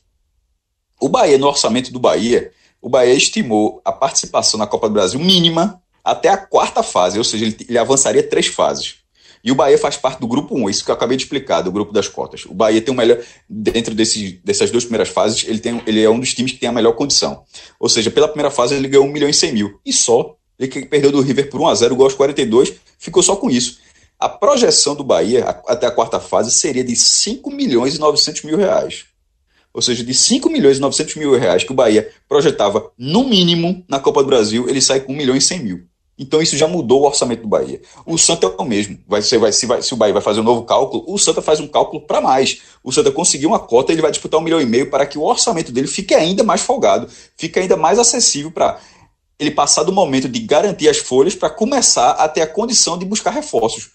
O 1.01 1.09
Bahia, 1.09 1.39
no 1.39 1.47
orçamento 1.47 1.93
do 1.93 1.99
Bahia, 1.99 2.53
o 2.81 2.89
Bahia 2.89 3.15
estimou 3.15 3.81
a 3.85 3.93
participação 3.93 4.59
na 4.59 4.67
Copa 4.67 4.89
do 4.89 4.95
Brasil 4.95 5.19
mínima 5.21 5.81
até 6.05 6.29
a 6.29 6.37
quarta 6.37 6.83
fase, 6.83 7.19
ou 7.19 7.25
seja, 7.25 7.45
ele, 7.45 7.57
ele 7.69 7.79
avançaria 7.79 8.23
três 8.23 8.47
fases. 8.47 8.97
E 9.43 9.53
o 9.53 9.55
Bahia 9.55 9.79
faz 9.79 9.97
parte 9.97 10.21
do 10.21 10.27
grupo 10.27 10.57
1, 10.57 10.71
isso 10.71 10.85
que 10.85 10.91
eu 10.91 10.95
acabei 10.95 11.17
de 11.17 11.23
explicar, 11.23 11.63
do 11.63 11.71
grupo 11.71 11.93
das 11.93 12.09
cotas. 12.09 12.45
O 12.47 12.55
Bahia 12.55 12.81
tem 12.81 12.93
o 12.93 12.97
melhor, 12.97 13.19
dentro 13.49 13.95
desse, 13.95 14.41
dessas 14.45 14.71
duas 14.71 14.85
primeiras 14.85 15.09
fases, 15.09 15.45
ele, 15.47 15.59
tem, 15.59 15.81
ele 15.87 16.03
é 16.03 16.11
um 16.11 16.19
dos 16.19 16.35
times 16.35 16.53
que 16.53 16.59
tem 16.59 16.69
a 16.69 16.73
melhor 16.73 16.93
condição. 16.93 17.45
Ou 17.79 17.89
seja, 17.89 18.11
pela 18.11 18.27
primeira 18.27 18.51
fase 18.51 18.75
ele 18.75 18.89
ganhou 18.89 19.07
1 19.07 19.13
milhão 19.13 19.29
e 19.29 19.35
100 19.35 19.53
mil. 19.53 19.81
E 19.85 19.93
só, 19.93 20.37
ele 20.59 20.69
que 20.69 20.87
perdeu 20.87 21.13
do 21.13 21.21
River 21.21 21.51
por 21.51 21.61
1 21.61 21.69
a 21.69 21.75
0 21.75 21.97
gol 21.97 22.07
aos 22.07 22.15
42, 22.15 22.75
ficou 22.99 23.23
só 23.23 23.37
com 23.37 23.51
isso. 23.51 23.79
A 24.19 24.29
projeção 24.29 24.97
do 24.97 25.05
Bahia 25.05 25.45
até 25.67 25.87
a 25.87 25.91
quarta 25.93 26.19
fase 26.19 26.51
seria 26.51 26.83
de 26.83 26.97
5 26.97 27.51
milhões 27.51 27.95
e 27.95 28.01
900 28.01 28.43
mil 28.43 28.57
reais 28.57 29.05
ou 29.79 29.83
seja, 29.83 30.03
de 30.03 30.13
5 30.13 30.51
milhões 30.51 30.79
e 30.79 30.81
900 30.81 31.15
mil 31.15 31.39
reais 31.39 31.63
que 31.63 31.71
o 31.71 31.75
Bahia 31.75 32.11
projetava 32.29 32.91
no 32.99 33.23
mínimo 33.23 33.85
na 33.89 34.01
Copa 34.01 34.25
do 34.25 34.27
Brasil, 34.27 34.69
ele 34.69 34.81
sai 34.81 34.99
com 34.99 35.13
1 35.13 35.17
milhão 35.17 35.37
e 35.37 35.41
100 35.41 35.63
mil. 35.63 35.85
Então 36.19 36.43
isso 36.43 36.57
já 36.57 36.67
mudou 36.67 37.03
o 37.03 37.07
orçamento 37.07 37.43
do 37.43 37.49
Bahia. 37.49 37.81
O 38.05 38.19
Santa 38.19 38.49
é 38.49 38.61
o 38.61 38.65
mesmo. 38.65 38.99
Vai, 39.07 39.23
ser, 39.23 39.39
vai, 39.39 39.53
se, 39.53 39.67
vai, 39.67 39.81
se 39.81 39.95
o 39.95 39.97
Bahia 39.97 40.13
vai 40.13 40.21
fazer 40.21 40.41
um 40.41 40.43
novo 40.43 40.65
cálculo, 40.65 41.05
o 41.07 41.17
Santa 41.17 41.41
faz 41.41 41.61
um 41.61 41.69
cálculo 41.69 42.03
para 42.05 42.21
mais. 42.21 42.61
O 42.83 42.91
Santa 42.91 43.13
conseguiu 43.13 43.51
uma 43.51 43.61
cota, 43.61 43.93
ele 43.93 44.03
vai 44.03 44.11
disputar 44.11 44.41
um 44.41 44.43
milhão 44.43 44.61
e 44.61 44.67
meio 44.67 44.91
para 44.91 45.07
que 45.07 45.17
o 45.17 45.23
orçamento 45.23 45.71
dele 45.71 45.87
fique 45.87 46.13
ainda 46.13 46.43
mais 46.43 46.61
folgado, 46.61 47.09
fique 47.37 47.57
ainda 47.61 47.77
mais 47.77 48.01
acessível 48.01 48.51
para 48.51 48.81
ele 49.39 49.53
passar 49.53 49.85
do 49.85 49.93
momento 49.93 50.29
de 50.29 50.41
garantir 50.41 50.89
as 50.89 50.99
folhas 50.99 51.37
para 51.37 51.51
começar 51.51 52.11
a 52.11 52.29
ter 52.29 52.41
a 52.41 52.49
condição 52.49 52.99
de 52.99 53.05
buscar 53.05 53.31
reforços. 53.31 53.91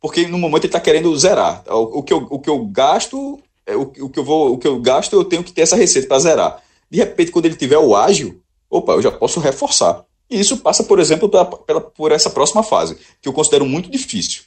Porque 0.00 0.28
no 0.28 0.38
momento 0.38 0.62
ele 0.62 0.68
está 0.68 0.78
querendo 0.78 1.16
zerar. 1.18 1.64
O, 1.66 1.98
o, 1.98 2.02
que 2.04 2.12
eu, 2.12 2.24
o 2.30 2.38
que 2.38 2.48
eu 2.48 2.64
gasto, 2.66 3.40
é, 3.66 3.76
o, 3.76 3.82
o, 3.82 4.08
que 4.08 4.18
eu 4.18 4.24
vou, 4.24 4.54
o 4.54 4.58
que 4.58 4.66
eu 4.66 4.78
gasto, 4.80 5.14
eu 5.14 5.24
tenho 5.24 5.44
que 5.44 5.52
ter 5.52 5.62
essa 5.62 5.76
receita 5.76 6.08
para 6.08 6.18
zerar. 6.18 6.62
De 6.90 6.98
repente, 6.98 7.30
quando 7.30 7.46
ele 7.46 7.56
tiver 7.56 7.78
o 7.78 7.96
ágil, 7.96 8.42
opa, 8.68 8.92
eu 8.92 9.02
já 9.02 9.10
posso 9.10 9.40
reforçar. 9.40 10.04
E 10.30 10.38
isso 10.38 10.58
passa, 10.58 10.84
por 10.84 10.98
exemplo, 10.98 11.28
pela, 11.28 11.44
pela, 11.44 11.80
por 11.80 12.12
essa 12.12 12.30
próxima 12.30 12.62
fase, 12.62 12.96
que 13.20 13.28
eu 13.28 13.32
considero 13.32 13.64
muito 13.64 13.90
difícil. 13.90 14.42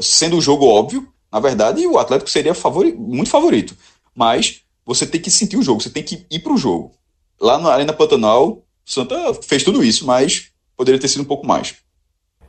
Sendo 0.00 0.36
o 0.36 0.40
jogo 0.40 0.66
óbvio, 0.66 1.08
na 1.32 1.40
verdade, 1.40 1.86
o 1.86 1.98
Atlético 1.98 2.30
seria 2.30 2.54
favori, 2.54 2.92
muito 2.92 3.30
favorito. 3.30 3.76
Mas 4.14 4.62
você 4.84 5.06
tem 5.06 5.20
que 5.20 5.30
sentir 5.30 5.56
o 5.56 5.62
jogo, 5.62 5.82
você 5.82 5.90
tem 5.90 6.02
que 6.02 6.26
ir 6.30 6.38
para 6.40 6.52
o 6.52 6.58
jogo. 6.58 6.92
Lá 7.40 7.58
na 7.58 7.70
Arena 7.70 7.92
Pantanal, 7.92 8.62
Santa 8.84 9.34
fez 9.42 9.62
tudo 9.62 9.82
isso, 9.84 10.06
mas 10.06 10.50
poderia 10.76 11.00
ter 11.00 11.08
sido 11.08 11.22
um 11.22 11.26
pouco 11.26 11.46
mais. 11.46 11.74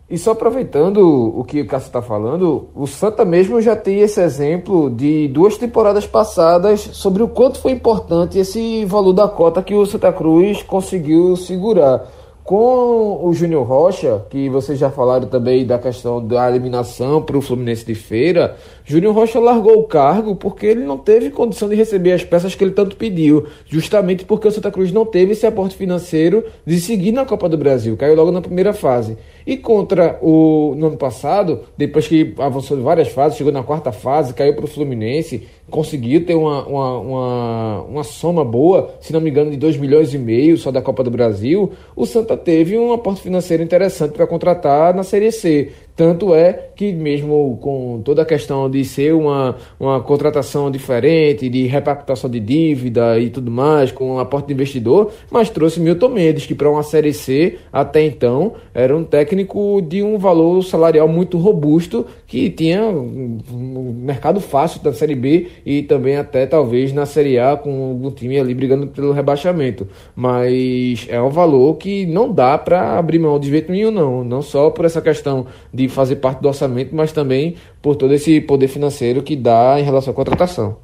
E 0.10 0.18
só 0.18 0.32
aproveitando 0.32 1.00
o 1.38 1.44
que 1.44 1.60
o 1.60 1.68
Cássio 1.68 1.88
está 1.88 2.02
falando, 2.02 2.70
o 2.74 2.88
Santa 2.88 3.26
mesmo 3.26 3.62
já 3.62 3.76
tem 3.76 4.00
esse 4.00 4.22
exemplo 4.22 4.90
de 4.90 5.28
duas 5.28 5.58
temporadas 5.58 6.08
passadas 6.08 6.80
sobre 6.94 7.22
o 7.22 7.28
quanto 7.28 7.60
foi 7.60 7.74
importante 7.74 8.40
esse 8.40 8.86
valor 8.86 9.12
da 9.12 9.28
cota 9.28 9.62
que 9.62 9.76
o 9.76 9.86
Santa 9.86 10.14
Cruz 10.14 10.64
conseguiu 10.64 11.36
segurar. 11.36 12.08
Com 12.42 13.20
o 13.22 13.34
Júnior 13.34 13.68
Rocha, 13.68 14.26
que 14.30 14.48
vocês 14.48 14.80
já 14.80 14.90
falaram 14.90 15.28
também 15.28 15.66
da 15.66 15.78
questão 15.78 16.26
da 16.26 16.50
eliminação 16.50 17.22
para 17.22 17.38
o 17.38 17.42
Fluminense 17.42 17.86
de 17.86 17.94
Feira, 17.94 18.56
Júnior 18.90 19.14
Rocha 19.14 19.38
largou 19.38 19.80
o 19.80 19.84
cargo 19.84 20.34
porque 20.34 20.66
ele 20.66 20.86
não 20.86 20.98
teve 20.98 21.30
condição 21.30 21.68
de 21.68 21.76
receber 21.76 22.14
as 22.14 22.24
peças 22.24 22.56
que 22.56 22.64
ele 22.64 22.72
tanto 22.72 22.96
pediu, 22.96 23.46
justamente 23.68 24.24
porque 24.24 24.48
o 24.48 24.52
Santa 24.52 24.72
Cruz 24.72 24.94
não 24.94 25.06
teve 25.06 25.34
esse 25.34 25.46
aporte 25.46 25.76
financeiro 25.76 26.46
de 26.66 26.80
seguir 26.80 27.12
na 27.12 27.26
Copa 27.26 27.50
do 27.50 27.58
Brasil, 27.58 27.98
caiu 27.98 28.16
logo 28.16 28.32
na 28.32 28.42
primeira 28.42 28.72
fase. 28.72 29.18
E 29.46 29.58
contra 29.58 30.18
o 30.22 30.74
no 30.78 30.88
ano 30.88 30.98
passado, 30.98 31.62
depois 31.78 32.08
que 32.08 32.34
avançou 32.38 32.82
várias 32.82 33.10
fases, 33.10 33.38
chegou 33.38 33.52
na 33.52 33.62
quarta 33.62 33.92
fase, 33.92 34.34
caiu 34.34 34.54
para 34.54 34.64
o 34.64 34.68
Fluminense, 34.70 35.46
conseguiu 35.70 36.26
ter 36.26 36.36
uma, 36.36 36.66
uma, 36.66 37.00
uma, 37.00 37.82
uma, 37.84 38.04
soma 38.04 38.44
boa, 38.44 38.96
se 39.02 39.12
não 39.12 39.20
me 39.20 39.30
engano, 39.30 39.52
de 39.52 39.58
2 39.58 39.78
milhões 39.78 40.14
e 40.14 40.18
meio 40.18 40.58
só 40.58 40.72
da 40.72 40.82
Copa 40.82 41.04
do 41.04 41.12
Brasil, 41.12 41.72
o 41.94 42.06
Santa 42.06 42.38
teve 42.38 42.78
um 42.78 42.94
aporte 42.94 43.22
financeiro 43.22 43.62
interessante 43.64 44.14
para 44.14 44.28
contratar 44.28 44.94
na 44.94 45.04
Série 45.04 45.32
C. 45.32 45.72
Tanto 45.98 46.36
é 46.36 46.54
que, 46.76 46.94
mesmo 46.94 47.58
com 47.60 48.00
toda 48.06 48.22
a 48.22 48.26
questão 48.26 48.70
de 48.70 48.86
ser 48.86 49.16
uma, 49.16 49.56
uma 49.80 50.00
contratação 50.00 50.70
diferente, 50.70 51.50
de 51.50 51.66
repactação 51.66 52.30
de 52.30 52.40
dívida 52.40 53.20
e 53.20 53.32
tudo 53.32 53.50
mais, 53.50 53.92
com 53.92 54.12
um 54.12 54.20
aporte 54.20 54.50
de 54.50 54.54
investidor, 54.54 55.12
mas 55.32 55.50
trouxe 55.50 55.80
Milton 55.80 56.10
Mendes, 56.10 56.46
que 56.46 56.54
para 56.54 56.70
uma 56.70 56.84
Série 56.84 57.14
C, 57.14 57.58
até 57.74 58.04
então, 58.04 58.54
era 58.76 58.96
um 58.96 59.04
técnico 59.04 59.82
de 59.82 60.04
um 60.04 60.20
valor 60.20 60.62
salarial 60.62 61.08
muito 61.08 61.40
robusto, 61.40 62.06
que 62.28 62.48
tinha 62.52 62.84
um 62.84 63.96
mercado 63.98 64.40
fácil 64.40 64.84
da 64.84 64.94
Série 64.94 65.16
B 65.16 65.48
e 65.66 65.82
também 65.82 66.18
até 66.18 66.46
talvez 66.46 66.94
na 66.94 67.08
Série 67.08 67.40
A, 67.40 67.58
com 67.58 68.00
o 68.04 68.12
time 68.12 68.40
ali 68.40 68.54
brigando 68.54 68.86
pelo 68.86 69.14
rebaixamento. 69.14 69.88
Mas 70.16 71.08
é 71.10 71.20
um 71.20 71.30
valor 71.30 71.76
que 71.78 72.06
não 72.06 72.32
dá 72.32 72.56
para 72.56 73.00
abrir 73.00 73.18
mão 73.18 73.40
de 73.40 73.50
jeito 73.50 73.72
nenhum, 73.72 73.90
não. 73.90 74.24
Não 74.24 74.44
só 74.44 74.70
por 74.70 74.86
essa 74.86 75.02
questão 75.02 75.48
de 75.74 75.87
fazer 75.90 76.18
parte 76.18 76.42
do 76.42 76.48
orçamento, 76.48 76.96
mas 76.96 77.12
também 77.12 77.56
por 77.82 77.96
todo 77.96 78.14
esse 78.14 78.42
poder 78.42 78.68
financeiro 78.68 79.24
que 79.24 79.36
dá 79.36 79.80
em 79.80 79.84
relação 79.84 80.12
à 80.12 80.16
contratação. 80.16 80.80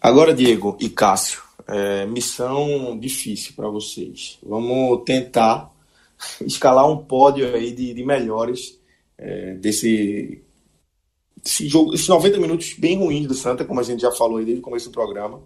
Agora, 0.00 0.32
Diego 0.32 0.76
e 0.80 0.88
Cássio, 0.88 1.42
é, 1.68 2.06
missão 2.06 2.98
difícil 2.98 3.52
para 3.54 3.68
vocês. 3.68 4.38
Vamos 4.42 5.02
tentar 5.04 5.70
escalar 6.40 6.90
um 6.90 6.96
pódio 6.96 7.54
aí 7.54 7.72
de, 7.72 7.94
de 7.94 8.04
melhores 8.04 8.78
é, 9.18 9.54
desse, 9.54 10.42
jogo, 11.60 11.94
esses 11.94 12.08
90 12.08 12.38
minutos 12.38 12.74
bem 12.78 12.96
ruins 12.96 13.26
do 13.26 13.34
Santa, 13.34 13.64
como 13.64 13.80
a 13.80 13.82
gente 13.82 14.00
já 14.00 14.10
falou 14.10 14.42
desde 14.42 14.60
o 14.60 14.62
começo 14.62 14.88
do 14.88 14.92
programa. 14.92 15.40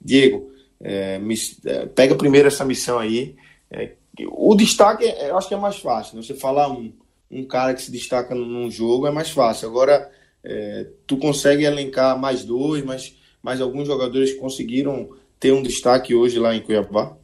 Diego, 0.00 0.50
é, 0.80 1.20
é 1.66 1.86
pega 1.86 2.14
primeiro 2.14 2.48
essa 2.48 2.64
missão 2.64 2.98
aí. 2.98 3.34
É, 3.70 3.92
o 4.30 4.54
destaque, 4.54 5.04
eu 5.04 5.36
acho 5.36 5.48
que 5.48 5.54
é 5.54 5.58
mais 5.58 5.78
fácil. 5.78 6.16
Né? 6.16 6.22
Você 6.22 6.34
falar 6.34 6.70
um 6.70 6.92
um 7.30 7.44
cara 7.44 7.74
que 7.74 7.82
se 7.82 7.90
destaca 7.92 8.34
num 8.34 8.70
jogo 8.70 9.06
é 9.06 9.10
mais 9.10 9.30
fácil. 9.30 9.68
Agora, 9.68 10.10
é, 10.42 10.86
tu 11.06 11.16
consegue 11.16 11.64
elencar 11.64 12.18
mais 12.18 12.44
dois, 12.44 12.84
mas 12.84 13.16
mais 13.42 13.60
alguns 13.60 13.86
jogadores 13.86 14.34
conseguiram 14.34 15.10
ter 15.38 15.52
um 15.52 15.62
destaque 15.62 16.14
hoje 16.14 16.38
lá 16.38 16.54
em 16.54 16.60
Cuiabá? 16.60 17.16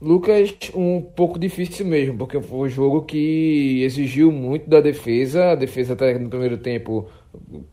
Lucas, 0.00 0.56
um 0.74 1.02
pouco 1.02 1.38
difícil 1.38 1.84
mesmo, 1.84 2.16
porque 2.16 2.40
foi 2.40 2.68
um 2.68 2.70
jogo 2.70 3.02
que 3.02 3.82
exigiu 3.82 4.32
muito 4.32 4.68
da 4.68 4.80
defesa. 4.80 5.52
A 5.52 5.54
defesa 5.54 5.92
até 5.92 6.18
no 6.18 6.30
primeiro 6.30 6.56
tempo 6.56 7.06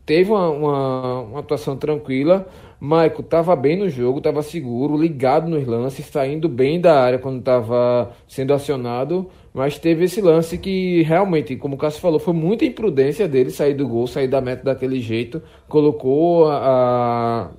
teve 0.04 0.30
uma, 0.30 0.50
uma, 0.50 1.20
uma 1.22 1.40
atuação 1.40 1.74
tranquila. 1.76 2.46
Maico 2.78 3.22
estava 3.22 3.56
bem 3.56 3.78
no 3.78 3.88
jogo, 3.88 4.18
estava 4.18 4.42
seguro, 4.42 4.96
ligado 4.96 5.48
nos 5.48 5.66
lances, 5.66 6.04
saindo 6.06 6.48
bem 6.50 6.78
da 6.80 7.00
área 7.00 7.18
quando 7.18 7.38
estava 7.38 8.14
sendo 8.28 8.52
acionado. 8.52 9.30
Mas 9.58 9.76
teve 9.76 10.04
esse 10.04 10.20
lance 10.20 10.56
que 10.56 11.02
realmente, 11.02 11.56
como 11.56 11.74
o 11.74 11.78
Cássio 11.78 12.00
falou, 12.00 12.20
foi 12.20 12.32
muita 12.32 12.64
imprudência 12.64 13.26
dele 13.26 13.50
sair 13.50 13.74
do 13.74 13.88
gol, 13.88 14.06
sair 14.06 14.28
da 14.28 14.40
meta 14.40 14.62
daquele 14.62 15.00
jeito. 15.00 15.42
Colocou 15.66 16.48
a, 16.48 17.50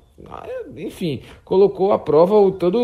enfim, 0.78 1.22
colocou 1.44 1.92
à 1.92 2.00
prova 2.00 2.36
o, 2.36 2.52
toda 2.52 2.78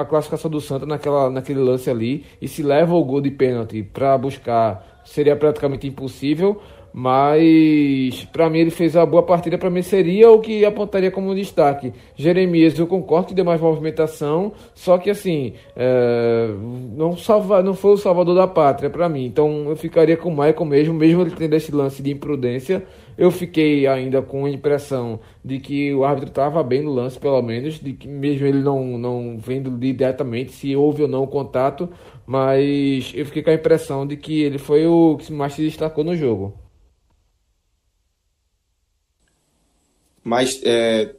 a 0.00 0.04
classificação 0.04 0.50
do 0.50 0.60
Santa 0.60 0.84
naquela, 0.84 1.30
naquele 1.30 1.60
lance 1.60 1.88
ali 1.88 2.24
e 2.42 2.48
se 2.48 2.60
leva 2.60 2.92
o 2.92 3.04
gol 3.04 3.20
de 3.20 3.30
pênalti 3.30 3.84
para 3.84 4.18
buscar 4.18 4.84
seria 5.04 5.36
praticamente 5.36 5.86
impossível 5.86 6.60
mas 6.98 8.24
para 8.32 8.48
mim 8.48 8.60
ele 8.60 8.70
fez 8.70 8.96
a 8.96 9.04
boa 9.04 9.22
partida, 9.22 9.58
para 9.58 9.68
mim 9.68 9.82
seria 9.82 10.30
o 10.30 10.40
que 10.40 10.64
apontaria 10.64 11.10
como 11.10 11.34
destaque. 11.34 11.92
Jeremias, 12.14 12.78
eu 12.78 12.86
concordo 12.86 13.28
que 13.28 13.34
deu 13.34 13.44
mais 13.44 13.60
movimentação, 13.60 14.54
só 14.74 14.96
que 14.96 15.10
assim, 15.10 15.52
é, 15.76 16.48
não, 16.96 17.14
salva, 17.14 17.62
não 17.62 17.74
foi 17.74 17.92
o 17.92 17.96
salvador 17.98 18.34
da 18.34 18.46
pátria 18.46 18.88
para 18.88 19.10
mim, 19.10 19.26
então 19.26 19.68
eu 19.68 19.76
ficaria 19.76 20.16
com 20.16 20.30
o 20.30 20.32
Michael 20.32 20.64
mesmo, 20.64 20.94
mesmo 20.94 21.20
ele 21.20 21.32
tendo 21.32 21.54
esse 21.54 21.70
lance 21.70 22.02
de 22.02 22.10
imprudência, 22.10 22.82
eu 23.18 23.30
fiquei 23.30 23.86
ainda 23.86 24.22
com 24.22 24.46
a 24.46 24.50
impressão 24.50 25.20
de 25.44 25.58
que 25.58 25.92
o 25.92 26.02
árbitro 26.02 26.30
estava 26.30 26.62
bem 26.62 26.80
no 26.82 26.94
lance, 26.94 27.18
pelo 27.18 27.42
menos, 27.42 27.78
de 27.78 27.92
que 27.92 28.08
mesmo 28.08 28.46
ele 28.46 28.62
não, 28.62 28.96
não 28.96 29.36
vendo 29.38 29.70
diretamente 29.70 30.52
se 30.52 30.74
houve 30.74 31.02
ou 31.02 31.08
não 31.08 31.24
o 31.24 31.28
contato, 31.28 31.90
mas 32.26 33.12
eu 33.14 33.26
fiquei 33.26 33.42
com 33.42 33.50
a 33.50 33.54
impressão 33.54 34.06
de 34.06 34.16
que 34.16 34.40
ele 34.40 34.56
foi 34.56 34.86
o 34.86 35.18
que 35.18 35.30
mais 35.30 35.52
se 35.52 35.62
destacou 35.62 36.02
no 36.02 36.16
jogo. 36.16 36.65
Mas 40.26 40.60
é, 40.64 41.14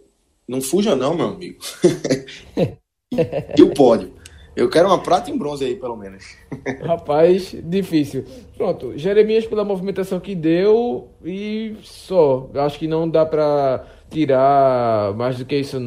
não 0.46 0.60
fuja 0.60 0.94
não, 0.94 1.16
meu 1.16 1.28
amigo. 1.28 1.60
e 3.58 3.64
o 3.64 3.74
pódio? 3.74 4.12
Eu 4.54 4.70
quero 4.70 4.90
uma 4.90 5.02
prata 5.02 5.32
em 5.32 5.38
bronze 5.38 5.64
aí, 5.64 5.78
pelo 5.78 5.96
menos. 5.96 6.36
Rapaz, 6.84 7.56
difícil. 7.64 8.26
Pronto, 8.58 8.98
Jeremias 8.98 9.46
pela 9.46 9.64
movimentação 9.64 10.20
que 10.20 10.36
deu 10.36 11.08
e 11.24 11.78
só. 11.84 12.50
Acho 12.56 12.78
que 12.78 12.86
não 12.86 13.10
dá 13.10 13.26
para 13.26 13.88
tirar 14.10 15.14
mais 15.14 15.38
do 15.38 15.46
que 15.46 15.56
isso 15.56 15.80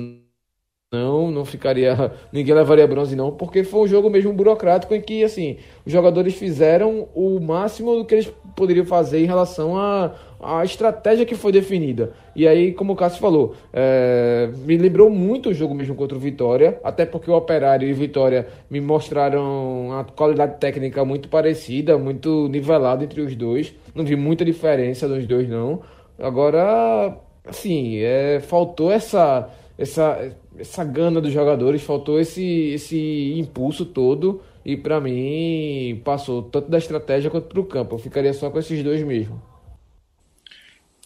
não, 0.92 1.31
não 1.31 1.44
ficaria. 1.44 2.12
Ninguém 2.33 2.55
levaria 2.55 2.87
bronze, 2.87 3.14
não, 3.14 3.31
porque 3.31 3.62
foi 3.62 3.83
um 3.83 3.87
jogo 3.87 4.11
mesmo 4.11 4.33
burocrático 4.33 4.92
em 4.92 5.00
que, 5.00 5.22
assim, 5.22 5.57
os 5.87 5.92
jogadores 5.92 6.35
fizeram 6.35 7.09
o 7.14 7.38
máximo 7.38 7.94
do 7.94 8.05
que 8.05 8.14
eles 8.14 8.33
poderiam 8.57 8.85
fazer 8.85 9.20
em 9.20 9.26
relação 9.26 9.79
à 9.79 10.12
a, 10.40 10.59
a, 10.59 10.64
estratégia 10.64 11.24
que 11.24 11.37
foi 11.37 11.53
definida. 11.53 12.12
E 12.35 12.48
aí, 12.48 12.72
como 12.72 12.94
o 12.94 12.96
Cássio 12.96 13.20
falou, 13.20 13.55
é, 13.72 14.50
me 14.66 14.76
lembrou 14.76 15.09
muito 15.09 15.50
o 15.50 15.55
jogo 15.55 15.74
mesmo 15.74 15.94
contra 15.94 16.16
o 16.16 16.20
Vitória, 16.20 16.81
até 16.83 17.07
porque 17.07 17.31
o 17.31 17.35
Operário 17.35 17.88
e 17.88 17.92
o 17.92 17.96
Vitória 17.96 18.48
me 18.68 18.81
mostraram 18.81 19.92
a 19.92 20.03
qualidade 20.05 20.59
técnica 20.59 21.05
muito 21.05 21.29
parecida, 21.29 21.96
muito 21.96 22.48
nivelada 22.48 23.05
entre 23.05 23.20
os 23.20 23.37
dois. 23.37 23.72
Não 23.94 24.05
vi 24.05 24.16
muita 24.16 24.44
diferença 24.44 25.07
dos 25.07 25.24
dois, 25.24 25.48
não. 25.48 25.83
Agora, 26.18 27.16
assim, 27.46 27.98
é, 27.98 28.40
faltou 28.40 28.90
essa. 28.90 29.48
essa 29.79 30.35
essa 30.60 30.84
gana 30.84 31.20
dos 31.20 31.32
jogadores, 31.32 31.82
faltou 31.82 32.20
esse, 32.20 32.44
esse 32.74 33.34
impulso 33.36 33.84
todo 33.84 34.42
e 34.64 34.76
para 34.76 35.00
mim 35.00 36.00
passou 36.04 36.42
tanto 36.42 36.70
da 36.70 36.78
estratégia 36.78 37.30
quanto 37.30 37.48
para 37.48 37.60
o 37.60 37.64
campo. 37.64 37.94
Eu 37.94 37.98
ficaria 37.98 38.32
só 38.32 38.50
com 38.50 38.58
esses 38.58 38.82
dois 38.82 39.02
mesmo. 39.02 39.40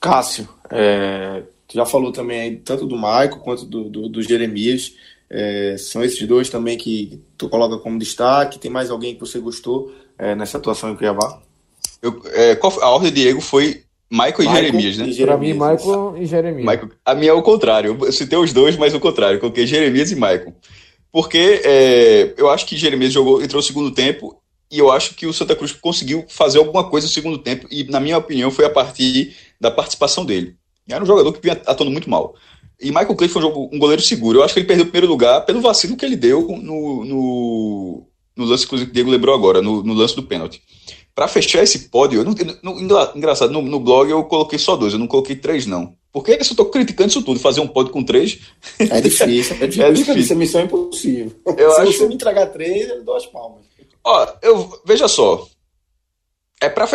Cássio, 0.01 0.49
é, 0.71 1.43
tu 1.67 1.75
já 1.75 1.87
falou 1.87 2.13
também 2.13 2.41
aí, 2.41 2.57
tanto 2.57 2.87
do 2.87 2.97
Maico 2.97 3.41
quanto 3.41 3.65
do, 3.65 3.85
do, 3.85 4.09
do 4.09 4.23
Jeremias. 4.23 4.95
É, 5.31 5.77
são 5.79 6.05
esses 6.05 6.27
dois 6.27 6.51
também 6.51 6.77
que 6.77 7.23
tu 7.39 7.49
coloca 7.49 7.79
como 7.79 7.99
destaque. 7.99 8.59
Tem 8.59 8.71
mais 8.71 8.91
alguém 8.91 9.15
que 9.15 9.21
você 9.21 9.39
gostou 9.39 9.93
é, 10.19 10.35
nessa 10.35 10.59
atuação 10.59 10.91
em 10.91 10.97
Cuiabá? 10.97 11.41
Eu, 12.03 12.21
é, 12.33 12.55
qual, 12.57 12.73
a 12.83 12.91
ordem 12.91 13.13
de 13.13 13.23
Diego 13.23 13.41
foi 13.41 13.85
Michael, 14.11 14.43
e 14.43 14.55
Jeremias, 14.55 14.97
né? 14.99 15.15
Para 15.25 15.37
mim, 15.37 15.53
Michael 15.53 16.15
e 16.19 16.27
Jeremias. 16.27 16.67
Michael, 16.67 16.91
a 17.05 17.15
minha 17.15 17.31
é 17.31 17.35
o 17.35 17.43
contrário. 17.43 17.97
Eu 18.01 18.13
citei 18.13 18.39
os 18.39 18.53
dois, 18.53 18.77
mas 18.77 18.95
o 18.95 19.01
contrário. 19.01 19.37
Eu 19.37 19.41
coloquei 19.41 19.67
Jeremias 19.67 20.11
e 20.11 20.15
Michael. 20.15 20.55
Porque 21.11 21.63
é, 21.65 22.35
eu 22.37 22.51
acho 22.51 22.67
que 22.67 22.77
Jeremias 22.77 23.13
jogou, 23.13 23.43
entrou 23.43 23.61
no 23.61 23.67
segundo 23.67 23.91
tempo 23.91 24.37
e 24.71 24.79
eu 24.79 24.91
acho 24.91 25.15
que 25.15 25.27
o 25.27 25.33
Santa 25.33 25.55
Cruz 25.55 25.73
conseguiu 25.73 26.25
fazer 26.29 26.59
alguma 26.59 26.89
coisa 26.89 27.07
no 27.07 27.13
segundo 27.13 27.39
tempo 27.39 27.67
e, 27.71 27.85
na 27.85 28.01
minha 28.01 28.19
opinião, 28.19 28.51
foi 28.51 28.65
a 28.65 28.71
partir 28.71 29.35
da 29.61 29.71
participação 29.71 30.25
dele. 30.25 30.57
Era 30.89 31.03
um 31.03 31.07
jogador 31.07 31.33
que 31.33 31.41
vinha 31.41 31.61
atuando 31.67 31.93
muito 31.93 32.11
mal. 32.11 32.35
E 32.81 32.89
Michael 32.89 33.15
Clay 33.15 33.29
foi 33.29 33.41
um, 33.41 33.47
jogo, 33.47 33.71
um 33.73 33.79
goleiro 33.79 34.03
seguro. 34.03 34.39
Eu 34.39 34.45
acho 34.45 34.53
que 34.53 34.61
ele 34.61 34.67
perdeu 34.67 34.85
o 34.85 34.89
primeiro 34.89 35.07
lugar 35.07 35.43
pelo 35.43 35.61
vacilo 35.61 35.97
que 35.97 36.05
ele 36.05 36.17
deu 36.17 36.49
no, 36.61 37.05
no, 37.05 38.07
no 38.37 38.45
lance 38.45 38.67
que 38.67 38.75
o 38.75 38.87
Diego 38.87 39.11
lembrou 39.11 39.35
agora, 39.35 39.63
no, 39.63 39.83
no 39.83 39.95
lance 39.95 40.15
do 40.15 40.23
pênalti 40.23 40.61
para 41.15 41.29
fechar 41.29 41.63
esse 41.63 41.89
pódio, 41.89 42.21
eu 42.21 42.25
não, 42.25 42.35
não, 42.63 43.13
engraçado, 43.15 43.53
no, 43.53 43.63
no, 43.63 43.79
blog 43.79 44.11
eu 44.11 44.25
coloquei 44.25 44.59
só 44.59 44.75
dois, 44.75 44.93
eu 44.93 44.99
não 44.99 45.07
coloquei 45.07 45.37
três, 45.37 45.65
não. 45.65 45.95
Porque 46.13 46.33
eu 46.33 46.39
estou 46.39 46.67
criticando 46.67 47.11
isso 47.11 47.23
tudo, 47.23 47.39
fazer 47.39 47.61
um 47.61 47.69
pódio 47.69 47.93
com 47.93 48.03
três. 48.03 48.41
É 48.79 49.01
difícil, 49.01 49.57
é 49.61 49.67
difícil. 49.67 49.85
É 49.85 49.93
difícil. 49.93 50.37
missão 50.37 50.61
é 50.61 50.65
impossível. 50.65 51.33
Eu 51.57 51.71
Se 51.73 51.81
acho... 51.81 51.93
você 51.93 52.09
me 52.09 52.15
entregar 52.15 52.47
três, 52.47 52.89
eu 52.89 53.05
dou 53.05 53.17
as 53.17 53.27
palmas. 53.27 53.63
Ó, 54.05 54.27
eu, 54.43 54.81
veja 54.85 55.09
só. 55.09 55.47
É 56.61 56.69
pra, 56.69 56.89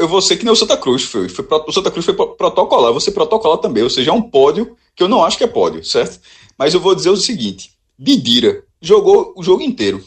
eu 0.00 0.08
vou 0.08 0.20
ser 0.20 0.36
que 0.36 0.44
nem 0.44 0.52
o 0.52 0.56
Santa 0.56 0.76
Cruz 0.76 1.04
foi. 1.04 1.28
foi 1.28 1.46
o 1.48 1.72
Santa 1.72 1.90
Cruz 1.90 2.04
foi 2.04 2.14
protocolar, 2.14 2.92
você 2.92 3.10
protocolar 3.10 3.58
também. 3.58 3.82
Ou 3.82 3.90
seja, 3.90 4.10
é 4.10 4.14
um 4.14 4.22
pódio 4.22 4.76
que 4.94 5.02
eu 5.02 5.08
não 5.08 5.24
acho 5.24 5.38
que 5.38 5.44
é 5.44 5.48
pódio, 5.48 5.84
certo? 5.84 6.20
Mas 6.58 6.74
eu 6.74 6.80
vou 6.80 6.94
dizer 6.94 7.10
o 7.10 7.16
seguinte: 7.16 7.72
Didira 7.98 8.64
jogou 8.80 9.32
o 9.36 9.42
jogo 9.42 9.62
inteiro. 9.62 10.02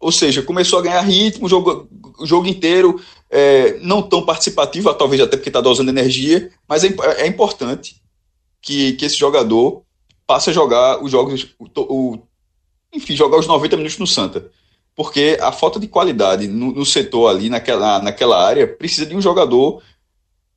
Ou 0.00 0.10
seja, 0.10 0.42
começou 0.42 0.78
a 0.78 0.82
ganhar 0.82 1.02
ritmo, 1.02 1.46
jogo, 1.46 1.86
o 2.18 2.26
jogo 2.26 2.46
inteiro, 2.46 2.98
é, 3.28 3.78
não 3.80 4.00
tão 4.00 4.24
participativo, 4.24 4.92
talvez 4.94 5.20
até 5.20 5.36
porque 5.36 5.50
está 5.50 5.60
dosando 5.60 5.90
energia, 5.90 6.50
mas 6.66 6.82
é, 6.82 6.88
é, 7.18 7.26
importante 7.26 8.00
que, 8.62 8.94
que 8.94 9.04
esse 9.04 9.16
jogador 9.16 9.82
passe 10.26 10.48
a 10.48 10.52
jogar 10.54 11.04
os 11.04 11.10
jogos, 11.10 11.54
o, 11.58 11.66
o, 11.76 12.18
enfim, 12.94 13.14
jogar 13.14 13.38
os 13.38 13.46
90 13.46 13.76
minutos 13.76 13.98
no 13.98 14.06
Santa. 14.06 14.50
Porque 14.96 15.38
a 15.40 15.52
falta 15.52 15.78
de 15.78 15.86
qualidade 15.86 16.48
no, 16.48 16.72
no 16.72 16.84
setor 16.86 17.28
ali, 17.28 17.50
naquela, 17.50 18.00
naquela 18.00 18.42
área, 18.42 18.66
precisa 18.66 19.04
de 19.04 19.14
um 19.14 19.20
jogador. 19.20 19.82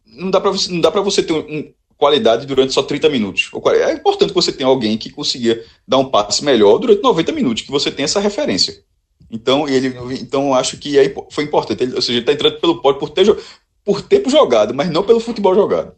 Não 0.05 0.31
dá 0.31 0.39
para 0.39 0.51
você, 0.51 0.71
não 0.71 0.79
dá 0.79 0.89
você 0.89 1.21
ter 1.21 1.33
um, 1.33 1.39
um, 1.39 1.73
qualidade 1.97 2.45
durante 2.45 2.73
só 2.73 2.81
30 2.81 3.09
minutos. 3.09 3.51
É 3.67 3.93
importante 3.93 4.29
que 4.29 4.35
você 4.35 4.51
tenha 4.51 4.67
alguém 4.67 4.97
que 4.97 5.09
consiga 5.09 5.63
dar 5.87 5.97
um 5.97 6.09
passe 6.09 6.43
melhor 6.43 6.77
durante 6.77 7.03
90 7.03 7.31
minutos, 7.33 7.63
que 7.63 7.71
você 7.71 7.91
tenha 7.91 8.05
essa 8.05 8.19
referência. 8.19 8.83
Então, 9.33 9.67
ele, 9.67 9.87
então 10.21 10.53
acho 10.53 10.77
que 10.77 10.99
é, 10.99 11.11
foi 11.31 11.45
importante. 11.45 11.81
Ele, 11.81 11.95
ou 11.95 12.01
seja, 12.03 12.13
ele 12.13 12.19
está 12.19 12.33
entrando 12.33 12.61
pelo 12.61 12.83
pódio 12.83 12.99
por 12.99 13.09
ter, 13.09 13.35
por 13.83 14.03
tempo 14.03 14.29
jogado, 14.29 14.75
mas 14.75 14.91
não 14.91 15.01
pelo 15.01 15.19
futebol 15.19 15.55
jogado. 15.55 15.95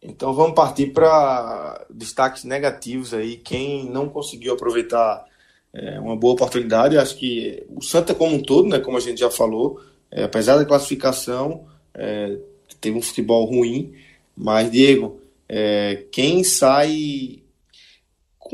Então 0.00 0.32
vamos 0.32 0.54
partir 0.54 0.92
para 0.92 1.84
destaques 1.90 2.44
negativos 2.44 3.12
aí. 3.12 3.36
Quem 3.36 3.90
não 3.90 4.08
conseguiu 4.08 4.54
aproveitar 4.54 5.24
é, 5.72 5.98
uma 5.98 6.14
boa 6.14 6.34
oportunidade, 6.34 6.96
acho 6.96 7.16
que 7.16 7.66
o 7.74 7.82
Santa 7.82 8.14
como 8.14 8.36
um 8.36 8.42
todo, 8.42 8.68
né, 8.68 8.78
como 8.78 8.96
a 8.96 9.00
gente 9.00 9.18
já 9.18 9.30
falou, 9.30 9.80
é, 10.12 10.22
apesar 10.22 10.56
da 10.58 10.64
classificação, 10.64 11.66
é, 11.92 12.38
teve 12.80 12.96
um 12.96 13.02
futebol 13.02 13.44
ruim. 13.46 13.94
Mas, 14.36 14.70
Diego, 14.70 15.20
é, 15.48 16.04
quem 16.12 16.44
sai 16.44 17.42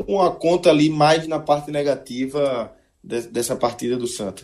com 0.03 0.21
a 0.21 0.31
conta 0.31 0.69
ali 0.69 0.89
mais 0.89 1.27
na 1.27 1.39
parte 1.39 1.71
negativa 1.71 2.71
de, 3.03 3.21
dessa 3.21 3.55
partida 3.55 3.97
do 3.97 4.07
Santa? 4.07 4.43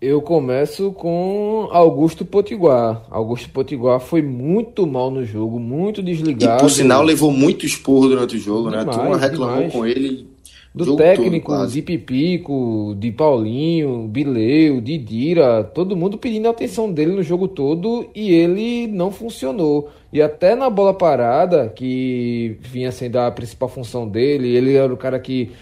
Eu 0.00 0.22
começo 0.22 0.92
com 0.92 1.68
Augusto 1.72 2.24
Potiguar. 2.24 3.02
Augusto 3.10 3.50
Potiguar 3.50 3.98
foi 3.98 4.22
muito 4.22 4.86
mal 4.86 5.10
no 5.10 5.24
jogo, 5.24 5.58
muito 5.58 6.00
desligado. 6.00 6.58
E 6.58 6.60
por 6.60 6.70
sinal 6.70 7.02
levou 7.02 7.32
muito 7.32 7.66
esporro 7.66 8.08
durante 8.08 8.36
o 8.36 8.38
jogo, 8.38 8.70
demais, 8.70 8.86
né? 8.86 8.92
A 8.92 8.96
turma 8.96 9.16
reclamou 9.16 9.56
demais. 9.56 9.72
com 9.72 9.84
ele 9.84 10.27
do 10.84 10.96
técnico, 10.96 11.52
todo, 11.52 11.70
de 11.70 11.82
Pipico, 11.82 12.94
de 12.98 13.10
Paulinho, 13.12 14.08
Bileu, 14.08 14.80
de 14.80 14.96
Dira, 14.98 15.64
todo 15.64 15.96
mundo 15.96 16.18
pedindo 16.18 16.48
a 16.48 16.50
atenção 16.50 16.90
dele 16.90 17.12
no 17.12 17.22
jogo 17.22 17.48
todo 17.48 18.08
e 18.14 18.32
ele 18.32 18.86
não 18.86 19.10
funcionou. 19.10 19.90
E 20.12 20.22
até 20.22 20.54
na 20.54 20.70
bola 20.70 20.94
parada, 20.94 21.68
que 21.68 22.56
vinha 22.60 22.90
sendo 22.90 23.16
a 23.18 23.30
principal 23.30 23.68
função 23.68 24.08
dele, 24.08 24.48
ele 24.48 24.74
era 24.74 24.92
o 24.92 24.96
cara 24.96 25.18
que 25.20 25.52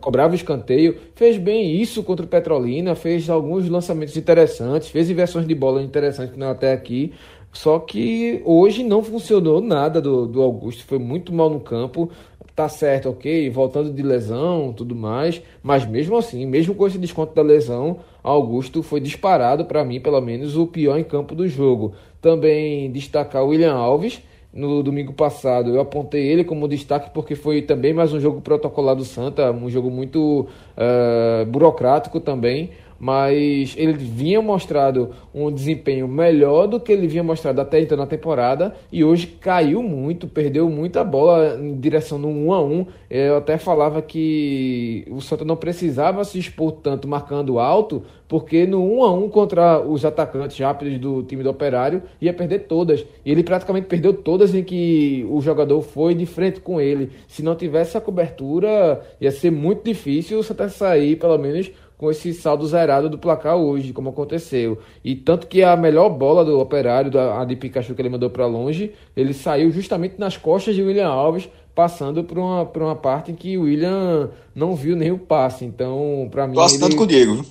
cobrava 0.00 0.32
o 0.32 0.36
escanteio, 0.36 0.96
fez 1.14 1.38
bem 1.38 1.76
isso 1.80 2.02
contra 2.02 2.26
o 2.26 2.28
Petrolina, 2.28 2.94
fez 2.94 3.30
alguns 3.30 3.68
lançamentos 3.68 4.16
interessantes, 4.16 4.88
fez 4.88 5.08
inversões 5.08 5.46
de 5.46 5.54
bola 5.54 5.82
interessantes 5.82 6.40
até 6.42 6.72
aqui. 6.72 7.12
Só 7.52 7.78
que 7.78 8.40
hoje 8.46 8.82
não 8.82 9.04
funcionou 9.04 9.60
nada 9.60 10.00
do, 10.00 10.26
do 10.26 10.40
Augusto, 10.40 10.84
foi 10.84 10.98
muito 10.98 11.34
mal 11.34 11.50
no 11.50 11.60
campo 11.60 12.10
tá 12.54 12.68
certo, 12.68 13.08
ok, 13.10 13.48
voltando 13.50 13.92
de 13.92 14.02
lesão, 14.02 14.72
tudo 14.72 14.94
mais, 14.94 15.40
mas 15.62 15.86
mesmo 15.86 16.16
assim, 16.16 16.46
mesmo 16.46 16.74
com 16.74 16.86
esse 16.86 16.98
desconto 16.98 17.34
da 17.34 17.42
lesão, 17.42 17.98
Augusto 18.22 18.82
foi 18.82 19.00
disparado 19.00 19.64
para 19.64 19.84
mim, 19.84 20.00
pelo 20.00 20.20
menos, 20.20 20.56
o 20.56 20.66
pior 20.66 20.98
em 20.98 21.04
campo 21.04 21.34
do 21.34 21.48
jogo. 21.48 21.94
Também 22.20 22.90
destacar 22.92 23.42
o 23.42 23.48
William 23.48 23.74
Alves, 23.74 24.22
no 24.52 24.82
domingo 24.82 25.14
passado 25.14 25.70
eu 25.70 25.80
apontei 25.80 26.28
ele 26.28 26.44
como 26.44 26.68
destaque 26.68 27.10
porque 27.14 27.34
foi 27.34 27.62
também 27.62 27.94
mais 27.94 28.12
um 28.12 28.20
jogo 28.20 28.42
protocolado 28.42 29.02
Santa, 29.02 29.50
um 29.50 29.70
jogo 29.70 29.90
muito 29.90 30.46
uh, 30.76 31.46
burocrático 31.46 32.20
também, 32.20 32.70
mas 33.02 33.74
ele 33.76 33.94
vinha 33.94 34.40
mostrado 34.40 35.10
um 35.34 35.50
desempenho 35.50 36.06
melhor 36.06 36.68
do 36.68 36.78
que 36.78 36.92
ele 36.92 37.08
vinha 37.08 37.24
mostrado 37.24 37.60
até 37.60 37.80
então 37.80 37.98
na 37.98 38.06
temporada 38.06 38.76
e 38.92 39.02
hoje 39.02 39.26
caiu 39.26 39.82
muito, 39.82 40.28
perdeu 40.28 40.70
muita 40.70 41.02
bola 41.02 41.58
em 41.60 41.74
direção 41.80 42.16
no 42.16 42.28
1 42.28 42.52
a 42.52 42.62
1. 42.62 42.86
Eu 43.10 43.36
até 43.38 43.58
falava 43.58 44.00
que 44.00 45.04
o 45.10 45.20
Santa 45.20 45.44
não 45.44 45.56
precisava 45.56 46.22
se 46.22 46.38
expor 46.38 46.70
tanto 46.70 47.08
marcando 47.08 47.58
alto, 47.58 48.04
porque 48.28 48.68
no 48.68 48.80
1 48.98 49.02
a 49.02 49.12
1 49.12 49.28
contra 49.30 49.80
os 49.80 50.04
atacantes 50.04 50.56
rápidos 50.60 50.96
do 51.00 51.24
time 51.24 51.42
do 51.42 51.50
Operário 51.50 52.04
ia 52.20 52.32
perder 52.32 52.60
todas. 52.60 53.04
E 53.24 53.32
ele 53.32 53.42
praticamente 53.42 53.88
perdeu 53.88 54.14
todas 54.14 54.54
em 54.54 54.62
que 54.62 55.26
o 55.28 55.40
jogador 55.40 55.82
foi 55.82 56.14
de 56.14 56.24
frente 56.24 56.60
com 56.60 56.80
ele. 56.80 57.10
Se 57.26 57.42
não 57.42 57.56
tivesse 57.56 57.98
a 57.98 58.00
cobertura, 58.00 59.02
ia 59.20 59.32
ser 59.32 59.50
muito 59.50 59.82
difícil 59.84 60.38
o 60.38 60.42
Santa 60.44 60.68
sair, 60.68 61.16
pelo 61.16 61.36
menos 61.36 61.72
com 62.02 62.10
esse 62.10 62.34
saldo 62.34 62.66
zerado 62.66 63.08
do 63.08 63.16
placar 63.16 63.56
hoje, 63.56 63.92
como 63.92 64.08
aconteceu. 64.08 64.76
E 65.04 65.14
tanto 65.14 65.46
que 65.46 65.62
a 65.62 65.76
melhor 65.76 66.10
bola 66.10 66.44
do 66.44 66.58
Operário, 66.58 67.16
a 67.16 67.44
de 67.44 67.54
Pikachu 67.54 67.94
que 67.94 68.02
ele 68.02 68.08
mandou 68.08 68.28
para 68.28 68.44
longe, 68.44 68.90
ele 69.16 69.32
saiu 69.32 69.70
justamente 69.70 70.16
nas 70.18 70.36
costas 70.36 70.74
de 70.74 70.82
William 70.82 71.06
Alves, 71.06 71.48
passando 71.72 72.24
por 72.24 72.40
uma, 72.40 72.66
por 72.66 72.82
uma 72.82 72.96
parte 72.96 73.30
em 73.30 73.36
que 73.36 73.56
o 73.56 73.62
William 73.62 74.30
não 74.52 74.74
viu 74.74 74.96
nem 74.96 75.12
o 75.12 75.18
passe. 75.18 75.64
Então, 75.64 76.26
para 76.28 76.48
mim. 76.48 76.56
Gosto 76.56 76.74
ele... 76.74 76.82
tanto 76.82 76.96
com 76.96 77.04
o 77.04 77.06
Diego. 77.06 77.46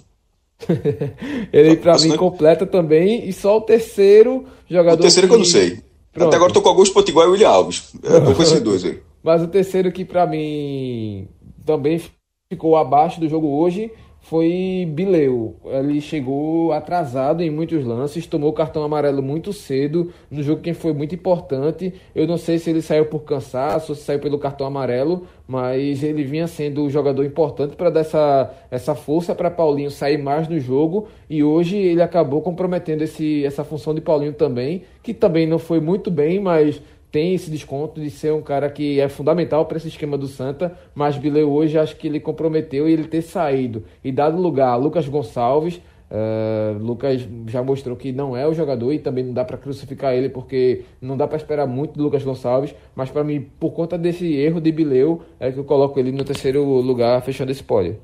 ele, 1.53 1.77
para 1.77 1.97
mim, 1.99 2.17
completa 2.17 2.65
também. 2.65 3.29
E 3.29 3.31
só 3.31 3.55
o 3.55 3.61
terceiro 3.61 4.43
jogador. 4.69 4.99
O 4.99 5.01
terceiro 5.03 5.29
que, 5.29 5.33
eu 5.33 5.37
não 5.37 5.45
sei. 5.45 5.79
Pronto. 6.11 6.27
Até 6.27 6.35
agora 6.35 6.51
tô 6.51 6.61
com 6.61 6.67
Augusto 6.67 6.93
Potiguar 6.93 7.25
e 7.25 7.31
William 7.31 7.47
Alves. 7.47 7.93
É, 8.03 8.19
tô 8.19 8.35
com 8.35 8.43
esses 8.43 8.59
dois 8.59 8.83
aí. 8.83 8.99
Mas 9.23 9.41
o 9.41 9.47
terceiro 9.47 9.89
que, 9.93 10.03
para 10.03 10.27
mim, 10.27 11.29
também 11.65 12.01
ficou 12.49 12.75
abaixo 12.75 13.17
do 13.17 13.29
jogo 13.29 13.47
hoje 13.47 13.89
foi 14.21 14.87
Bileu. 14.87 15.55
Ele 15.65 15.99
chegou 15.99 16.71
atrasado 16.71 17.41
em 17.41 17.49
muitos 17.49 17.83
lances, 17.83 18.27
tomou 18.27 18.53
cartão 18.53 18.83
amarelo 18.83 19.21
muito 19.21 19.51
cedo 19.51 20.13
no 20.29 20.43
jogo 20.43 20.61
que 20.61 20.73
foi 20.73 20.93
muito 20.93 21.15
importante. 21.15 21.93
Eu 22.15 22.27
não 22.27 22.37
sei 22.37 22.59
se 22.59 22.69
ele 22.69 22.81
saiu 22.81 23.07
por 23.07 23.21
cansaço, 23.21 23.95
se 23.95 24.03
saiu 24.03 24.19
pelo 24.19 24.37
cartão 24.37 24.65
amarelo, 24.65 25.27
mas 25.47 26.03
ele 26.03 26.23
vinha 26.23 26.47
sendo 26.47 26.83
um 26.83 26.89
jogador 26.89 27.25
importante 27.25 27.75
para 27.75 27.89
dar 27.89 28.01
essa, 28.01 28.53
essa 28.69 28.95
força 28.95 29.35
para 29.35 29.49
Paulinho 29.49 29.91
sair 29.91 30.17
mais 30.17 30.47
no 30.47 30.59
jogo 30.59 31.07
e 31.29 31.43
hoje 31.43 31.75
ele 31.75 32.01
acabou 32.01 32.41
comprometendo 32.41 33.01
esse, 33.01 33.43
essa 33.43 33.63
função 33.63 33.93
de 33.93 34.01
Paulinho 34.01 34.33
também, 34.33 34.83
que 35.03 35.13
também 35.13 35.47
não 35.47 35.59
foi 35.59 35.81
muito 35.81 36.09
bem, 36.11 36.39
mas 36.39 36.81
tem 37.11 37.35
esse 37.35 37.51
desconto 37.51 37.99
de 37.99 38.09
ser 38.09 38.31
um 38.31 38.41
cara 38.41 38.69
que 38.69 38.99
é 38.99 39.09
fundamental 39.09 39.65
para 39.65 39.77
esse 39.77 39.89
esquema 39.89 40.17
do 40.17 40.27
Santa, 40.27 40.77
mas 40.95 41.17
Bileu 41.17 41.51
hoje 41.51 41.77
acho 41.77 41.97
que 41.97 42.07
ele 42.07 42.19
comprometeu 42.19 42.87
e 42.87 42.93
ele 42.93 43.03
ter 43.03 43.21
saído 43.21 43.83
e 44.03 44.11
dado 44.11 44.41
lugar 44.41 44.69
a 44.69 44.75
Lucas 44.75 45.07
Gonçalves. 45.07 45.81
Uh, 46.09 46.77
Lucas 46.77 47.25
já 47.47 47.63
mostrou 47.63 47.95
que 47.95 48.11
não 48.11 48.35
é 48.35 48.45
o 48.45 48.53
jogador 48.53 48.91
e 48.91 48.99
também 48.99 49.23
não 49.23 49.33
dá 49.33 49.45
para 49.45 49.57
crucificar 49.57 50.13
ele 50.13 50.27
porque 50.27 50.83
não 51.01 51.15
dá 51.15 51.25
para 51.25 51.37
esperar 51.37 51.65
muito 51.65 51.93
do 51.97 52.03
Lucas 52.03 52.23
Gonçalves, 52.23 52.75
mas 52.93 53.09
para 53.09 53.23
mim, 53.23 53.47
por 53.59 53.71
conta 53.71 53.97
desse 53.97 54.33
erro 54.33 54.59
de 54.59 54.71
Bileu, 54.71 55.21
é 55.39 55.51
que 55.51 55.57
eu 55.57 55.63
coloco 55.63 55.97
ele 55.99 56.11
no 56.11 56.23
terceiro 56.25 56.63
lugar, 56.63 57.21
fechando 57.21 57.51
esse 57.51 57.63
pódio. 57.63 57.97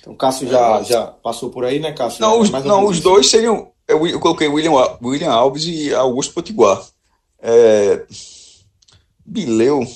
Então, 0.00 0.14
Cássio 0.14 0.48
já, 0.48 0.82
já 0.82 1.06
passou 1.06 1.50
por 1.50 1.64
aí, 1.64 1.80
né, 1.80 1.92
Cássio? 1.92 2.20
Não, 2.20 2.40
os, 2.40 2.50
não, 2.50 2.84
os 2.84 3.00
dois 3.00 3.28
seriam 3.28 3.72
eu, 3.88 4.06
eu 4.06 4.20
coloquei 4.20 4.48
William, 4.48 4.72
William 5.02 5.30
Alves 5.30 5.64
e 5.64 5.94
Augusto 5.94 6.34
Potiguar. 6.34 6.84
É, 7.38 8.04
Bileu, 9.24 9.86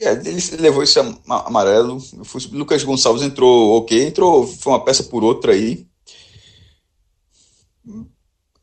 é, 0.00 0.12
ele 0.12 0.40
levou 0.58 0.82
esse 0.82 0.98
amarelo. 1.28 1.98
Lucas 2.52 2.84
Gonçalves 2.84 3.22
entrou 3.22 3.78
ok, 3.78 4.06
entrou, 4.06 4.46
foi 4.46 4.72
uma 4.72 4.84
peça 4.84 5.02
por 5.04 5.24
outra 5.24 5.52
aí. 5.52 5.86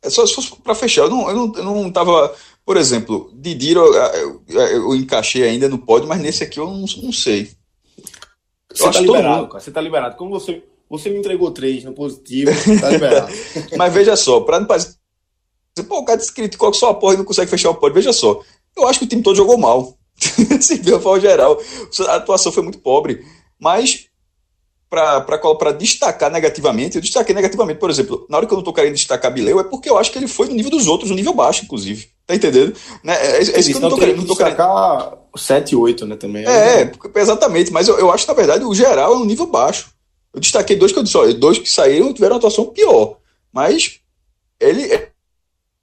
É 0.01 0.09
só 0.09 0.25
se 0.25 0.35
fosse 0.35 0.55
para 0.61 0.75
fechar. 0.75 1.03
Eu 1.03 1.09
não, 1.09 1.29
eu, 1.29 1.35
não, 1.35 1.55
eu 1.55 1.63
não 1.63 1.91
tava. 1.91 2.35
Por 2.65 2.77
exemplo, 2.77 3.31
Didiro 3.33 3.79
eu, 3.79 4.41
eu, 4.47 4.59
eu, 4.59 4.95
encaixei 4.95 5.43
ainda 5.43 5.67
no 5.67 5.77
pódio, 5.77 6.07
mas 6.07 6.21
nesse 6.21 6.43
aqui 6.43 6.59
eu 6.59 6.67
não, 6.67 6.85
não 7.01 7.11
sei. 7.11 7.51
Você 8.71 8.87
está 8.87 8.99
liberado, 9.01 9.47
cara. 9.47 9.59
Você 9.59 9.71
tá 9.71 9.81
liberado. 9.81 10.15
Como 10.15 10.31
você 10.31 10.63
você 10.93 11.09
me 11.09 11.17
entregou 11.17 11.49
três 11.49 11.83
no 11.83 11.91
positivo, 11.91 12.51
tá 12.79 12.89
liberado. 12.91 13.33
Mas 13.75 13.91
veja 13.91 14.15
só, 14.15 14.41
para 14.41 14.59
não 14.59 14.67
parecer. 14.67 14.93
Pô, 15.87 15.97
o 15.97 16.05
cara 16.05 16.21
criticou 16.27 16.69
que 16.69 16.77
só 16.77 16.89
a 16.89 16.93
porra 16.93 17.15
e 17.15 17.17
não 17.17 17.25
consegue 17.25 17.49
fechar 17.49 17.71
o 17.71 17.75
pódio. 17.75 17.95
Veja 17.95 18.13
só, 18.13 18.39
eu 18.77 18.87
acho 18.87 18.99
que 18.99 19.05
o 19.05 19.07
time 19.07 19.23
todo 19.23 19.35
jogou 19.35 19.57
mal. 19.57 19.97
Se 20.61 20.75
viu 20.77 20.97
a 20.97 20.99
forma 20.99 21.19
geral, 21.19 21.59
a 22.07 22.15
atuação 22.15 22.51
foi 22.51 22.61
muito 22.61 22.77
pobre. 22.77 23.25
Mas, 23.59 24.05
para 24.87 25.71
destacar 25.71 26.29
negativamente, 26.29 26.95
eu 26.95 27.01
destaquei 27.01 27.33
negativamente, 27.33 27.79
por 27.79 27.89
exemplo, 27.89 28.27
na 28.29 28.37
hora 28.37 28.45
que 28.45 28.53
eu 28.53 28.57
não 28.57 28.63
tô 28.63 28.71
querendo 28.71 28.93
destacar 28.93 29.33
Bileu, 29.33 29.59
é 29.59 29.63
porque 29.63 29.89
eu 29.89 29.97
acho 29.97 30.11
que 30.11 30.19
ele 30.19 30.27
foi 30.27 30.47
no 30.47 30.53
nível 30.53 30.69
dos 30.69 30.85
outros, 30.85 31.09
no 31.09 31.15
nível 31.15 31.33
baixo, 31.33 31.65
inclusive. 31.65 32.07
Tá 32.27 32.35
entendendo? 32.35 32.75
Né? 33.03 33.15
É, 33.15 33.37
é 33.37 33.41
isso 33.41 33.71
que 33.71 33.77
eu 33.77 33.81
não 33.81 33.89
tô 33.89 33.97
querendo. 33.97 34.17
Não 34.17 34.25
tô 34.27 34.35
destacar 34.35 35.09
querendo... 35.09 35.19
7 35.35 35.71
e 35.71 35.75
8, 35.75 36.05
né, 36.05 36.15
também. 36.17 36.45
É, 36.45 36.81
é, 36.83 36.91
exatamente, 37.15 37.71
mas 37.73 37.87
eu, 37.87 37.97
eu 37.97 38.11
acho 38.11 38.25
que, 38.25 38.31
na 38.31 38.37
verdade, 38.37 38.63
o 38.63 38.75
geral 38.75 39.13
é 39.13 39.17
um 39.17 39.25
nível 39.25 39.47
baixo. 39.47 39.91
Eu 40.33 40.39
destaquei 40.39 40.75
dois 40.75 40.91
que 40.91 40.99
eu 40.99 41.03
disse, 41.03 41.17
olha, 41.17 41.33
dois 41.33 41.59
que 41.59 41.69
saíram 41.69 42.13
tiveram 42.13 42.37
atuação 42.37 42.65
pior. 42.65 43.17
Mas 43.51 43.99
ele, 44.59 44.91
é, 44.91 45.11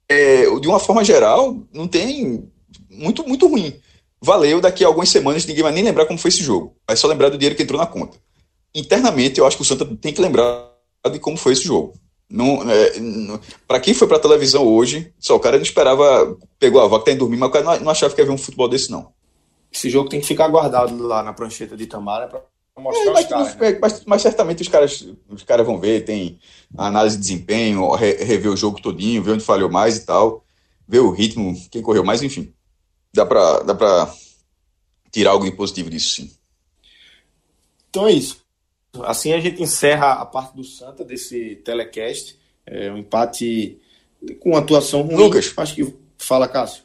é, 0.09 0.59
de 0.59 0.67
uma 0.67 0.79
forma 0.79 1.03
geral, 1.03 1.57
não 1.73 1.87
tem 1.87 2.51
muito, 2.89 3.27
muito 3.27 3.47
ruim. 3.47 3.73
Valeu, 4.21 4.59
daqui 4.59 4.83
a 4.83 4.87
algumas 4.87 5.09
semanas 5.09 5.45
ninguém 5.45 5.63
vai 5.63 5.71
nem 5.71 5.83
lembrar 5.83 6.05
como 6.05 6.19
foi 6.19 6.29
esse 6.29 6.43
jogo. 6.43 6.75
Vai 6.85 6.97
só 6.97 7.07
lembrar 7.07 7.29
do 7.29 7.37
dinheiro 7.37 7.55
que 7.55 7.63
entrou 7.63 7.79
na 7.79 7.87
conta. 7.87 8.17
Internamente, 8.75 9.39
eu 9.39 9.47
acho 9.47 9.55
que 9.55 9.63
o 9.63 9.65
Santa 9.65 9.85
tem 9.85 10.13
que 10.13 10.21
lembrar 10.21 10.69
de 11.09 11.17
como 11.17 11.37
foi 11.37 11.53
esse 11.53 11.63
jogo. 11.63 11.93
Não, 12.29 12.69
é, 12.69 12.93
para 13.67 13.79
quem 13.79 13.93
foi 13.93 14.07
para 14.07 14.19
televisão 14.19 14.65
hoje, 14.65 15.13
só 15.19 15.35
o 15.35 15.39
cara 15.39 15.57
não 15.57 15.63
esperava, 15.63 16.37
pegou 16.59 16.79
a 16.81 16.87
vaca, 16.87 17.05
tá 17.05 17.11
indo 17.11 17.19
dormir, 17.19 17.37
mas 17.37 17.49
o 17.49 17.51
cara 17.51 17.65
não, 17.65 17.79
não 17.85 17.91
achava 17.91 18.13
que 18.13 18.21
ia 18.21 18.25
ver 18.25 18.31
um 18.31 18.37
futebol 18.37 18.69
desse, 18.69 18.89
não. 18.89 19.11
Esse 19.71 19.89
jogo 19.89 20.09
tem 20.09 20.21
que 20.21 20.27
ficar 20.27 20.47
guardado 20.47 21.05
lá 21.05 21.23
na 21.23 21.33
prancheta 21.33 21.75
de 21.75 21.87
Tamara 21.87 22.27
para 22.27 22.41
mostrar 22.79 23.03
é, 23.03 23.13
mas, 23.13 23.25
caras, 23.25 23.55
né? 23.55 23.79
mas, 23.81 24.05
mas, 24.05 24.21
certamente 24.21 24.61
os 24.61 24.67
caras, 24.67 25.07
os 25.29 25.43
caras 25.43 25.65
vão 25.65 25.79
ver, 25.79 26.05
tem 26.05 26.39
análise 26.77 27.17
de 27.17 27.21
desempenho, 27.21 27.89
re, 27.95 28.13
rever 28.23 28.51
o 28.51 28.57
jogo 28.57 28.81
todinho, 28.81 29.21
ver 29.21 29.31
onde 29.31 29.43
falhou 29.43 29.69
mais 29.69 29.97
e 29.97 30.05
tal, 30.05 30.45
ver 30.87 30.99
o 30.99 31.11
ritmo, 31.11 31.53
quem 31.69 31.81
correu 31.81 32.03
mais, 32.03 32.23
enfim. 32.23 32.53
Dá 33.13 33.25
pra, 33.25 33.59
dá 33.59 33.75
pra 33.75 34.13
tirar 35.11 35.31
algo 35.31 35.45
de 35.45 35.51
positivo 35.51 35.89
disso, 35.89 36.15
sim. 36.15 36.31
Então 37.89 38.07
é 38.07 38.13
isso. 38.13 38.41
Assim 39.03 39.33
a 39.33 39.39
gente 39.39 39.61
encerra 39.61 40.13
a 40.13 40.25
parte 40.25 40.55
do 40.55 40.63
Santa 40.63 41.03
desse 41.03 41.57
telecast. 41.57 42.39
É 42.65 42.91
um 42.91 42.97
empate 42.97 43.79
com 44.39 44.55
atuação 44.55 45.01
ruim. 45.01 45.15
Lucas. 45.15 45.53
Acho 45.57 45.75
que 45.75 45.95
fala, 46.17 46.47
Cássio. 46.47 46.83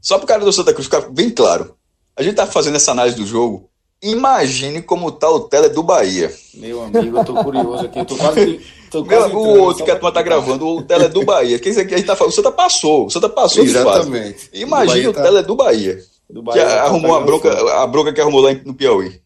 Só 0.00 0.18
pro 0.18 0.26
cara 0.26 0.44
do 0.44 0.52
Santa 0.52 0.72
Cruz 0.72 0.86
ficar 0.86 1.00
bem 1.10 1.30
claro. 1.30 1.76
A 2.16 2.22
gente 2.22 2.36
tá 2.36 2.46
fazendo 2.46 2.76
essa 2.76 2.92
análise 2.92 3.16
do 3.16 3.26
jogo 3.26 3.70
Imagine 4.02 4.82
como 4.82 5.10
tá 5.10 5.30
o 5.30 5.40
tele 5.40 5.70
do 5.70 5.82
Bahia. 5.82 6.32
Meu 6.54 6.82
amigo, 6.82 7.18
eu 7.18 7.24
tô 7.24 7.34
curioso 7.42 7.86
aqui. 7.86 7.98
Eu 7.98 8.04
tô 8.04 8.16
quase. 8.16 8.60
Tô 8.94 9.04
quase 9.04 9.26
Meu, 9.26 9.38
o 9.38 9.58
outro 9.58 9.84
que 9.84 9.90
a 9.90 9.96
turma 9.96 10.12
tá 10.12 10.22
gravando, 10.22 10.68
o 10.68 10.80
tele 10.80 11.08
do 11.08 11.24
Bahia. 11.24 11.58
Quem 11.58 11.72
aqui 11.72 11.94
a 11.94 11.96
gente 11.96 12.06
tá 12.06 12.14
falando? 12.14 12.32
O 12.32 12.36
Santa 12.36 12.52
passou. 12.52 13.06
O 13.06 13.10
Santa 13.10 13.28
passou 13.28 13.64
Exatamente. 13.64 14.48
Imagine 14.52 15.08
o 15.08 15.12
tá... 15.12 15.20
tele 15.20 15.42
do 15.42 15.56
Bahia. 15.56 15.98
Do 16.30 16.44
Bahia 16.44 16.62
que 16.62 16.70
tá 16.70 16.82
arrumou 16.84 17.16
a 17.16 17.20
bronca, 17.20 17.72
a 17.82 17.86
bronca 17.88 18.12
que 18.12 18.20
arrumou 18.20 18.40
lá 18.40 18.54
no 18.64 18.72
Piauí. 18.72 19.20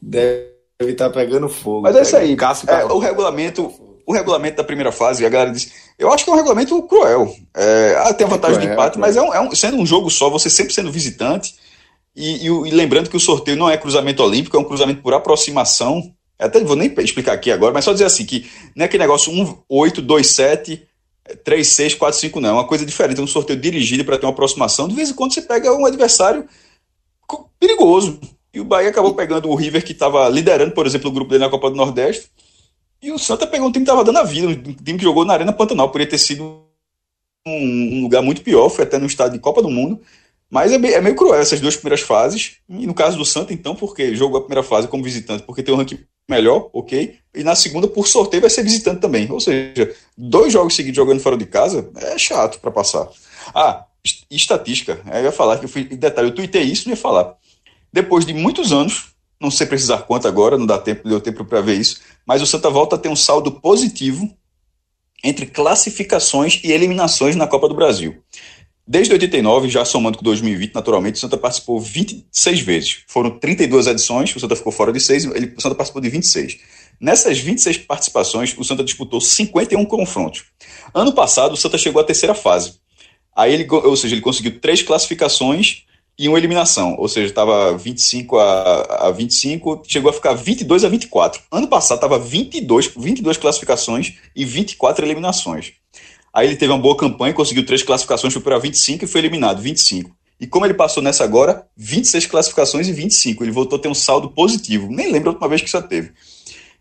Deve 0.00 0.52
estar 0.80 1.08
tá 1.08 1.10
pegando 1.10 1.48
fogo. 1.48 1.82
Mas 1.82 1.96
é 1.96 2.02
isso 2.02 2.16
aí. 2.16 2.36
Cássio, 2.36 2.70
é, 2.70 2.84
o 2.84 2.98
regulamento. 2.98 3.72
O 4.06 4.12
regulamento 4.12 4.56
da 4.56 4.64
primeira 4.64 4.92
fase, 4.92 5.26
a 5.26 5.28
galera 5.28 5.50
disse. 5.50 5.72
Eu 5.98 6.12
acho 6.12 6.24
que 6.24 6.30
é 6.30 6.32
um 6.32 6.36
regulamento 6.36 6.80
cruel. 6.84 7.34
É, 7.56 7.96
ah, 8.04 8.14
tem 8.14 8.24
a 8.24 8.30
vantagem 8.30 8.58
é 8.58 8.60
cruel, 8.60 8.68
de 8.68 8.72
empate, 8.72 8.98
mas 9.00 9.16
é 9.16 9.20
um, 9.20 9.34
é 9.34 9.40
um, 9.40 9.52
sendo 9.52 9.76
um 9.76 9.84
jogo 9.84 10.08
só, 10.08 10.30
você 10.30 10.48
sempre 10.48 10.72
sendo 10.72 10.92
visitante 10.92 11.56
e, 12.14 12.46
e, 12.46 12.46
e, 12.46 12.70
lembrando 12.70 13.08
que 13.08 13.16
o 13.16 13.20
sorteio 13.20 13.56
não 13.56 13.70
é 13.70 13.76
cruzamento 13.76 14.22
olímpico, 14.22 14.56
é 14.56 14.60
um 14.60 14.64
cruzamento 14.64 15.02
por 15.02 15.14
aproximação. 15.14 16.02
Até 16.38 16.60
vou 16.60 16.76
nem 16.76 16.92
explicar 16.98 17.32
aqui 17.32 17.50
agora, 17.50 17.72
mas 17.72 17.84
só 17.84 17.92
dizer 17.92 18.04
assim: 18.04 18.24
que 18.24 18.48
não 18.74 18.84
é 18.84 18.86
aquele 18.86 19.02
negócio 19.02 19.32
1, 19.32 19.62
8, 19.68 20.02
2, 20.02 20.26
7, 20.26 20.82
3, 21.44 21.66
6, 21.66 21.94
4, 21.94 22.20
5, 22.20 22.40
não. 22.40 22.50
É 22.50 22.52
uma 22.52 22.66
coisa 22.66 22.86
diferente. 22.86 23.20
É 23.20 23.22
um 23.22 23.26
sorteio 23.26 23.60
dirigido 23.60 24.04
para 24.04 24.18
ter 24.18 24.26
uma 24.26 24.32
aproximação. 24.32 24.88
De 24.88 24.94
vez 24.94 25.10
em 25.10 25.14
quando 25.14 25.34
você 25.34 25.42
pega 25.42 25.72
um 25.72 25.86
adversário 25.86 26.48
perigoso. 27.58 28.18
E 28.52 28.60
o 28.60 28.64
Bahia 28.64 28.88
acabou 28.88 29.14
pegando 29.14 29.48
o 29.48 29.54
River, 29.54 29.84
que 29.84 29.92
estava 29.92 30.28
liderando, 30.28 30.72
por 30.72 30.86
exemplo, 30.86 31.10
o 31.10 31.12
grupo 31.12 31.30
dele 31.30 31.44
na 31.44 31.50
Copa 31.50 31.70
do 31.70 31.76
Nordeste. 31.76 32.30
E 33.00 33.12
o 33.12 33.18
Santa 33.18 33.46
pegou 33.46 33.68
um 33.68 33.72
time 33.72 33.84
que 33.84 33.90
estava 33.90 34.04
dando 34.04 34.18
a 34.18 34.24
vida, 34.24 34.48
um 34.48 34.74
time 34.74 34.98
que 34.98 35.04
jogou 35.04 35.24
na 35.24 35.34
Arena 35.34 35.52
Pantanal. 35.52 35.88
Poderia 35.88 36.10
ter 36.10 36.18
sido 36.18 36.62
um, 37.46 37.98
um 37.98 38.02
lugar 38.02 38.22
muito 38.22 38.42
pior, 38.42 38.68
foi 38.68 38.84
até 38.84 38.98
no 38.98 39.06
estádio 39.06 39.34
de 39.34 39.38
Copa 39.38 39.62
do 39.62 39.70
Mundo. 39.70 40.00
Mas 40.50 40.72
é 40.72 40.78
meio, 40.78 40.94
é 40.94 41.00
meio 41.00 41.14
cruel 41.14 41.40
essas 41.40 41.60
duas 41.60 41.76
primeiras 41.76 42.00
fases. 42.00 42.56
E 42.68 42.86
no 42.86 42.94
caso 42.94 43.18
do 43.18 43.24
Santa, 43.24 43.52
então, 43.52 43.74
porque 43.74 44.14
jogou 44.14 44.38
a 44.38 44.40
primeira 44.40 44.62
fase 44.62 44.88
como 44.88 45.04
visitante, 45.04 45.42
porque 45.42 45.62
tem 45.62 45.74
um 45.74 45.78
ranking 45.78 45.98
melhor, 46.28 46.70
ok. 46.72 47.16
E 47.34 47.44
na 47.44 47.54
segunda, 47.54 47.86
por 47.86 48.06
sorteio, 48.06 48.40
vai 48.40 48.50
ser 48.50 48.62
visitante 48.62 49.00
também. 49.00 49.30
Ou 49.30 49.40
seja, 49.40 49.94
dois 50.16 50.52
jogos 50.52 50.74
seguidos 50.74 50.96
jogando 50.96 51.20
fora 51.20 51.36
de 51.36 51.46
casa 51.46 51.90
é 51.96 52.18
chato 52.18 52.60
para 52.60 52.70
passar. 52.70 53.08
Ah, 53.54 53.84
estatística. 54.30 55.00
Eu 55.12 55.24
ia 55.24 55.32
falar 55.32 55.58
que 55.58 55.66
eu 55.66 55.68
fui. 55.68 55.84
Detalhe, 55.84 56.28
eu 56.28 56.34
tuitei 56.34 56.62
isso 56.62 56.88
e 56.88 56.90
ia 56.90 56.96
falar. 56.96 57.34
Depois 57.92 58.24
de 58.24 58.34
muitos 58.34 58.72
anos, 58.72 59.08
não 59.40 59.50
sei 59.50 59.66
precisar 59.66 59.98
quanto 59.98 60.28
agora, 60.28 60.58
não 60.58 60.66
dá 60.66 60.78
tempo, 60.78 61.08
deu 61.08 61.20
tempo 61.20 61.44
para 61.44 61.60
ver 61.60 61.78
isso, 61.78 62.00
mas 62.26 62.42
o 62.42 62.46
Santa 62.46 62.68
volta 62.68 62.96
a 62.96 62.98
ter 62.98 63.08
um 63.08 63.16
saldo 63.16 63.52
positivo 63.52 64.28
entre 65.22 65.46
classificações 65.46 66.60
e 66.62 66.70
eliminações 66.70 67.34
na 67.34 67.46
Copa 67.46 67.68
do 67.68 67.74
Brasil. 67.74 68.22
Desde 68.90 69.12
89, 69.12 69.68
já 69.68 69.84
somando 69.84 70.16
com 70.16 70.24
2020, 70.24 70.74
naturalmente, 70.74 71.16
o 71.16 71.18
Santa 71.18 71.36
participou 71.36 71.78
26 71.78 72.60
vezes. 72.60 73.02
Foram 73.06 73.38
32 73.38 73.86
edições, 73.86 74.34
o 74.34 74.40
Santa 74.40 74.56
ficou 74.56 74.72
fora 74.72 74.90
de 74.90 74.98
6, 74.98 75.26
ele, 75.26 75.52
o 75.54 75.60
Santa 75.60 75.74
participou 75.74 76.00
de 76.00 76.08
26. 76.08 76.56
Nessas 76.98 77.38
26 77.38 77.76
participações, 77.78 78.56
o 78.56 78.64
Santa 78.64 78.82
disputou 78.82 79.20
51 79.20 79.84
confrontos. 79.84 80.46
Ano 80.94 81.12
passado, 81.12 81.52
o 81.52 81.56
Santa 81.56 81.76
chegou 81.76 82.00
à 82.00 82.04
terceira 82.04 82.34
fase. 82.34 82.76
Aí 83.36 83.52
ele, 83.52 83.66
ou 83.70 83.94
seja, 83.94 84.14
ele 84.14 84.22
conseguiu 84.22 84.58
três 84.58 84.80
classificações 84.80 85.82
e 86.18 86.26
uma 86.26 86.38
eliminação, 86.38 86.96
ou 86.98 87.08
seja, 87.08 87.28
estava 87.28 87.76
25 87.76 88.38
a, 88.38 89.08
a 89.08 89.10
25, 89.10 89.82
chegou 89.86 90.10
a 90.10 90.14
ficar 90.14 90.32
22 90.32 90.84
a 90.84 90.88
24. 90.88 91.42
Ano 91.52 91.68
passado 91.68 91.98
estava 91.98 92.18
22, 92.18 92.90
22 92.96 93.36
classificações 93.36 94.14
e 94.34 94.46
24 94.46 95.04
eliminações. 95.04 95.74
Aí 96.32 96.46
ele 96.46 96.56
teve 96.56 96.72
uma 96.72 96.78
boa 96.78 96.96
campanha, 96.96 97.32
conseguiu 97.32 97.64
três 97.64 97.82
classificações, 97.82 98.32
foi 98.32 98.42
para 98.42 98.58
25 98.58 99.04
e 99.04 99.08
foi 99.08 99.20
eliminado, 99.20 99.60
25. 99.60 100.16
E 100.40 100.46
como 100.46 100.64
ele 100.64 100.74
passou 100.74 101.02
nessa 101.02 101.24
agora, 101.24 101.66
26 101.76 102.26
classificações 102.26 102.86
e 102.86 102.92
25. 102.92 103.42
Ele 103.42 103.50
voltou 103.50 103.78
a 103.78 103.82
ter 103.82 103.88
um 103.88 103.94
saldo 103.94 104.30
positivo. 104.30 104.88
Nem 104.88 105.10
lembro 105.10 105.30
a 105.30 105.32
última 105.32 105.48
vez 105.48 105.60
que 105.60 105.68
isso 105.68 105.82
teve. 105.82 106.12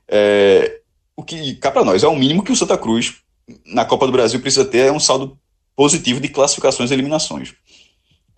É, 0.07 0.79
o 1.15 1.23
que, 1.23 1.55
cá 1.55 1.71
para 1.71 1.83
nós, 1.83 2.03
é 2.03 2.07
o 2.07 2.15
mínimo 2.15 2.43
que 2.43 2.51
o 2.51 2.55
Santa 2.55 2.77
Cruz, 2.77 3.15
na 3.65 3.83
Copa 3.83 4.05
do 4.05 4.11
Brasil, 4.11 4.39
precisa 4.39 4.63
ter, 4.63 4.87
é 4.87 4.91
um 4.91 4.99
saldo 4.99 5.37
positivo 5.75 6.19
de 6.19 6.29
classificações 6.29 6.91
e 6.91 6.93
eliminações. 6.93 7.55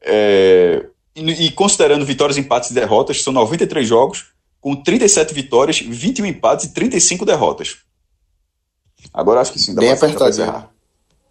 É, 0.01 0.86
e, 1.16 1.47
e, 1.47 1.51
considerando 1.51 2.05
vitórias, 2.05 2.38
empates 2.38 2.72
e 2.72 2.74
derrotas, 2.74 3.22
são 3.22 3.34
93 3.34 3.86
jogos, 3.86 4.28
com 4.62 4.76
37 4.76 5.34
vitórias, 5.34 5.80
21 5.80 6.26
empates 6.26 6.68
e 6.68 6.74
35 6.74 7.26
derrotas. 7.26 7.78
Agora 9.14 9.41
acho 9.41 9.51
que 9.51 9.60
sim, 9.60 9.74
dá 9.74 9.82
Bem 9.82 9.91
apertadinho. 9.91 10.45
É, 10.49 10.64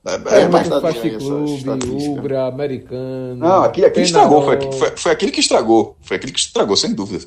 é, 0.06 0.42
é 0.42 0.48
mas 0.48 0.68
Fast 0.68 1.10
Clube, 1.18 2.08
Ubra, 2.08 2.46
Americano. 2.46 3.36
Não, 3.36 3.62
aquele, 3.62 3.86
aquele 3.86 4.06
estragou. 4.06 4.42
Foi, 4.42 4.72
foi, 4.72 4.96
foi 4.96 5.12
aquele 5.12 5.32
que 5.32 5.40
estragou. 5.40 5.96
Foi 6.00 6.16
aquele 6.16 6.32
que 6.32 6.38
estragou, 6.38 6.76
sem 6.76 6.94
dúvida. 6.94 7.26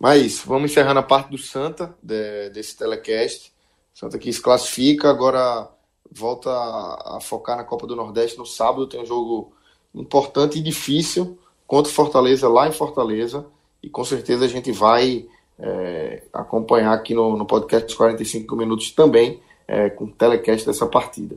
Mas 0.00 0.40
vamos 0.44 0.70
encerrando 0.70 1.00
a 1.00 1.02
parte 1.02 1.30
do 1.30 1.38
Santa, 1.38 1.94
de, 2.02 2.50
desse 2.50 2.76
telecast. 2.76 3.52
Santa 3.94 4.18
que 4.18 4.32
se 4.32 4.40
classifica, 4.40 5.10
agora 5.10 5.68
volta 6.10 6.50
a, 6.50 7.16
a, 7.16 7.20
focar 7.20 7.56
na 7.56 7.64
Copa 7.64 7.86
do 7.86 7.96
Nordeste 7.96 8.38
no 8.38 8.46
sábado. 8.46 8.86
Tem 8.86 9.00
um 9.00 9.06
jogo 9.06 9.52
importante 9.94 10.58
e 10.58 10.62
difícil 10.62 11.38
contra 11.66 11.90
o 11.90 11.94
Fortaleza, 11.94 12.48
lá 12.48 12.68
em 12.68 12.72
Fortaleza. 12.72 13.46
E 13.82 13.88
com 13.88 14.04
certeza 14.04 14.44
a 14.44 14.48
gente 14.48 14.70
vai 14.72 15.26
é, 15.58 16.22
acompanhar 16.32 16.92
aqui 16.92 17.14
no, 17.14 17.36
no 17.36 17.46
podcast 17.46 17.94
45 17.94 18.54
minutos 18.56 18.90
também, 18.90 19.40
é, 19.66 19.90
com 19.90 20.04
o 20.04 20.10
telecast 20.10 20.66
dessa 20.66 20.86
partida. 20.86 21.36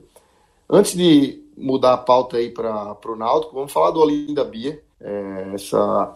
Antes 0.69 0.95
de 0.95 1.41
mudar 1.57 1.93
a 1.93 1.97
pauta 1.97 2.37
aí 2.37 2.51
para 2.51 2.95
o 3.07 3.15
Náutico, 3.15 3.55
vamos 3.55 3.71
falar 3.71 3.91
do 3.91 3.99
Olinda 3.99 4.43
Bia, 4.43 4.79
é, 5.01 5.51
essa 5.55 6.15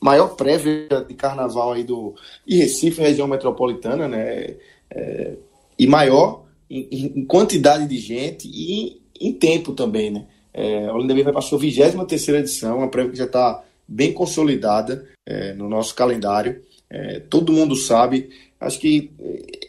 maior 0.00 0.34
prévia 0.34 1.04
de 1.06 1.14
carnaval 1.14 1.72
aí 1.72 1.84
do 1.84 2.14
e 2.44 2.56
Recife, 2.56 3.00
região 3.00 3.28
metropolitana, 3.28 4.08
né? 4.08 4.56
É, 4.90 5.36
e 5.78 5.86
maior 5.86 6.44
em, 6.68 6.88
em, 6.90 7.24
quantidade 7.24 7.86
de 7.86 7.98
gente 7.98 8.48
e 8.48 9.00
em 9.20 9.32
tempo 9.32 9.72
também, 9.72 10.10
né? 10.10 10.26
É, 10.52 10.90
Olinda 10.92 11.14
Bia 11.14 11.24
vai 11.24 11.32
para 11.32 11.38
a 11.38 11.42
sua 11.42 11.58
23 11.58 12.28
edição, 12.40 12.78
uma 12.78 12.88
prévia 12.88 13.12
que 13.12 13.18
já 13.18 13.24
está 13.24 13.62
bem 13.86 14.12
consolidada 14.12 15.08
é, 15.24 15.54
no 15.54 15.68
nosso 15.68 15.94
calendário. 15.94 16.60
É, 16.90 17.20
todo 17.20 17.52
mundo 17.52 17.76
sabe, 17.76 18.30
acho 18.60 18.80
que 18.80 19.12
é, 19.20 19.68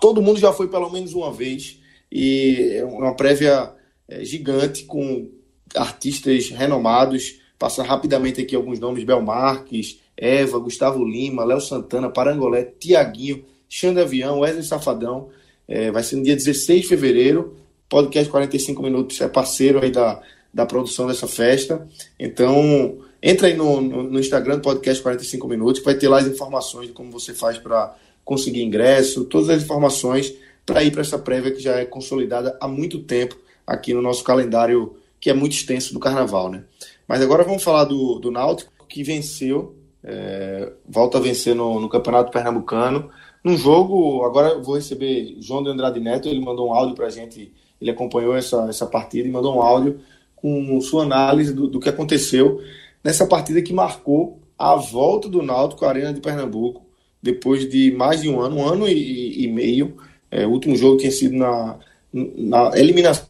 todo 0.00 0.22
mundo 0.22 0.40
já 0.40 0.52
foi 0.52 0.68
pelo 0.68 0.90
menos 0.90 1.12
uma 1.12 1.30
vez 1.30 1.78
e 2.14 2.76
é 2.76 2.84
uma 2.84 3.12
prévia 3.16 3.72
é, 4.08 4.24
gigante 4.24 4.84
com 4.84 5.28
artistas 5.74 6.48
renomados. 6.48 7.40
Passa 7.58 7.82
rapidamente 7.82 8.40
aqui 8.40 8.54
alguns 8.54 8.78
nomes: 8.78 9.02
Bel 9.02 9.20
Marques, 9.20 9.98
Eva, 10.16 10.60
Gustavo 10.60 11.04
Lima, 11.04 11.44
Léo 11.44 11.60
Santana, 11.60 12.08
Parangolé, 12.08 12.62
Tiaguinho, 12.78 13.44
Xande 13.68 14.00
Avião, 14.00 14.38
Wesley 14.38 14.62
Safadão. 14.62 15.28
É, 15.66 15.90
vai 15.90 16.04
ser 16.04 16.14
no 16.14 16.22
dia 16.22 16.36
16 16.36 16.82
de 16.82 16.88
fevereiro. 16.88 17.56
Podcast 17.88 18.30
45 18.30 18.80
Minutos 18.80 19.20
é 19.20 19.26
parceiro 19.26 19.82
aí 19.82 19.90
da, 19.90 20.22
da 20.52 20.64
produção 20.64 21.08
dessa 21.08 21.26
festa. 21.26 21.86
Então, 22.18 22.98
entra 23.20 23.48
aí 23.48 23.56
no, 23.56 23.80
no, 23.80 24.02
no 24.04 24.20
Instagram 24.20 24.60
Podcast 24.60 25.02
45 25.02 25.48
Minutos, 25.48 25.82
vai 25.82 25.94
ter 25.94 26.08
lá 26.08 26.18
as 26.18 26.26
informações 26.26 26.88
de 26.88 26.92
como 26.92 27.10
você 27.10 27.34
faz 27.34 27.58
para 27.58 27.96
conseguir 28.24 28.62
ingresso, 28.62 29.24
todas 29.24 29.48
as 29.50 29.62
informações 29.62 30.34
para 30.66 30.82
ir 30.82 30.90
para 30.90 31.00
essa 31.00 31.18
prévia 31.18 31.52
que 31.52 31.60
já 31.60 31.76
é 31.76 31.84
consolidada 31.84 32.56
há 32.60 32.68
muito 32.68 33.00
tempo 33.00 33.36
aqui 33.66 33.92
no 33.94 34.02
nosso 34.02 34.24
calendário, 34.24 34.96
que 35.20 35.30
é 35.30 35.34
muito 35.34 35.52
extenso 35.52 35.92
do 35.92 36.00
carnaval, 36.00 36.50
né? 36.50 36.64
Mas 37.06 37.20
agora 37.20 37.44
vamos 37.44 37.62
falar 37.62 37.84
do, 37.84 38.18
do 38.18 38.30
Náutico, 38.30 38.72
que 38.88 39.02
venceu, 39.02 39.76
é, 40.02 40.72
volta 40.88 41.18
a 41.18 41.20
vencer 41.20 41.54
no, 41.54 41.80
no 41.80 41.88
Campeonato 41.88 42.30
Pernambucano. 42.30 43.10
Num 43.42 43.56
jogo, 43.56 44.24
agora 44.24 44.58
vou 44.58 44.76
receber 44.76 45.36
João 45.40 45.62
de 45.62 45.68
Andrade 45.68 46.00
Neto, 46.00 46.28
ele 46.28 46.40
mandou 46.40 46.68
um 46.68 46.72
áudio 46.72 46.94
para 46.94 47.06
a 47.06 47.10
gente, 47.10 47.52
ele 47.80 47.90
acompanhou 47.90 48.34
essa, 48.34 48.66
essa 48.68 48.86
partida 48.86 49.28
e 49.28 49.30
mandou 49.30 49.56
um 49.56 49.60
áudio 49.60 50.00
com 50.36 50.80
sua 50.80 51.02
análise 51.02 51.52
do, 51.52 51.68
do 51.68 51.80
que 51.80 51.88
aconteceu 51.88 52.60
nessa 53.02 53.26
partida 53.26 53.60
que 53.60 53.72
marcou 53.72 54.40
a 54.58 54.76
volta 54.76 55.28
do 55.28 55.42
Náutico 55.42 55.84
à 55.84 55.88
Arena 55.88 56.12
de 56.12 56.20
Pernambuco, 56.20 56.86
depois 57.22 57.68
de 57.68 57.92
mais 57.92 58.22
de 58.22 58.28
um 58.28 58.40
ano, 58.40 58.56
um 58.56 58.66
ano 58.66 58.88
e, 58.88 59.44
e 59.44 59.48
meio. 59.48 59.96
É, 60.34 60.44
o 60.44 60.50
último 60.50 60.74
jogo 60.74 60.96
tinha 60.96 61.12
sido 61.12 61.36
na, 61.36 61.78
na 62.12 62.72
eliminação 62.74 63.28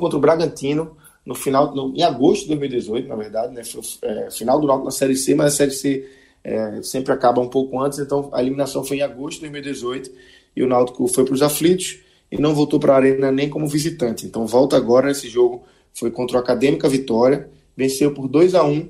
contra 0.00 0.18
o 0.18 0.20
Bragantino 0.20 0.96
no 1.24 1.32
final, 1.32 1.72
no, 1.72 1.94
em 1.96 2.02
agosto 2.02 2.42
de 2.42 2.48
2018, 2.48 3.08
na 3.08 3.14
verdade, 3.14 3.54
né? 3.54 3.62
Foi, 3.62 3.80
é, 4.02 4.30
final 4.32 4.60
do 4.60 4.66
Náutico 4.66 4.86
na 4.86 4.90
Série 4.90 5.16
C, 5.16 5.32
mas 5.36 5.54
a 5.54 5.56
Série 5.56 5.70
C 5.70 6.10
é, 6.42 6.82
sempre 6.82 7.12
acaba 7.12 7.40
um 7.40 7.48
pouco 7.48 7.80
antes, 7.80 8.00
então 8.00 8.30
a 8.32 8.42
eliminação 8.42 8.82
foi 8.82 8.96
em 8.96 9.02
agosto 9.02 9.36
de 9.36 9.48
2018 9.48 10.10
e 10.56 10.62
o 10.64 10.66
Náutico 10.66 11.06
foi 11.06 11.24
para 11.24 11.34
os 11.34 11.40
aflitos 11.40 12.00
e 12.32 12.36
não 12.36 12.52
voltou 12.52 12.80
para 12.80 12.94
a 12.94 12.96
Arena 12.96 13.30
nem 13.30 13.48
como 13.48 13.68
visitante. 13.68 14.26
Então 14.26 14.44
volta 14.44 14.76
agora 14.76 15.06
nesse 15.06 15.28
jogo, 15.28 15.62
foi 15.92 16.10
contra 16.10 16.36
o 16.36 16.40
Acadêmica 16.40 16.88
Vitória, 16.88 17.48
venceu 17.76 18.12
por 18.12 18.26
2 18.26 18.56
a 18.56 18.64
1 18.64 18.88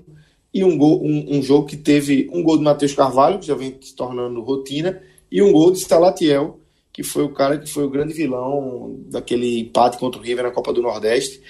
e 0.54 0.64
um, 0.64 0.78
gol, 0.78 1.04
um, 1.04 1.36
um 1.36 1.42
jogo 1.42 1.66
que 1.66 1.76
teve 1.76 2.26
um 2.32 2.42
gol 2.42 2.56
do 2.56 2.62
Matheus 2.62 2.94
Carvalho, 2.94 3.38
que 3.38 3.46
já 3.46 3.54
vem 3.54 3.76
se 3.82 3.94
tornando 3.94 4.40
rotina, 4.40 5.02
e 5.30 5.42
um 5.42 5.52
gol 5.52 5.70
de 5.70 5.80
Salatiel, 5.80 6.58
que 6.94 7.02
foi 7.02 7.24
o 7.24 7.28
cara 7.28 7.58
que 7.58 7.68
foi 7.68 7.84
o 7.84 7.90
grande 7.90 8.14
vilão 8.14 9.00
daquele 9.10 9.58
empate 9.58 9.98
contra 9.98 10.20
o 10.20 10.24
River 10.24 10.44
na 10.44 10.52
Copa 10.52 10.72
do 10.72 10.80
Nordeste. 10.80 11.42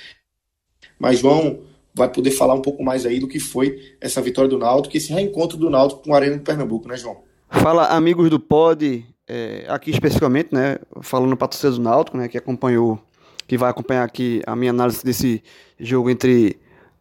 Mas 0.99 1.19
João 1.19 1.61
vai 1.95 2.11
poder 2.11 2.31
falar 2.31 2.55
um 2.55 2.63
pouco 2.63 2.83
mais 2.83 3.05
aí 3.05 3.21
do 3.21 3.29
que 3.29 3.39
foi 3.39 3.79
essa 4.01 4.23
vitória 4.23 4.49
do 4.49 4.59
Náutico, 4.59 4.97
esse 4.97 5.13
reencontro 5.13 5.59
do 5.59 5.69
Náutico 5.69 6.03
com 6.03 6.15
a 6.15 6.17
Arena 6.17 6.39
de 6.39 6.43
Pernambuco, 6.43 6.89
né, 6.89 6.97
João? 6.97 7.23
Fala, 7.51 7.89
amigos 7.89 8.31
do 8.31 8.41
Pod, 8.41 9.07
é, 9.29 9.67
aqui 9.69 9.91
especificamente, 9.91 10.49
né, 10.51 10.79
falando 11.03 11.37
para 11.37 11.47
torcedor 11.47 11.77
do 11.77 11.83
Náutico, 11.83 12.17
né, 12.17 12.27
que 12.27 12.39
acompanhou, 12.39 12.99
que 13.47 13.59
vai 13.59 13.71
acompanhar 13.71 14.03
aqui 14.03 14.43
a 14.47 14.57
minha 14.57 14.71
análise 14.71 15.05
desse 15.05 15.43
jogo 15.79 16.09
entre 16.09 16.59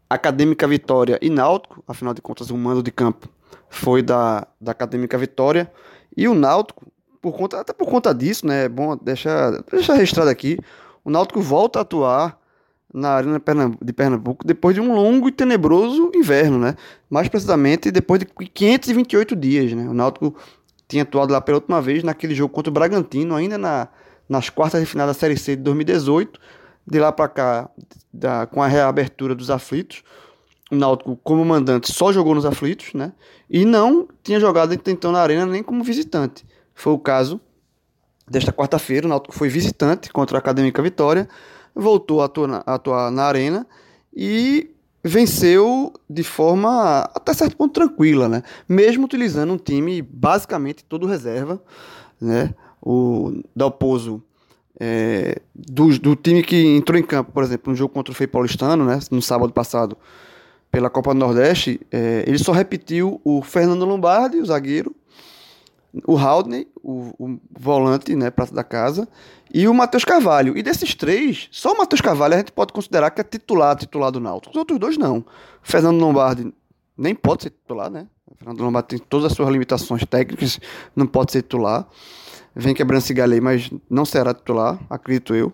Acadêmica 0.09 0.67
Vitória 0.67 1.17
e 1.21 1.29
Náutico, 1.29 1.81
afinal 1.87 2.13
de 2.13 2.21
contas 2.21 2.49
o 2.49 2.57
mando 2.57 2.83
de 2.83 2.91
campo 2.91 3.29
foi 3.69 4.01
da, 4.03 4.45
da 4.59 4.73
Acadêmica 4.73 5.17
Vitória, 5.17 5.71
e 6.15 6.27
o 6.27 6.35
Náutico 6.35 6.92
por 7.23 7.31
conta, 7.31 7.61
até 7.61 7.71
por 7.71 7.87
conta 7.87 8.13
disso, 8.13 8.45
né? 8.45 8.65
É 8.65 8.69
bom 8.69 8.97
deixar, 8.97 9.63
deixar 9.71 9.93
registrado 9.93 10.29
aqui. 10.29 10.59
O 11.05 11.09
Náutico 11.09 11.39
volta 11.39 11.79
a 11.79 11.81
atuar 11.83 12.37
na 12.93 13.11
Arena 13.11 13.41
de 13.81 13.93
Pernambuco 13.93 14.45
depois 14.45 14.75
de 14.75 14.81
um 14.81 14.93
longo 14.93 15.29
e 15.29 15.31
tenebroso 15.31 16.11
inverno, 16.13 16.59
né? 16.59 16.75
Mais 17.09 17.29
precisamente 17.29 17.89
depois 17.91 18.19
de 18.19 18.25
528 18.25 19.37
dias, 19.37 19.71
né? 19.71 19.87
O 19.87 19.93
Náutico 19.93 20.35
tinha 20.85 21.03
atuado 21.03 21.31
lá 21.31 21.39
pela 21.39 21.59
última 21.59 21.81
vez 21.81 22.03
naquele 22.03 22.35
jogo 22.35 22.53
contra 22.53 22.69
o 22.69 22.73
Bragantino, 22.73 23.35
ainda 23.35 23.57
na, 23.57 23.87
nas 24.27 24.49
quartas 24.49 24.81
de 24.81 24.85
final 24.85 25.07
da 25.07 25.13
Série 25.13 25.37
C 25.37 25.55
de 25.55 25.61
2018. 25.63 26.37
De 26.85 26.99
lá 26.99 27.13
para 27.13 27.29
cá, 27.29 27.69
da, 28.11 28.45
com 28.45 28.61
a 28.61 28.67
reabertura 28.67 29.33
dos 29.33 29.49
aflitos, 29.49 30.03
o 30.69 30.75
Náutico, 30.75 31.17
como 31.23 31.45
mandante, 31.45 31.89
só 31.89 32.11
jogou 32.11 32.35
nos 32.35 32.45
aflitos, 32.45 32.93
né? 32.93 33.13
E 33.49 33.63
não 33.63 34.09
tinha 34.21 34.41
jogado 34.41 34.73
então 34.73 35.13
na 35.13 35.21
Arena 35.21 35.45
nem 35.45 35.63
como 35.63 35.85
visitante. 35.85 36.43
Foi 36.73 36.93
o 36.93 36.99
caso 36.99 37.39
desta 38.29 38.51
quarta-feira. 38.51 39.05
O 39.05 39.09
Náutico 39.09 39.35
foi 39.35 39.49
visitante 39.49 40.11
contra 40.11 40.37
a 40.37 40.39
Acadêmica 40.39 40.81
Vitória, 40.81 41.27
voltou 41.75 42.21
a 42.21 42.25
atuar, 42.25 42.63
a 42.65 42.75
atuar 42.75 43.11
na 43.11 43.23
arena 43.23 43.67
e 44.15 44.69
venceu 45.03 45.91
de 46.09 46.23
forma 46.23 47.01
até 47.13 47.33
certo 47.33 47.57
ponto 47.57 47.73
tranquila, 47.73 48.29
né? 48.29 48.43
Mesmo 48.67 49.05
utilizando 49.05 49.53
um 49.53 49.57
time 49.57 50.01
basicamente 50.01 50.83
todo 50.85 51.05
reserva, 51.05 51.61
né? 52.21 52.53
O 52.81 53.41
Dalpozo 53.55 54.23
é, 54.79 55.41
do, 55.53 55.97
do 55.99 56.15
time 56.15 56.41
que 56.41 56.57
entrou 56.75 56.99
em 56.99 57.03
campo, 57.03 57.31
por 57.31 57.43
exemplo, 57.43 57.71
no 57.71 57.75
jogo 57.75 57.93
contra 57.93 58.11
o 58.11 58.15
Fei 58.15 58.27
Paulistano, 58.27 58.85
né? 58.85 58.99
No 59.11 59.21
sábado 59.21 59.51
passado, 59.51 59.97
pela 60.71 60.89
Copa 60.89 61.13
do 61.13 61.19
Nordeste, 61.19 61.79
é, 61.91 62.23
ele 62.25 62.37
só 62.37 62.51
repetiu 62.51 63.21
o 63.23 63.41
Fernando 63.41 63.85
Lombardi, 63.85 64.37
o 64.37 64.45
zagueiro, 64.45 64.95
o 66.07 66.17
Haldney, 66.17 66.67
o, 66.81 67.13
o 67.19 67.39
volante, 67.51 68.15
né, 68.15 68.31
prato 68.31 68.53
da 68.53 68.63
casa, 68.63 69.07
e 69.53 69.67
o 69.67 69.73
Matheus 69.73 70.03
Carvalho. 70.03 70.57
E 70.57 70.63
desses 70.63 70.95
três, 70.95 71.47
só 71.51 71.73
o 71.73 71.77
Matheus 71.77 72.01
Carvalho 72.01 72.33
a 72.33 72.37
gente 72.37 72.51
pode 72.51 72.73
considerar 72.73 73.11
que 73.11 73.21
é 73.21 73.23
titular, 73.23 73.75
titular 73.75 74.11
do 74.11 74.19
Náutico. 74.19 74.51
Os 74.51 74.57
outros 74.57 74.79
dois 74.79 74.97
não. 74.97 75.19
O 75.19 75.25
Fernando 75.61 75.99
Lombardi 75.99 76.51
nem 76.97 77.13
pode 77.13 77.43
ser 77.43 77.51
titular, 77.51 77.89
né? 77.89 78.07
O 78.25 78.35
Fernando 78.35 78.61
Lombardi 78.61 78.89
tem 78.89 78.99
todas 78.99 79.31
as 79.31 79.33
suas 79.33 79.49
limitações 79.49 80.03
técnicas, 80.05 80.59
não 80.95 81.05
pode 81.05 81.31
ser 81.31 81.43
titular. 81.43 81.87
Vem 82.55 82.73
quebrando 82.73 83.01
esse 83.01 83.19
aí, 83.19 83.41
mas 83.41 83.71
não 83.89 84.05
será 84.05 84.33
titular, 84.33 84.79
acredito 84.89 85.35
eu. 85.35 85.53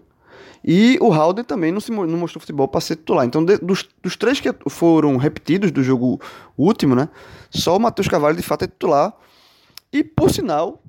E 0.63 0.97
o 1.01 1.13
Halden 1.13 1.45
também 1.45 1.71
não, 1.71 1.79
se, 1.79 1.91
não 1.91 2.17
mostrou 2.17 2.41
futebol 2.41 2.67
para 2.67 2.81
ser 2.81 2.97
titular. 2.97 3.25
Então, 3.25 3.43
de, 3.43 3.57
dos, 3.57 3.87
dos, 4.03 4.17
três 4.17 4.39
que 4.39 4.53
foram 4.69 5.15
repetidos 5.17 5.71
do 5.71 5.81
jogo 5.81 6.19
último, 6.57 6.95
né? 6.95 7.07
Só 7.49 7.77
o 7.77 7.79
Matheus 7.79 8.07
Carvalho 8.07 8.35
de 8.35 8.43
fato 8.43 8.63
é 8.63 8.67
titular. 8.67 9.13
E 9.91 10.03
por 10.03 10.29
sinal, 10.31 10.81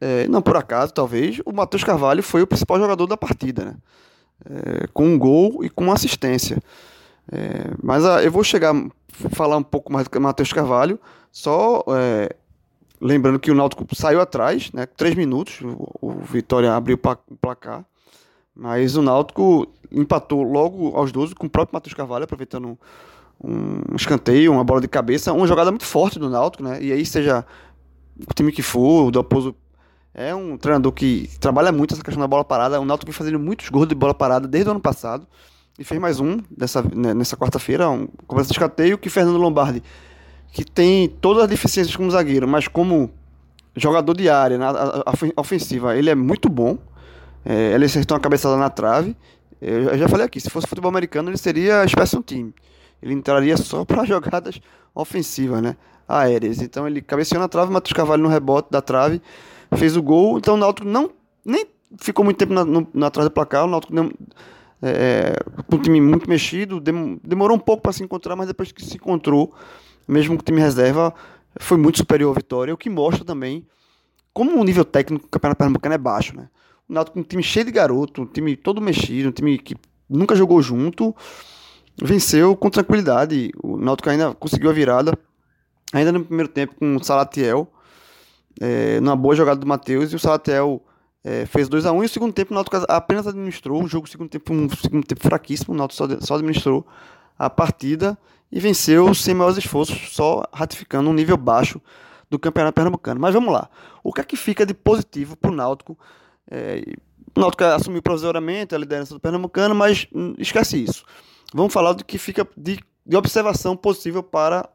é, 0.00 0.26
não 0.28 0.42
por 0.42 0.56
acaso, 0.56 0.92
talvez, 0.92 1.40
o 1.44 1.52
Matheus 1.52 1.84
Carvalho 1.84 2.22
foi 2.22 2.42
o 2.42 2.46
principal 2.46 2.78
jogador 2.78 3.06
da 3.06 3.16
partida, 3.16 3.64
né? 3.64 3.74
É, 4.44 4.86
com 4.92 5.06
um 5.06 5.18
gol 5.18 5.64
e 5.64 5.70
com 5.70 5.92
assistência. 5.92 6.60
É, 7.30 7.70
mas 7.82 8.04
a, 8.04 8.16
ah, 8.16 8.22
eu 8.22 8.30
vou 8.30 8.44
chegar 8.44 8.74
falar 9.30 9.56
um 9.56 9.62
pouco 9.62 9.92
mais 9.92 10.08
do 10.08 10.20
Matheus 10.20 10.52
Carvalho, 10.52 10.98
só 11.30 11.84
é, 11.88 12.34
lembrando 13.00 13.38
que 13.38 13.50
o 13.50 13.54
Náutico 13.54 13.86
saiu 13.94 14.20
atrás, 14.20 14.70
né? 14.72 14.86
Três 14.86 15.14
minutos, 15.14 15.60
o, 15.62 15.88
o 16.00 16.10
Vitória 16.10 16.74
abriu 16.74 16.98
o 17.00 17.36
placar. 17.36 17.84
Mas 18.54 18.96
o 18.96 19.02
Náutico 19.02 19.66
empatou 19.90 20.42
logo 20.42 20.96
aos 20.96 21.12
12 21.12 21.34
com 21.34 21.46
o 21.46 21.50
próprio 21.50 21.74
Matheus 21.74 21.94
Carvalho, 21.94 22.24
aproveitando 22.24 22.78
um 23.42 23.96
escanteio, 23.96 24.52
uma 24.52 24.64
bola 24.64 24.80
de 24.80 24.88
cabeça, 24.88 25.32
uma 25.32 25.46
jogada 25.46 25.70
muito 25.70 25.84
forte 25.84 26.18
do 26.18 26.30
Náutico, 26.30 26.62
né? 26.62 26.78
E 26.80 26.92
aí, 26.92 27.04
seja 27.04 27.44
o 28.20 28.34
time 28.34 28.52
que 28.52 28.62
for, 28.62 29.06
o 29.06 29.10
Dalpozo 29.10 29.54
é 30.14 30.32
um 30.34 30.56
treinador 30.56 30.92
que 30.92 31.28
trabalha 31.40 31.72
muito 31.72 31.94
essa 31.94 32.02
questão 32.02 32.20
da 32.20 32.28
bola 32.28 32.44
parada. 32.44 32.80
O 32.80 32.84
Náutico 32.84 33.10
vem 33.10 33.18
fazendo 33.18 33.38
muitos 33.38 33.68
gols 33.68 33.88
de 33.88 33.94
bola 33.94 34.14
parada 34.14 34.46
desde 34.46 34.68
o 34.68 34.70
ano 34.70 34.80
passado. 34.80 35.26
E 35.76 35.82
fez 35.82 36.00
mais 36.00 36.20
um 36.20 36.38
dessa, 36.48 36.82
né, 36.82 37.12
nessa 37.12 37.36
quarta-feira, 37.36 37.90
um 37.90 38.06
conversa 38.28 38.48
de 38.48 38.54
escanteio 38.54 38.96
que 38.96 39.10
Fernando 39.10 39.38
Lombardi, 39.38 39.82
que 40.52 40.64
tem 40.64 41.08
todas 41.08 41.42
as 41.42 41.48
deficiências 41.48 41.96
como 41.96 42.08
zagueiro, 42.12 42.46
mas 42.46 42.68
como 42.68 43.10
jogador 43.74 44.14
de 44.14 44.28
área, 44.28 44.56
na 44.56 44.72
ofensiva, 45.36 45.96
ele 45.96 46.10
é 46.10 46.14
muito 46.14 46.48
bom. 46.48 46.78
É, 47.44 47.72
ele 47.72 47.86
acertou 47.86 48.16
uma 48.16 48.20
cabeçada 48.20 48.56
na 48.56 48.70
trave. 48.70 49.16
Eu 49.60 49.98
já 49.98 50.08
falei 50.08 50.26
aqui, 50.26 50.40
se 50.40 50.48
fosse 50.48 50.68
futebol 50.68 50.88
americano, 50.88 51.28
ele 51.28 51.36
seria 51.36 51.86
special 51.88 52.22
team. 52.22 52.54
Ele 53.02 53.14
entraria 53.14 53.56
só 53.56 53.84
para 53.84 54.04
jogadas 54.06 54.60
ofensivas, 54.94 55.60
né? 55.60 55.76
Aéreas. 56.08 56.60
Então 56.60 56.86
ele 56.86 57.00
cabeceou 57.00 57.40
na 57.40 57.48
trave, 57.48 57.72
Matheus 57.72 57.92
Carvalho 57.92 58.22
no 58.22 58.28
rebote 58.28 58.68
da 58.70 58.80
trave, 58.80 59.20
fez 59.76 59.96
o 59.96 60.02
gol. 60.02 60.38
Então 60.38 60.54
o 60.54 60.56
Náutico 60.56 60.86
não 60.86 61.10
nem 61.44 61.66
ficou 61.98 62.24
muito 62.24 62.38
tempo 62.38 62.52
na, 62.52 62.64
no, 62.64 62.86
na 62.92 63.10
trás 63.10 63.28
do 63.28 63.32
placar. 63.32 63.64
O 63.64 63.68
Náutico 63.68 63.94
não, 63.94 64.10
é, 64.82 65.34
um 65.72 65.78
time 65.78 66.00
muito 66.00 66.28
mexido, 66.28 66.80
demorou 67.22 67.56
um 67.56 67.60
pouco 67.60 67.82
para 67.82 67.92
se 67.92 68.02
encontrar, 68.02 68.36
mas 68.36 68.46
depois 68.46 68.70
que 68.70 68.84
se 68.84 68.96
encontrou, 68.96 69.54
mesmo 70.06 70.36
com 70.36 70.42
o 70.42 70.44
time 70.44 70.60
reserva, 70.60 71.14
foi 71.58 71.78
muito 71.78 71.98
superior 71.98 72.32
à 72.32 72.34
vitória, 72.34 72.74
o 72.74 72.76
que 72.76 72.90
mostra 72.90 73.24
também 73.24 73.66
como 74.34 74.60
o 74.60 74.64
nível 74.64 74.84
técnico 74.84 75.24
do 75.24 75.30
Campeonato 75.30 75.58
Pernambucano 75.58 75.94
é 75.94 75.98
baixo, 75.98 76.36
né? 76.36 76.48
O 76.88 76.92
Náutico 76.92 77.18
um 77.18 77.22
time 77.22 77.42
cheio 77.42 77.64
de 77.64 77.70
garoto, 77.70 78.22
um 78.22 78.26
time 78.26 78.56
todo 78.56 78.80
mexido, 78.80 79.28
um 79.28 79.32
time 79.32 79.56
que 79.56 79.76
nunca 80.10 80.34
jogou 80.34 80.60
junto, 80.60 81.14
venceu 82.02 82.56
com 82.56 82.68
tranquilidade. 82.68 83.52
O 83.62 83.76
Náutico 83.76 84.10
ainda 84.10 84.34
conseguiu 84.34 84.68
a 84.70 84.72
virada, 84.72 85.16
ainda 85.94 86.12
no 86.12 86.24
primeiro 86.24 86.48
tempo 86.48 86.74
com 86.74 86.96
o 86.96 87.02
Salatiel, 87.02 87.66
é, 88.60 89.00
numa 89.00 89.16
boa 89.16 89.34
jogada 89.34 89.58
do 89.58 89.66
Matheus, 89.66 90.12
e 90.12 90.16
o 90.16 90.18
Salatiel 90.18 90.82
é, 91.22 91.46
fez 91.46 91.68
2 91.68 91.86
a 91.86 91.92
1 91.92 91.96
um, 91.96 92.02
e 92.02 92.06
o 92.06 92.08
segundo 92.08 92.32
tempo 92.32 92.52
o 92.52 92.54
Náutico 92.54 92.76
apenas 92.88 93.26
administrou, 93.26 93.82
o 93.82 93.88
jogo 93.88 94.08
segundo 94.08 94.28
tempo 94.28 94.52
um 94.52 94.68
segundo 94.68 95.06
tempo 95.06 95.22
fraquíssimo, 95.22 95.74
o 95.74 95.76
Náutico 95.76 95.96
só, 95.96 96.20
só 96.20 96.34
administrou 96.34 96.86
a 97.38 97.48
partida 97.48 98.18
e 98.52 98.60
venceu 98.60 99.14
sem 99.14 99.34
maiores 99.34 99.58
esforços, 99.58 100.14
só 100.14 100.44
ratificando 100.52 101.08
um 101.08 101.14
nível 101.14 101.36
baixo 101.36 101.80
do 102.28 102.38
Campeonato 102.38 102.74
Pernambucano. 102.74 103.20
Mas 103.20 103.34
vamos 103.34 103.52
lá. 103.52 103.68
O 104.02 104.12
que 104.12 104.20
é 104.20 104.24
que 104.24 104.36
fica 104.36 104.64
de 104.64 104.74
positivo 104.74 105.36
para 105.36 105.50
o 105.50 105.54
Náutico 105.54 105.98
é, 106.50 106.84
o 107.36 107.40
Náutico 107.40 107.64
assumiu 107.64 108.00
provisoriamente 108.00 108.74
a 108.74 108.78
liderança 108.78 109.12
do 109.12 109.20
Pernambucano, 109.20 109.74
mas 109.74 110.06
hum, 110.14 110.34
esquece 110.38 110.82
isso. 110.82 111.04
Vamos 111.52 111.72
falar 111.72 111.92
do 111.92 112.04
que 112.04 112.16
fica 112.16 112.46
de, 112.56 112.78
de 113.04 113.16
observação 113.16 113.76
possível 113.76 114.22
para 114.22 114.68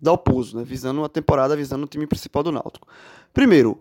Dalpozo, 0.00 0.58
né? 0.58 0.64
visando 0.64 1.00
uma 1.00 1.08
temporada, 1.08 1.56
visando 1.56 1.84
o 1.84 1.88
time 1.88 2.06
principal 2.06 2.42
do 2.42 2.52
Náutico. 2.52 2.86
Primeiro, 3.32 3.80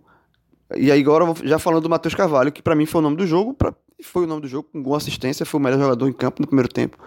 e 0.76 0.92
aí 0.92 1.02
agora 1.02 1.26
já 1.44 1.60
falando 1.60 1.84
do 1.84 1.90
Matheus 1.90 2.16
Carvalho, 2.16 2.52
que 2.52 2.62
para 2.62 2.76
mim 2.76 2.86
foi 2.86 3.00
o 3.00 3.02
nome 3.02 3.16
do 3.16 3.28
jogo, 3.28 3.54
pra, 3.54 3.74
foi 4.02 4.24
o 4.24 4.28
nome 4.28 4.42
do 4.42 4.48
jogo, 4.48 4.70
com 4.72 4.82
boa 4.82 4.98
assistência, 4.98 5.46
foi 5.46 5.60
o 5.60 5.64
melhor 5.64 5.80
jogador 5.80 6.08
em 6.08 6.14
campo 6.14 6.42
no 6.42 6.48
primeiro 6.48 6.70
tempo. 6.70 6.98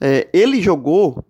É, 0.00 0.28
ele 0.32 0.60
jogou 0.60 1.24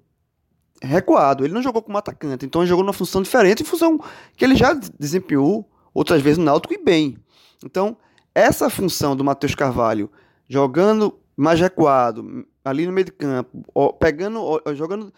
recuado, 0.82 1.44
ele 1.44 1.54
não 1.54 1.62
jogou 1.62 1.82
como 1.82 1.96
atacante, 1.98 2.44
então 2.44 2.62
ele 2.62 2.68
jogou 2.68 2.84
numa 2.84 2.92
função 2.92 3.22
diferente, 3.22 3.64
função 3.64 3.98
que 4.36 4.44
ele 4.44 4.54
já 4.54 4.72
desempenhou 4.98 5.68
outras 5.92 6.20
vezes 6.20 6.38
no 6.38 6.44
Náutico 6.44 6.74
e 6.74 6.78
bem. 6.78 7.16
Então, 7.64 7.96
essa 8.34 8.68
função 8.68 9.16
do 9.16 9.24
Matheus 9.24 9.54
Carvalho, 9.54 10.10
jogando 10.48 11.18
mais 11.36 11.58
recuado, 11.58 12.46
ali 12.64 12.86
no 12.86 12.92
meio 12.92 13.06
de 13.06 13.12
campo, 13.12 13.64
pegando, 13.98 14.40
jogando, 14.74 15.12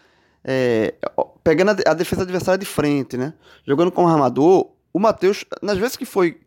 é, 0.51 0.95
pegando 1.43 1.75
a 1.85 1.93
defesa 1.93 2.23
adversária 2.23 2.57
de 2.57 2.65
frente, 2.65 3.15
né? 3.15 3.35
Jogando 3.63 3.91
como 3.91 4.07
armador, 4.07 4.71
o 4.91 4.99
Matheus, 4.99 5.45
nas 5.61 5.77
vezes 5.77 5.95
que 5.95 6.05
foi 6.05 6.39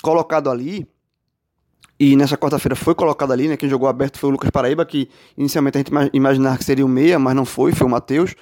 colocado 0.00 0.48
ali, 0.48 0.86
e 1.98 2.14
nessa 2.14 2.36
quarta-feira 2.36 2.76
foi 2.76 2.94
colocado 2.94 3.32
ali, 3.32 3.48
né? 3.48 3.56
Quem 3.56 3.68
jogou 3.68 3.88
aberto 3.88 4.16
foi 4.16 4.28
o 4.28 4.32
Lucas 4.32 4.48
Paraíba, 4.50 4.86
que 4.86 5.10
inicialmente 5.36 5.76
a 5.76 5.80
gente 5.80 5.90
imaginava 6.12 6.56
que 6.56 6.62
seria 6.62 6.86
o 6.86 6.88
meia, 6.88 7.18
mas 7.18 7.34
não 7.34 7.44
foi, 7.44 7.72
foi 7.72 7.84
o 7.84 7.90
Matheus. 7.90 8.36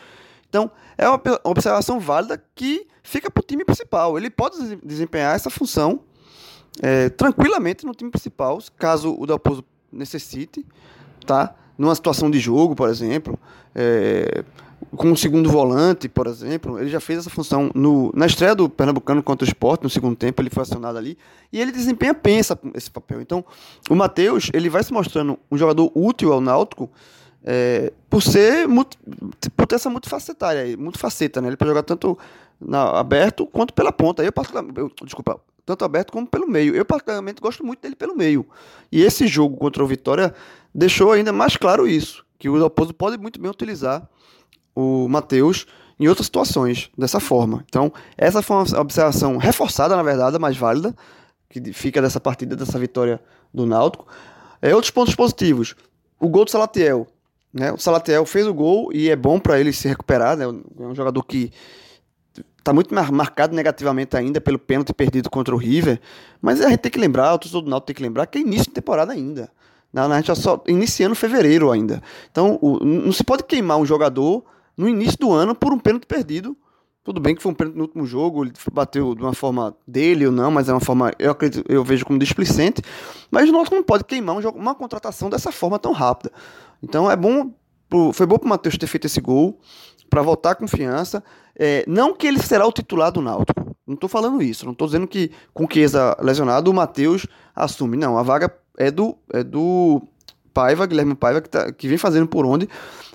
Então, 0.51 0.71
é 0.99 1.09
uma 1.09 1.19
observação 1.45 1.99
válida 1.99 2.43
que 2.55 2.87
fica 3.03 3.31
para 3.31 3.41
o 3.41 3.45
time 3.45 3.65
principal. 3.65 4.19
Ele 4.19 4.29
pode 4.29 4.77
desempenhar 4.85 5.35
essa 5.35 5.49
função 5.49 6.01
é, 6.83 7.09
tranquilamente 7.09 7.87
no 7.87 7.95
time 7.95 8.11
principal, 8.11 8.59
caso 8.79 9.17
o 9.19 9.25
Dalpozo 9.25 9.65
necessite, 9.91 10.63
tá? 11.25 11.55
Numa 11.79 11.95
situação 11.95 12.31
de 12.31 12.39
jogo, 12.39 12.77
por 12.77 12.91
exemplo, 12.91 13.39
é, 13.75 14.45
com 14.95 15.11
um 15.11 15.17
segundo 15.17 15.51
volante, 15.51 16.09
por 16.09 16.27
exemplo, 16.27 16.79
ele 16.79 16.89
já 16.89 17.01
fez 17.01 17.21
essa 17.21 17.31
função 17.31 17.71
no, 17.75 18.13
na 18.15 18.27
estreia 18.27 18.55
do 18.55 18.69
Pernambucano 18.69 19.23
contra 19.23 19.45
o 19.45 19.49
Sport, 19.49 19.83
no 19.83 19.91
segundo 19.91 20.17
tempo, 20.17 20.41
ele 20.41 20.51
foi 20.51 20.63
acionado 20.63 20.97
ali, 20.99 21.19
e 21.53 21.61
ele 21.61 21.73
desempenha 21.73 22.15
bem 22.15 22.39
essa, 22.39 22.59
esse 22.75 22.91
papel. 22.91 23.21
Então, 23.21 23.45
o 23.91 23.95
Matheus, 23.95 24.51
ele 24.53 24.69
vai 24.69 24.83
se 24.83 24.93
mostrando 24.93 25.39
um 25.51 25.57
jogador 25.57 25.91
útil 25.95 26.33
ao 26.33 26.41
Náutico, 26.41 26.91
é, 27.45 27.93
por 28.11 28.23
ser 28.23 28.67
por 29.57 29.67
ter 29.67 29.77
essa 29.77 29.89
multifacetária, 29.89 30.77
muito 30.77 30.99
faceta, 30.99 31.41
né? 31.41 31.49
Ele 31.49 31.57
pode 31.57 31.69
jogar 31.69 31.85
tanto 31.85 32.19
na, 32.61 32.99
aberto 32.99 33.47
quanto 33.47 33.73
pela 33.73 33.93
ponta. 33.93 34.25
Eu, 34.25 34.33
eu, 34.77 34.91
desculpa, 35.05 35.41
tanto 35.65 35.85
aberto 35.85 36.13
como 36.13 36.27
pelo 36.27 36.49
meio. 36.49 36.75
Eu, 36.75 36.85
particularmente, 36.85 37.41
gosto 37.41 37.65
muito 37.65 37.81
dele 37.81 37.95
pelo 37.95 38.17
meio. 38.17 38.45
E 38.91 39.03
esse 39.03 39.29
jogo 39.29 39.57
contra 39.57 39.83
o 39.83 39.87
Vitória 39.87 40.35
deixou 40.75 41.13
ainda 41.13 41.33
mais 41.33 41.57
claro 41.57 41.87
isso, 41.87 42.25
que 42.39 42.49
o 42.49 42.59
Dalpozo 42.59 42.93
pode 42.93 43.17
muito 43.17 43.41
bem 43.41 43.51
utilizar 43.51 44.09
o 44.77 45.09
Matheus 45.09 45.67
em 45.99 46.07
outras 46.09 46.27
situações, 46.27 46.91
dessa 46.97 47.19
forma. 47.19 47.65
Então, 47.67 47.91
essa 48.19 48.43
foi 48.43 48.57
uma 48.57 48.81
observação 48.81 49.39
reforçada, 49.39 49.97
na 49.97 50.03
verdade, 50.03 50.39
mais 50.39 50.57
válida, 50.57 50.95
que 51.49 51.73
fica 51.73 52.03
dessa 52.03 52.21
partida, 52.21 52.55
dessa 52.55 52.79
vitória 52.79 53.19
do 53.53 53.65
Náutico. 53.65 54.07
É, 54.61 54.75
outros 54.75 54.91
pontos 54.91 55.15
positivos. 55.15 55.75
O 56.21 56.29
gol 56.29 56.45
do 56.45 56.51
Salatiel. 56.51 57.07
Né? 57.53 57.73
O 57.73 57.79
Salatiel 57.79 58.27
fez 58.27 58.47
o 58.47 58.53
gol 58.53 58.93
e 58.93 59.09
é 59.09 59.17
bom 59.17 59.41
para 59.41 59.59
ele 59.59 59.73
se 59.73 59.89
recuperar. 59.89 60.37
Né? 60.37 60.45
É 60.45 60.83
um 60.83 60.95
jogador 60.95 61.23
que 61.23 61.51
está 62.59 62.73
muito 62.75 62.95
marcado 62.95 63.55
negativamente 63.55 64.17
ainda 64.17 64.41
pelo 64.41 64.59
pênalti 64.59 64.93
perdido 64.93 65.31
contra 65.31 65.55
o 65.55 65.59
River, 65.59 66.01
mas 66.43 66.61
a 66.61 66.69
gente 66.69 66.81
tem 66.81 66.91
que 66.91 66.99
lembrar, 66.99 67.33
o 67.33 67.39
torcedor 67.39 67.63
do 67.63 67.71
Náutico 67.71 67.87
tem 67.87 67.95
que 67.95 68.03
lembrar 68.03 68.27
que 68.27 68.39
é 68.39 68.41
início 68.41 68.67
de 68.67 68.73
temporada 68.73 69.13
ainda. 69.13 69.49
Não, 69.93 70.11
a 70.11 70.17
gente 70.17 70.31
está 70.31 70.35
só 70.35 70.63
iniciando 70.67 71.15
fevereiro 71.15 71.71
ainda. 71.71 72.03
Então, 72.31 72.59
o, 72.61 72.85
não 72.85 73.13
se 73.13 73.25
pode 73.25 73.45
queimar 73.45 73.79
um 73.79 73.87
jogador 73.87 74.45
no 74.77 74.89
início 74.89 75.19
do 75.19 75.33
ano 75.33 75.55
por 75.55 75.73
um 75.73 75.79
pênalti 75.79 76.07
perdido. 76.07 76.57
Tudo 77.03 77.21
bem 77.21 77.37
que 77.37 77.43
foi 77.43 77.53
um 77.53 77.55
pênalti 77.55 77.77
no 77.77 77.83
último 77.83 78.05
jogo, 78.05 78.45
ele 78.45 78.53
bateu 78.73 79.15
de 79.15 79.23
uma 79.23 79.33
forma 79.33 79.77
dele 79.87 80.27
ou 80.27 80.33
não, 80.33 80.51
mas 80.51 80.69
é 80.69 80.73
uma 80.73 80.81
forma, 80.81 81.13
eu 81.19 81.31
acredito, 81.31 81.65
eu 81.71 81.85
vejo 81.85 82.05
como 82.05 82.19
displicente. 82.19 82.83
Mas 83.31 83.49
o 83.49 83.53
Náutico 83.53 83.77
não 83.77 83.83
pode 83.83 84.05
queimar 84.05 84.35
um 84.35 84.43
jogo, 84.43 84.59
uma 84.59 84.75
contratação 84.75 85.31
dessa 85.31 85.53
forma 85.53 85.79
tão 85.79 85.93
rápida. 85.93 86.33
Então 86.83 87.09
é 87.11 87.15
bom, 87.15 87.53
foi 88.13 88.27
bom 88.27 88.39
para 88.39 88.47
o 88.47 88.49
Matheus 88.49 88.77
ter 88.77 88.89
feito 88.89 89.07
esse 89.07 89.21
gol 89.21 89.61
para 90.11 90.21
voltar 90.23 90.53
a 90.53 90.55
confiança. 90.57 91.23
É, 91.59 91.85
não 91.87 92.13
que 92.13 92.27
ele 92.27 92.41
será 92.41 92.67
o 92.67 92.73
titular 92.73 93.13
do 93.13 93.23
Náutico. 93.23 93.77
Não 93.87 93.95
estou 93.95 94.09
falando 94.09 94.43
isso. 94.43 94.65
Não 94.65 94.73
estou 94.73 94.87
dizendo 94.89 95.07
que 95.07 95.31
com 95.55 95.65
o 95.65 95.69
lesionado 96.21 96.71
o 96.71 96.75
Matheus 96.75 97.27
assume. 97.55 97.97
Não, 97.97 98.19
a 98.19 98.23
vaga 98.23 98.53
é 98.77 98.91
do, 98.91 99.17
é 99.33 99.45
do 99.45 100.03
Paiva, 100.57 100.87
Guilherme 100.87 101.15
Paiva, 101.15 101.43
que, 101.43 101.51
tá, 101.51 101.71
que 101.71 101.87
vem 101.87 101.99
fazendo 101.99 102.27
por 102.27 102.47
onde. 102.47 102.67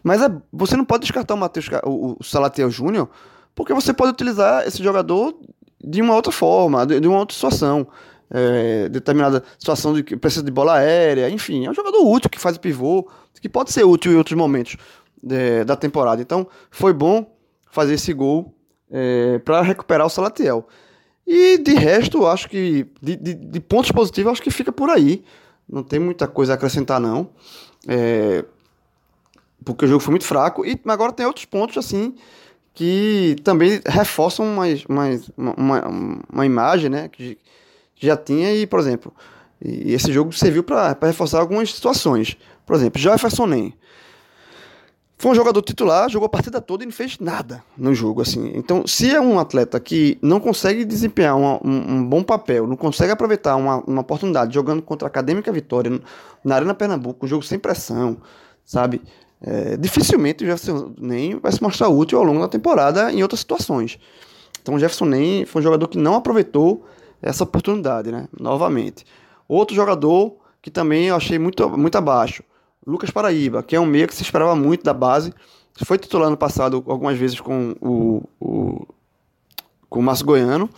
Mas 0.04 0.22
é, 0.22 0.32
você 0.54 0.78
não 0.78 0.86
pode 0.86 1.02
descartar 1.02 1.34
o 1.34 1.38
Matheus, 1.38 1.68
o, 1.84 2.16
o 2.20 2.24
Salatiel 2.24 2.70
Júnior, 2.70 3.10
porque 3.56 3.74
você 3.74 3.92
pode 3.92 4.12
utilizar 4.12 4.68
esse 4.68 4.84
jogador 4.84 5.36
de 5.84 6.04
uma 6.04 6.14
outra 6.14 6.32
forma, 6.32 6.86
de, 6.86 7.00
de 7.00 7.08
uma 7.08 7.18
outra 7.18 7.34
situação. 7.34 7.88
É, 8.34 8.88
determinada 8.88 9.44
situação 9.60 9.94
de 9.94 10.04
que 10.04 10.16
precisa 10.16 10.46
de 10.46 10.52
bola 10.52 10.76
aérea, 10.76 11.30
enfim, 11.30 11.66
é 11.66 11.70
um 11.70 11.74
jogador 11.74 12.02
útil 12.02 12.30
que 12.30 12.40
faz 12.40 12.58
pivô, 12.58 13.06
que 13.42 13.50
pode 13.50 13.74
ser 13.74 13.84
útil 13.84 14.14
em 14.14 14.16
outros 14.16 14.38
momentos 14.38 14.78
é, 15.30 15.66
da 15.66 15.76
temporada. 15.76 16.22
Então, 16.22 16.48
foi 16.70 16.94
bom 16.94 17.36
fazer 17.70 17.96
esse 17.96 18.14
gol 18.14 18.56
é, 18.90 19.38
para 19.40 19.62
recuperar 19.62 20.08
o 20.08 20.10
Salatiel. 20.10 20.66
E 21.28 21.58
de 21.58 21.74
resto, 21.74 22.26
acho 22.26 22.48
que 22.48 22.88
de, 23.02 23.18
de, 23.18 23.34
de, 23.34 23.60
pontos 23.60 23.92
positivos, 23.92 24.32
acho 24.32 24.42
que 24.42 24.52
fica 24.52 24.72
por 24.72 24.90
aí. 24.90 25.24
Não 25.72 25.84
tem 25.84 26.00
muita 26.00 26.28
coisa 26.28 26.54
a 26.54 26.56
acrescentar, 26.56 27.00
não. 27.00 27.30
É, 27.88 28.44
porque 29.64 29.86
o 29.86 29.88
jogo 29.88 30.02
foi 30.02 30.12
muito 30.12 30.26
fraco. 30.26 30.66
E 30.66 30.80
agora 30.86 31.14
tem 31.14 31.26
outros 31.26 31.46
pontos, 31.46 31.78
assim, 31.78 32.14
que 32.74 33.36
também 33.44 33.80
reforçam 33.86 34.46
mais, 34.48 34.84
mais 34.86 35.32
uma, 35.38 35.88
uma, 36.32 36.46
imagem, 36.46 36.90
né? 36.90 37.08
Que 37.08 37.38
já 37.96 38.18
tinha. 38.18 38.54
E, 38.54 38.68
por 38.68 38.80
exemplo, 38.80 39.14
e 39.64 39.94
esse 39.94 40.12
jogo 40.12 40.34
serviu 40.34 40.64
para 40.64 40.98
reforçar 41.02 41.40
algumas 41.40 41.74
situações. 41.74 42.36
Por 42.66 42.76
exemplo, 42.76 43.00
Jefferson 43.00 43.46
Nem. 43.46 43.74
Foi 45.22 45.30
um 45.30 45.36
jogador 45.36 45.62
titular, 45.62 46.10
jogou 46.10 46.26
a 46.26 46.30
partida 46.30 46.60
toda 46.60 46.82
e 46.82 46.88
não 46.88 46.92
fez 46.92 47.20
nada 47.20 47.64
no 47.78 47.94
jogo, 47.94 48.24
assim. 48.24 48.54
Então, 48.56 48.88
se 48.88 49.14
é 49.14 49.22
um 49.22 49.38
atleta 49.38 49.80
que 49.80 50.18
não 50.20 50.40
consegue 50.40 50.84
desempenhar 50.84 51.38
um, 51.38 51.60
um, 51.64 52.04
bom 52.04 52.24
papel, 52.24 52.66
não 52.66 52.76
consegue 52.76 53.12
aproveitar 53.12 53.56
uma, 53.56 53.84
uma 53.86 54.02
oportunidade 54.02 54.52
jogando 54.52 54.82
contra 54.82 55.06
a 55.06 55.10
Acadêmica 55.10 55.52
Vitória 55.52 56.02
na 56.44 56.56
Arena 56.56 56.74
Pernambuco, 56.74 57.24
um 57.24 57.30
jogo 57.30 57.44
sem 57.44 57.60
pressão, 57.60 58.18
sabe? 58.66 59.00
É, 59.40 59.78
dificilmente 59.78 60.44
o 60.44 60.48
Jefferson 60.48 60.92
nem 60.98 61.38
vai 61.38 61.52
se 61.52 61.62
mostrar 61.62 61.88
útil 61.88 62.18
ao 62.18 62.24
longo 62.24 62.40
da 62.40 62.48
temporada 62.48 63.14
em 63.14 63.22
outras 63.22 63.42
situações. 63.42 64.00
Então, 64.60 64.74
o 64.74 64.80
Jefferson 64.80 65.06
nem 65.06 65.46
foi 65.46 65.62
um 65.62 65.64
jogador 65.64 65.88
que 65.88 66.00
não 66.00 66.16
aproveitou 66.16 66.84
essa 67.22 67.44
oportunidade, 67.44 68.12
né? 68.12 68.28
Novamente. 68.40 69.06
Outro 69.48 69.76
jogador 69.76 70.36
que 70.64 70.72
também 70.72 71.10
eu 71.10 71.16
achei 71.16 71.38
muito, 71.38 71.70
muito 71.78 71.96
abaixo, 71.96 72.42
Lucas 72.86 73.10
Paraíba, 73.10 73.62
que 73.62 73.76
é 73.76 73.80
um 73.80 73.86
meia 73.86 74.08
que 74.08 74.16
se 74.16 74.24
esperava 74.24 74.56
muito 74.56 74.84
da 74.84 74.94
base. 74.94 75.34
Foi 75.86 75.98
titular 75.98 76.30
no 76.30 76.38
passado 76.38 76.84
algumas 76.88 77.18
vezes 77.18 77.40
com 77.40 77.76
o, 77.80 78.24
o, 78.40 78.88
com 79.90 80.00
o 80.00 80.04
Márcio 80.04 80.26
Goiano. 80.26 80.70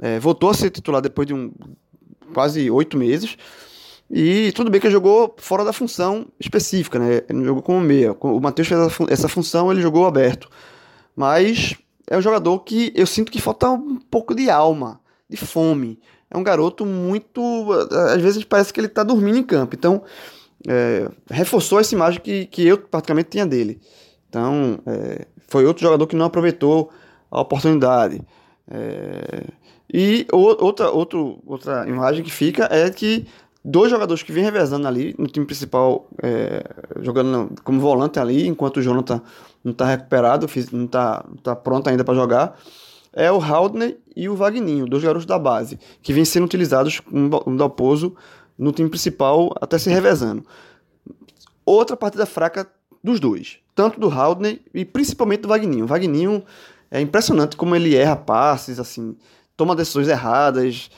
É, 0.00 0.18
voltou 0.18 0.50
a 0.50 0.54
ser 0.54 0.70
titular 0.70 1.02
depois 1.02 1.26
de 1.26 1.34
um, 1.34 1.52
quase 2.32 2.70
oito 2.70 2.96
meses. 2.96 3.36
E 4.10 4.50
tudo 4.52 4.70
bem 4.70 4.80
que 4.80 4.86
ele 4.86 4.92
jogou 4.92 5.34
fora 5.38 5.64
da 5.64 5.72
função 5.72 6.26
específica, 6.40 6.98
né? 6.98 7.22
Ele 7.28 7.38
não 7.38 7.44
jogou 7.44 7.62
como 7.62 7.80
meia. 7.80 8.16
O 8.18 8.40
Matheus 8.40 8.66
fez 8.66 8.80
essa 9.08 9.28
função, 9.28 9.70
ele 9.70 9.80
jogou 9.80 10.06
aberto. 10.06 10.48
Mas 11.14 11.76
é 12.08 12.16
um 12.16 12.22
jogador 12.22 12.58
que 12.60 12.92
eu 12.96 13.06
sinto 13.06 13.30
que 13.30 13.40
falta 13.40 13.70
um 13.70 13.96
pouco 13.96 14.34
de 14.34 14.50
alma, 14.50 15.00
de 15.28 15.36
fome. 15.36 16.00
É 16.28 16.36
um 16.36 16.42
garoto 16.42 16.84
muito. 16.84 17.40
Às 18.12 18.20
vezes 18.20 18.42
parece 18.42 18.72
que 18.72 18.80
ele 18.80 18.88
está 18.88 19.04
dormindo 19.04 19.38
em 19.38 19.44
campo. 19.44 19.76
Então, 19.76 20.02
é, 20.68 21.08
reforçou 21.30 21.80
essa 21.80 21.94
imagem 21.94 22.20
que, 22.20 22.46
que 22.46 22.66
eu 22.66 22.78
praticamente 22.78 23.30
tinha 23.30 23.46
dele. 23.46 23.80
Então, 24.28 24.78
é, 24.86 25.26
foi 25.48 25.64
outro 25.66 25.82
jogador 25.82 26.06
que 26.06 26.16
não 26.16 26.26
aproveitou 26.26 26.90
a 27.30 27.40
oportunidade. 27.40 28.20
É, 28.70 29.44
e 29.92 30.26
o, 30.32 30.38
outra, 30.64 30.90
outro, 30.90 31.38
outra 31.44 31.88
imagem 31.88 32.22
que 32.22 32.30
fica 32.30 32.68
é 32.70 32.88
que 32.90 33.26
dois 33.64 33.90
jogadores 33.90 34.22
que 34.22 34.32
vêm 34.32 34.44
revezando 34.44 34.86
ali 34.86 35.14
no 35.18 35.26
time 35.26 35.44
principal, 35.44 36.08
é, 36.22 36.62
jogando 37.00 37.52
como 37.64 37.80
volante 37.80 38.18
ali, 38.18 38.46
enquanto 38.46 38.78
o 38.78 38.82
Jonathan 38.82 39.20
não 39.62 39.72
está 39.72 39.86
recuperado, 39.86 40.46
não 40.72 40.84
está 40.84 41.24
tá 41.42 41.56
pronto 41.56 41.88
ainda 41.88 42.04
para 42.04 42.14
jogar, 42.14 42.58
é 43.12 43.30
o 43.30 43.40
Haldner 43.40 43.98
e 44.14 44.28
o 44.28 44.36
Vagninho, 44.36 44.86
dois 44.86 45.02
garotos 45.02 45.26
da 45.26 45.38
base, 45.38 45.78
que 46.02 46.12
vêm 46.12 46.24
sendo 46.24 46.44
utilizados 46.44 47.02
no 47.10 47.56
Dalpozo 47.56 48.14
no 48.60 48.72
time 48.72 48.90
principal, 48.90 49.50
até 49.58 49.78
se 49.78 49.88
revezando. 49.88 50.44
Outra 51.64 51.96
partida 51.96 52.26
fraca 52.26 52.70
dos 53.02 53.18
dois, 53.18 53.58
tanto 53.74 53.98
do 53.98 54.10
Haldner 54.10 54.60
e 54.74 54.84
principalmente 54.84 55.40
do 55.40 55.48
Vagninho. 55.48 55.84
O 55.84 55.88
Vagninho 55.88 56.44
é 56.90 57.00
impressionante 57.00 57.56
como 57.56 57.74
ele 57.74 57.96
erra 57.96 58.16
passes, 58.16 58.78
assim, 58.78 59.16
toma 59.56 59.74
decisões 59.74 60.08
erradas, 60.08 60.90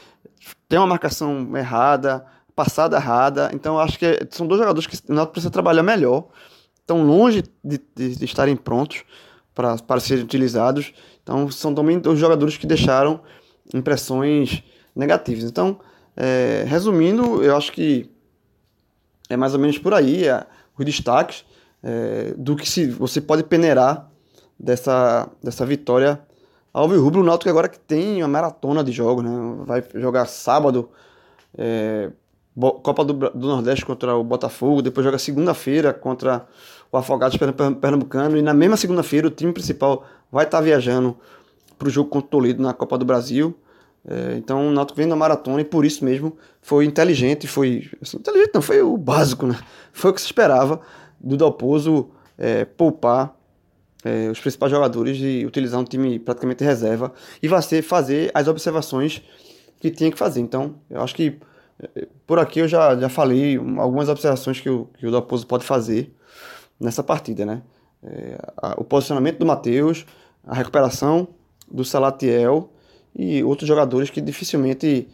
tem 0.68 0.76
uma 0.78 0.88
marcação 0.88 1.56
errada, 1.56 2.26
passada 2.56 2.96
errada. 2.96 3.50
Então 3.54 3.78
acho 3.78 3.96
que 3.96 4.26
são 4.30 4.46
dois 4.46 4.60
jogadores 4.60 4.88
que 4.88 4.96
o 5.10 5.14
Náutico 5.14 5.34
precisa 5.34 5.50
trabalhar 5.50 5.84
melhor. 5.84 6.26
Estão 6.80 7.04
longe 7.04 7.44
de, 7.62 7.80
de, 7.94 8.16
de 8.16 8.24
estarem 8.24 8.56
prontos 8.56 9.04
para, 9.54 9.76
para 9.78 10.00
serem 10.00 10.24
utilizados. 10.24 10.92
Então 11.22 11.48
são 11.48 11.72
também 11.72 12.00
dois 12.00 12.18
jogadores 12.18 12.56
que 12.56 12.66
deixaram 12.66 13.20
impressões 13.72 14.64
negativas. 14.96 15.44
Então 15.44 15.78
é, 16.16 16.64
resumindo, 16.66 17.42
eu 17.42 17.56
acho 17.56 17.72
que 17.72 18.10
é 19.28 19.36
mais 19.36 19.54
ou 19.54 19.60
menos 19.60 19.78
por 19.78 19.94
aí 19.94 20.26
é, 20.26 20.46
os 20.78 20.84
destaques 20.84 21.44
é, 21.82 22.34
do 22.36 22.54
que 22.56 22.68
se 22.68 22.86
você 22.86 23.20
pode 23.20 23.42
peneirar 23.44 24.10
dessa, 24.58 25.28
dessa 25.42 25.64
vitória 25.64 26.20
ao 26.72 26.86
Rubro. 26.86 27.20
O 27.20 27.24
Náutico 27.24 27.50
agora 27.50 27.68
que 27.68 27.78
tem 27.78 28.22
uma 28.22 28.28
maratona 28.28 28.84
de 28.84 28.92
jogos, 28.92 29.24
né? 29.24 29.30
vai 29.64 29.82
jogar 29.94 30.26
sábado 30.26 30.90
é, 31.56 32.10
Copa 32.82 33.02
do, 33.02 33.14
do, 33.14 33.48
Nordeste 33.48 33.84
contra 33.84 34.14
o 34.14 34.22
Botafogo, 34.22 34.82
depois 34.82 35.04
joga 35.04 35.18
segunda-feira 35.18 35.92
contra 35.94 36.46
o 36.90 36.96
Afogados 36.98 37.38
Pernambucano 37.38 38.36
e 38.36 38.42
na 38.42 38.52
mesma 38.52 38.76
segunda-feira 38.76 39.26
o 39.26 39.30
time 39.30 39.52
principal 39.52 40.04
vai 40.30 40.44
estar 40.44 40.60
viajando 40.60 41.16
para 41.78 41.88
o 41.88 41.90
jogo 41.90 42.10
contra 42.10 42.26
o 42.26 42.30
Toledo 42.30 42.62
na 42.62 42.74
Copa 42.74 42.98
do 42.98 43.06
Brasil. 43.06 43.56
É, 44.06 44.34
então 44.36 44.68
o 44.68 44.72
Náutico 44.72 44.96
vem 44.96 45.06
na 45.06 45.14
maratona 45.14 45.60
e 45.60 45.64
por 45.64 45.84
isso 45.84 46.04
mesmo 46.04 46.36
foi 46.60 46.84
inteligente, 46.84 47.46
foi 47.46 47.88
assim, 48.00 48.16
inteligente 48.16 48.50
não, 48.52 48.62
foi 48.62 48.82
o 48.82 48.96
básico, 48.96 49.46
né? 49.46 49.58
Foi 49.92 50.10
o 50.10 50.14
que 50.14 50.20
se 50.20 50.26
esperava 50.26 50.80
do 51.20 51.36
Dalpozo 51.36 52.10
é, 52.36 52.64
poupar 52.64 53.36
é, 54.04 54.28
os 54.28 54.40
principais 54.40 54.72
jogadores 54.72 55.18
e 55.20 55.44
utilizar 55.46 55.80
um 55.80 55.84
time 55.84 56.18
praticamente 56.18 56.64
reserva 56.64 57.12
e 57.40 57.48
fazer 57.82 58.30
as 58.34 58.48
observações 58.48 59.22
que 59.78 59.90
tinha 59.90 60.10
que 60.10 60.18
fazer. 60.18 60.40
Então, 60.40 60.74
eu 60.90 61.00
acho 61.00 61.14
que 61.14 61.38
é, 61.80 62.08
por 62.26 62.38
aqui 62.40 62.58
eu 62.58 62.68
já, 62.68 62.96
já 62.96 63.08
falei 63.08 63.56
algumas 63.56 64.08
observações 64.08 64.60
que 64.60 64.68
o, 64.68 64.88
que 64.98 65.06
o 65.06 65.10
Dalpozo 65.12 65.46
pode 65.46 65.64
fazer 65.64 66.12
nessa 66.78 67.02
partida, 67.02 67.46
né? 67.46 67.62
É, 68.02 68.38
a, 68.56 68.74
o 68.80 68.84
posicionamento 68.84 69.38
do 69.38 69.46
Matheus, 69.46 70.04
a 70.44 70.54
recuperação 70.54 71.28
do 71.70 71.84
Salatiel 71.84 72.71
e 73.14 73.42
outros 73.44 73.68
jogadores 73.68 74.10
que 74.10 74.20
dificilmente, 74.20 75.08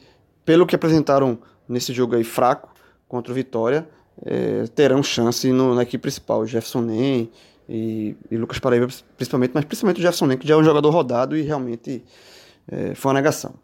pelo 0.45 0.67
que 0.67 0.75
apresentaram 0.75 1.39
nesse 1.69 1.93
jogo 1.93 2.17
aí 2.17 2.25
fraco 2.25 2.73
contra 3.09 3.33
o 3.33 3.35
Vitória, 3.35 3.89
é, 4.25 4.65
terão 4.75 5.03
chance 5.03 5.51
no, 5.53 5.75
na 5.75 5.83
equipe 5.83 6.03
principal. 6.03 6.47
Jefferson 6.47 6.81
Nem 6.81 7.31
e, 7.69 8.17
e, 8.31 8.37
Lucas 8.37 8.59
Paraíba, 8.59 8.89
principalmente, 9.17 9.53
mas 9.55 9.65
principalmente 9.65 9.99
o 9.99 10.03
Jefferson 10.03 10.27
Nem, 10.27 10.39
que 10.39 10.47
já 10.47 10.55
é 10.55 10.57
um 10.57 10.65
jogador 10.65 10.91
rodado 10.91 11.37
e 11.37 11.43
realmente 11.43 12.05
é, 12.71 12.95
foi 12.95 13.11
uma 13.11 13.15
negação. 13.15 13.55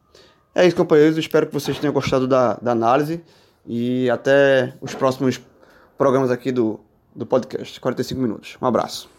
É 0.54 0.66
isso, 0.66 0.76
companheiros. 0.76 1.18
Espero 1.18 1.46
que 1.46 1.52
vocês 1.52 1.78
tenham 1.78 1.92
gostado 1.92 2.28
da, 2.28 2.54
da 2.54 2.72
análise 2.72 3.20
e 3.66 4.08
até 4.10 4.74
os 4.80 4.94
próximos 4.94 5.40
programas 5.98 6.30
aqui 6.30 6.52
do, 6.52 6.80
do 7.14 7.26
podcast. 7.26 7.80
45 7.80 8.20
minutos. 8.20 8.56
Um 8.60 8.66
abraço. 8.66 9.13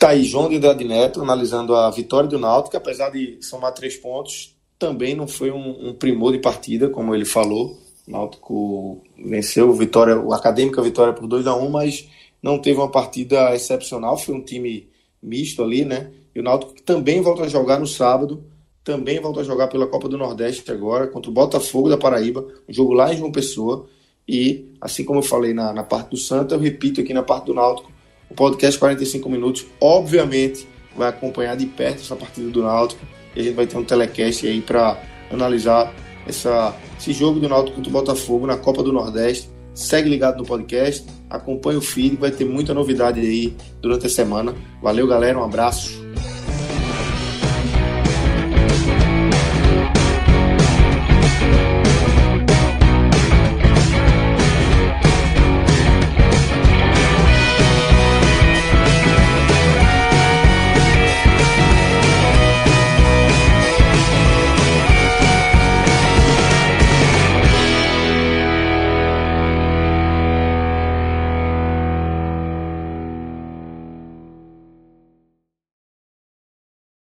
Tá 0.00 0.08
aí 0.08 0.24
João 0.24 0.48
de 0.48 0.56
Andrade 0.56 0.82
Neto 0.82 1.20
analisando 1.20 1.74
a 1.74 1.90
vitória 1.90 2.26
do 2.26 2.38
Náutico, 2.38 2.74
apesar 2.74 3.10
de 3.10 3.36
somar 3.42 3.74
três 3.74 3.98
pontos, 3.98 4.56
também 4.78 5.14
não 5.14 5.28
foi 5.28 5.50
um, 5.50 5.90
um 5.90 5.92
primor 5.92 6.32
de 6.32 6.38
partida, 6.38 6.88
como 6.88 7.14
ele 7.14 7.26
falou. 7.26 7.76
O 8.08 8.10
Náutico 8.10 9.02
venceu 9.22 9.70
vitória, 9.74 10.18
o 10.18 10.32
Acadêmica 10.32 10.80
vitória 10.80 11.12
por 11.12 11.26
2 11.26 11.46
a 11.46 11.54
1 11.54 11.68
mas 11.68 12.08
não 12.42 12.58
teve 12.58 12.80
uma 12.80 12.90
partida 12.90 13.54
excepcional, 13.54 14.16
foi 14.16 14.34
um 14.34 14.42
time 14.42 14.88
misto 15.22 15.62
ali, 15.62 15.84
né? 15.84 16.10
E 16.34 16.40
o 16.40 16.42
Náutico 16.42 16.80
também 16.80 17.20
volta 17.20 17.42
a 17.42 17.48
jogar 17.48 17.78
no 17.78 17.86
sábado, 17.86 18.42
também 18.82 19.20
volta 19.20 19.40
a 19.40 19.44
jogar 19.44 19.68
pela 19.68 19.86
Copa 19.86 20.08
do 20.08 20.16
Nordeste 20.16 20.72
agora, 20.72 21.08
contra 21.08 21.30
o 21.30 21.34
Botafogo 21.34 21.90
da 21.90 21.98
Paraíba, 21.98 22.48
um 22.66 22.72
jogo 22.72 22.94
lá 22.94 23.12
em 23.12 23.18
João 23.18 23.30
Pessoa. 23.30 23.86
E, 24.26 24.64
assim 24.80 25.04
como 25.04 25.18
eu 25.18 25.22
falei 25.22 25.52
na, 25.52 25.74
na 25.74 25.82
parte 25.84 26.08
do 26.08 26.16
Santa, 26.16 26.54
eu 26.54 26.58
repito 26.58 27.02
aqui 27.02 27.12
na 27.12 27.22
parte 27.22 27.44
do 27.44 27.54
Náutico, 27.54 27.92
o 28.30 28.34
podcast 28.34 28.78
45 28.78 29.28
minutos, 29.28 29.66
obviamente, 29.80 30.66
vai 30.96 31.08
acompanhar 31.08 31.56
de 31.56 31.66
perto 31.66 32.00
essa 32.00 32.16
partida 32.16 32.48
do 32.48 32.62
Náutico 32.62 33.04
e 33.34 33.40
a 33.40 33.42
gente 33.42 33.54
vai 33.54 33.66
ter 33.66 33.76
um 33.76 33.84
telecast 33.84 34.46
aí 34.46 34.60
para 34.60 35.00
analisar 35.30 35.92
essa, 36.26 36.74
esse 36.98 37.12
jogo 37.12 37.40
do 37.40 37.48
Náutico 37.48 37.76
contra 37.76 37.90
o 37.90 37.92
Botafogo 37.92 38.46
na 38.46 38.56
Copa 38.56 38.82
do 38.82 38.92
Nordeste. 38.92 39.50
Segue 39.74 40.08
ligado 40.08 40.38
no 40.38 40.44
podcast, 40.44 41.06
acompanha 41.28 41.78
o 41.78 41.82
feed, 41.82 42.16
vai 42.16 42.30
ter 42.30 42.44
muita 42.44 42.74
novidade 42.74 43.20
aí 43.20 43.54
durante 43.80 44.06
a 44.06 44.10
semana. 44.10 44.54
Valeu, 44.82 45.06
galera, 45.06 45.38
um 45.38 45.44
abraço. 45.44 46.09